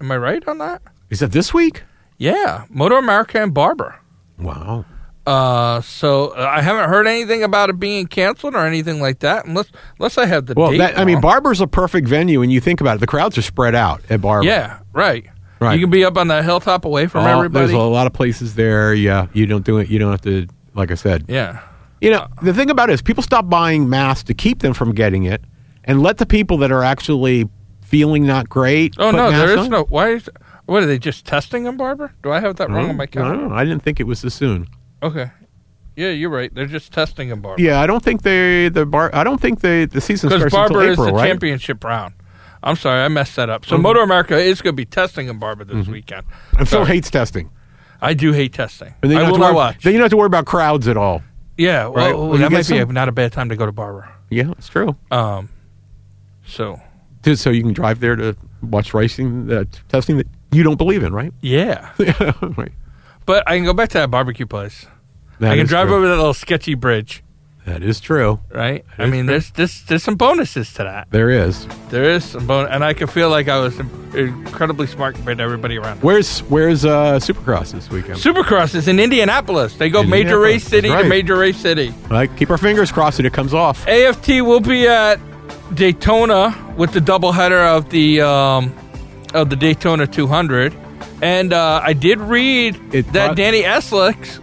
Am 0.01 0.11
I 0.11 0.17
right 0.17 0.45
on 0.47 0.57
that? 0.59 0.81
Is 1.09 1.21
it 1.21 1.31
this 1.31 1.53
week? 1.53 1.83
Yeah, 2.17 2.65
MotoAmerica 2.73 3.41
and 3.43 3.53
Barber. 3.53 3.99
Wow. 4.39 4.85
Uh, 5.25 5.81
so 5.81 6.27
uh, 6.29 6.41
I 6.55 6.61
haven't 6.61 6.87
heard 6.89 7.07
anything 7.07 7.41
about 7.43 7.69
it 7.71 7.79
being 7.79 8.05
canceled 8.05 8.53
or 8.53 8.65
anything 8.65 9.01
like 9.01 9.19
that, 9.19 9.45
unless 9.45 9.71
unless 9.97 10.17
I 10.19 10.25
have 10.27 10.45
the 10.45 10.53
Well, 10.55 10.71
date. 10.71 10.77
that, 10.77 10.99
I 10.99 11.05
mean. 11.05 11.19
Barber's 11.19 11.61
a 11.61 11.67
perfect 11.67 12.07
venue, 12.07 12.41
and 12.43 12.51
you 12.51 12.59
think 12.61 12.79
about 12.79 12.97
it, 12.97 12.99
the 12.99 13.07
crowds 13.07 13.37
are 13.37 13.41
spread 13.41 13.73
out 13.73 14.01
at 14.09 14.21
Barber. 14.21 14.45
Yeah, 14.45 14.79
right. 14.93 15.25
Right. 15.59 15.73
You 15.79 15.79
can 15.85 15.89
be 15.89 16.03
up 16.05 16.17
on 16.17 16.27
that 16.27 16.43
hilltop 16.43 16.85
away 16.85 17.07
from 17.07 17.23
Oh, 17.25 17.37
everybody. 17.37 17.65
There's 17.67 17.75
a 17.75 17.81
lot 17.81 18.05
of 18.07 18.13
places 18.13 18.53
there. 18.55 18.93
Yeah, 18.93 19.27
you 19.33 19.45
don't 19.47 19.65
do 19.65 19.77
it. 19.79 19.89
You 19.89 19.97
don't 19.97 20.11
have 20.11 20.21
to. 20.21 20.47
Like 20.75 20.91
I 20.91 20.95
said, 20.95 21.25
yeah, 21.29 21.61
you 22.01 22.11
know, 22.11 22.27
the 22.43 22.53
thing 22.53 22.69
about 22.69 22.89
it 22.89 22.93
is 22.93 23.01
people 23.01 23.23
stop 23.23 23.49
buying 23.49 23.89
masks 23.89 24.25
to 24.25 24.33
keep 24.33 24.59
them 24.59 24.73
from 24.73 24.93
getting 24.93 25.23
it, 25.23 25.41
and 25.85 26.01
let 26.03 26.17
the 26.17 26.25
people 26.25 26.57
that 26.57 26.71
are 26.71 26.83
actually 26.83 27.49
feeling 27.81 28.25
not 28.25 28.49
great. 28.49 28.95
Oh 28.97 29.11
no, 29.11 29.31
there 29.31 29.51
is 29.51 29.59
on. 29.65 29.69
no. 29.69 29.83
Why 29.85 30.09
is? 30.09 30.29
What 30.65 30.81
are 30.83 30.87
they 30.87 30.97
just 30.99 31.25
testing 31.25 31.63
them, 31.63 31.77
Barber? 31.77 32.13
Do 32.23 32.31
I 32.31 32.39
have 32.39 32.55
that 32.57 32.69
wrong 32.69 32.89
on 32.89 32.97
my 32.97 33.03
I 33.03 33.07
calendar? 33.07 33.37
don't 33.41 33.49
know. 33.49 33.55
I 33.55 33.63
didn't 33.63 33.83
think 33.83 33.99
it 33.99 34.05
was 34.05 34.21
this 34.23 34.33
soon. 34.33 34.67
Okay. 35.03 35.29
Yeah, 35.95 36.09
you're 36.09 36.29
right. 36.31 36.53
They're 36.53 36.65
just 36.65 36.91
testing 36.91 37.29
them, 37.29 37.41
Barber. 37.41 37.61
Yeah, 37.61 37.79
I 37.79 37.87
don't 37.87 38.03
think 38.03 38.23
they 38.23 38.67
the 38.69 38.85
bar. 38.85 39.09
I 39.13 39.23
don't 39.23 39.39
think 39.39 39.61
they 39.61 39.85
the 39.85 40.01
season 40.01 40.29
starts 40.31 40.53
Barber 40.53 40.79
until 40.79 40.89
is 40.89 40.93
April, 40.95 41.05
the 41.07 41.13
right? 41.13 41.27
championship 41.27 41.83
round. 41.83 42.15
I'm 42.63 42.75
sorry, 42.75 43.03
I 43.03 43.07
messed 43.09 43.35
that 43.35 43.49
up. 43.49 43.61
Mm-hmm. 43.63 43.75
So 43.75 43.93
MotoAmerica 43.93 44.31
is 44.43 44.61
going 44.63 44.73
to 44.73 44.75
be 44.75 44.85
testing 44.85 45.27
in 45.27 45.37
Barber 45.37 45.63
this 45.65 45.87
weekend. 45.87 46.25
And 46.57 46.67
Phil 46.67 46.83
hates 46.83 47.11
testing. 47.11 47.51
I 48.01 48.15
do 48.15 48.31
hate 48.33 48.53
testing. 48.53 48.93
And 49.03 49.11
then 49.11 49.19
you 49.19 49.19
I 49.19 49.19
will 49.19 49.25
have 49.27 49.33
to 49.35 49.39
not 49.39 49.45
worry, 49.49 49.55
watch. 49.55 49.83
Then 49.83 49.93
you 49.93 49.99
don't 49.99 50.05
have 50.05 50.11
to 50.11 50.17
worry 50.17 50.25
about 50.25 50.45
crowds 50.47 50.87
at 50.87 50.97
all. 50.97 51.21
Yeah, 51.57 51.83
Right. 51.83 51.93
well, 52.15 52.29
Well, 52.29 52.37
that 52.39 52.51
might 52.51 52.67
be 52.67 52.77
a, 52.79 52.85
not 52.87 53.07
a 53.07 53.11
bad 53.11 53.31
time 53.31 53.49
to 53.49 53.55
go 53.55 53.67
to 53.67 53.71
Barber. 53.71 54.09
Yeah, 54.31 54.51
it's 54.57 54.67
true. 54.67 54.95
Um, 55.11 55.49
so 56.45 56.79
so 57.33 57.49
you 57.49 57.63
can 57.63 57.73
drive 57.73 57.99
there 57.99 58.15
to 58.15 58.35
watch 58.61 58.93
racing 58.93 59.51
uh, 59.51 59.65
testing 59.89 60.17
that 60.17 60.27
you 60.51 60.63
don't 60.63 60.77
believe 60.77 61.03
in, 61.03 61.13
right? 61.13 61.33
yeah, 61.41 61.91
right. 62.57 62.71
but 63.25 63.47
I 63.47 63.55
can 63.57 63.65
go 63.65 63.73
back 63.73 63.89
to 63.89 63.97
that 63.97 64.11
barbecue 64.11 64.45
place. 64.45 64.85
That 65.39 65.51
I 65.51 65.57
can 65.57 65.65
drive 65.65 65.87
true. 65.87 65.97
over 65.97 66.07
that 66.07 66.15
little 66.15 66.33
sketchy 66.33 66.75
bridge, 66.75 67.21
That 67.65 67.83
is 67.83 67.99
true. 67.99 68.39
right? 68.51 68.85
I 68.97 69.07
mean, 69.07 69.25
true. 69.25 69.33
there's 69.33 69.51
there's 69.51 69.83
there's 69.83 70.03
some 70.03 70.15
bonuses 70.15 70.71
to 70.73 70.83
that. 70.83 71.07
There 71.09 71.29
is. 71.29 71.67
There 71.89 72.03
is 72.05 72.23
some 72.23 72.47
bonus, 72.47 72.71
and 72.71 72.85
I 72.85 72.93
can 72.93 73.07
feel 73.07 73.29
like 73.29 73.49
I 73.49 73.59
was 73.59 73.77
incredibly 74.13 74.87
smart 74.87 75.15
compared 75.15 75.39
to 75.39 75.43
everybody 75.43 75.77
around. 75.77 76.01
Where's 76.03 76.39
Where's 76.41 76.85
uh, 76.85 77.15
Supercross 77.15 77.73
this 77.73 77.89
weekend? 77.89 78.19
Supercross 78.19 78.75
is 78.75 78.87
in 78.87 78.97
Indianapolis. 78.99 79.75
They 79.75 79.89
go 79.89 80.03
major 80.03 80.39
race 80.39 80.63
city 80.63 80.87
that's 80.87 81.03
to 81.03 81.09
major 81.09 81.35
race 81.37 81.57
city. 81.57 81.93
Like, 82.09 82.37
keep 82.37 82.49
our 82.49 82.57
fingers 82.57 82.91
crossed 82.91 83.17
that 83.17 83.25
it 83.25 83.33
comes 83.33 83.53
off. 83.53 83.85
AFT 83.87 84.29
will 84.41 84.61
be 84.61 84.87
at 84.87 85.19
Daytona 85.73 86.55
with 86.77 86.91
the 86.93 86.99
doubleheader 86.99 87.75
of 87.77 87.89
the 87.89 88.21
um, 88.21 88.73
of 89.33 89.49
the 89.49 89.55
Daytona 89.55 90.07
200, 90.07 90.73
and 91.21 91.51
uh, 91.53 91.81
I 91.83 91.93
did 91.93 92.19
read 92.19 92.75
It 92.93 93.11
that 93.13 93.27
brought- 93.27 93.37
Danny 93.37 93.63
Eslick's 93.63 94.39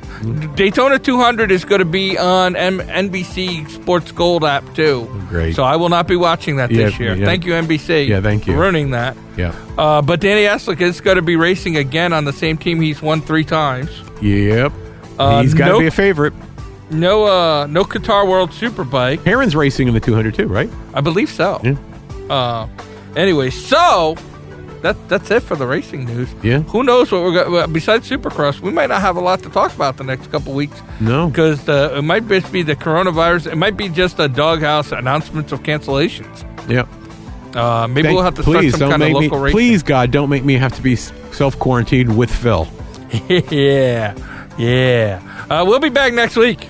Daytona 0.54 0.98
200 1.00 1.50
is 1.50 1.64
going 1.64 1.80
to 1.80 1.84
be 1.84 2.16
on 2.16 2.54
M- 2.54 2.78
NBC 2.78 3.68
Sports 3.70 4.12
Gold 4.12 4.44
app 4.44 4.62
too. 4.74 5.08
Great. 5.28 5.56
So 5.56 5.64
I 5.64 5.74
will 5.74 5.88
not 5.88 6.06
be 6.06 6.14
watching 6.14 6.56
that 6.56 6.68
this 6.70 6.92
Yeah, 6.98 7.04
year. 7.06 7.14
yeah. 7.16 7.24
Thank 7.26 7.44
you 7.44 7.52
NBC. 7.54 8.06
Yeah, 8.06 8.20
thank 8.20 8.46
you. 8.46 8.52
for 8.54 8.60
ruining 8.60 8.90
that. 8.92 9.16
Yeah. 9.36 9.52
Uh, 9.76 10.00
but 10.00 10.20
Danny 10.20 10.42
Eslick 10.42 10.80
is 10.80 11.00
going 11.00 11.16
to 11.16 11.22
be 11.22 11.34
racing 11.34 11.76
again 11.76 12.12
on 12.12 12.24
the 12.24 12.32
same 12.32 12.56
team 12.56 12.80
he's 12.80 13.02
won 13.02 13.20
three 13.20 13.44
times. 13.44 13.90
Yep. 14.20 14.72
Uh, 15.18 15.42
He's 15.42 15.54
got 15.54 15.66
to 15.66 15.72
nope. 15.72 15.80
be 15.80 15.86
a 15.88 15.90
favorite. 15.90 16.32
No, 16.92 17.24
uh, 17.24 17.66
no 17.66 17.84
Qatar 17.84 18.28
World 18.28 18.50
Superbike. 18.50 19.24
Herrin's 19.24 19.56
racing 19.56 19.88
in 19.88 19.94
the 19.94 20.00
200 20.00 20.34
too, 20.34 20.46
right? 20.46 20.70
I 20.94 21.00
believe 21.00 21.30
so. 21.30 21.60
Yeah. 21.64 21.76
Uh, 22.32 22.68
anyway, 23.16 23.50
so 23.50 24.14
that 24.82 24.96
that's 25.08 25.30
it 25.30 25.40
for 25.42 25.56
the 25.56 25.66
racing 25.66 26.04
news. 26.04 26.28
Yeah. 26.42 26.60
Who 26.62 26.82
knows 26.82 27.10
what 27.12 27.22
we're 27.22 27.32
going? 27.44 27.72
Besides 27.72 28.08
Supercross, 28.08 28.60
we 28.60 28.70
might 28.72 28.88
not 28.88 29.00
have 29.00 29.16
a 29.16 29.20
lot 29.20 29.42
to 29.44 29.48
talk 29.50 29.74
about 29.74 29.96
the 29.96 30.04
next 30.04 30.30
couple 30.30 30.52
weeks 30.52 30.80
No. 31.00 31.28
because 31.28 31.68
uh, 31.68 31.94
it 31.96 32.02
might 32.02 32.26
just 32.28 32.52
be 32.52 32.62
the 32.62 32.76
coronavirus. 32.76 33.50
It 33.52 33.56
might 33.56 33.76
be 33.76 33.88
just 33.88 34.18
a 34.18 34.28
DawgHouse 34.28 34.96
announcements 34.96 35.52
of 35.52 35.62
cancellations. 35.62 36.44
Yeah. 36.68 36.86
Uh, 37.54 37.86
maybe 37.86 38.04
Thank- 38.08 38.14
we'll 38.16 38.24
have 38.24 38.34
to 38.36 38.42
please 38.42 38.74
start 38.74 38.80
some 38.80 38.90
don't 38.90 39.00
kind 39.00 39.02
of 39.16 39.22
local 39.22 39.38
me. 39.38 39.44
racing. 39.44 39.56
Please, 39.56 39.82
God, 39.82 40.10
don't 40.10 40.28
make 40.30 40.44
me 40.44 40.54
have 40.54 40.74
to 40.74 40.82
be 40.82 40.96
self 40.96 41.58
quarantined 41.58 42.16
with 42.16 42.30
Phil. 42.34 42.66
yeah, 43.28 44.14
yeah. 44.58 45.46
Uh, 45.50 45.64
we'll 45.66 45.78
be 45.80 45.90
back 45.90 46.12
next 46.14 46.34
week. 46.36 46.68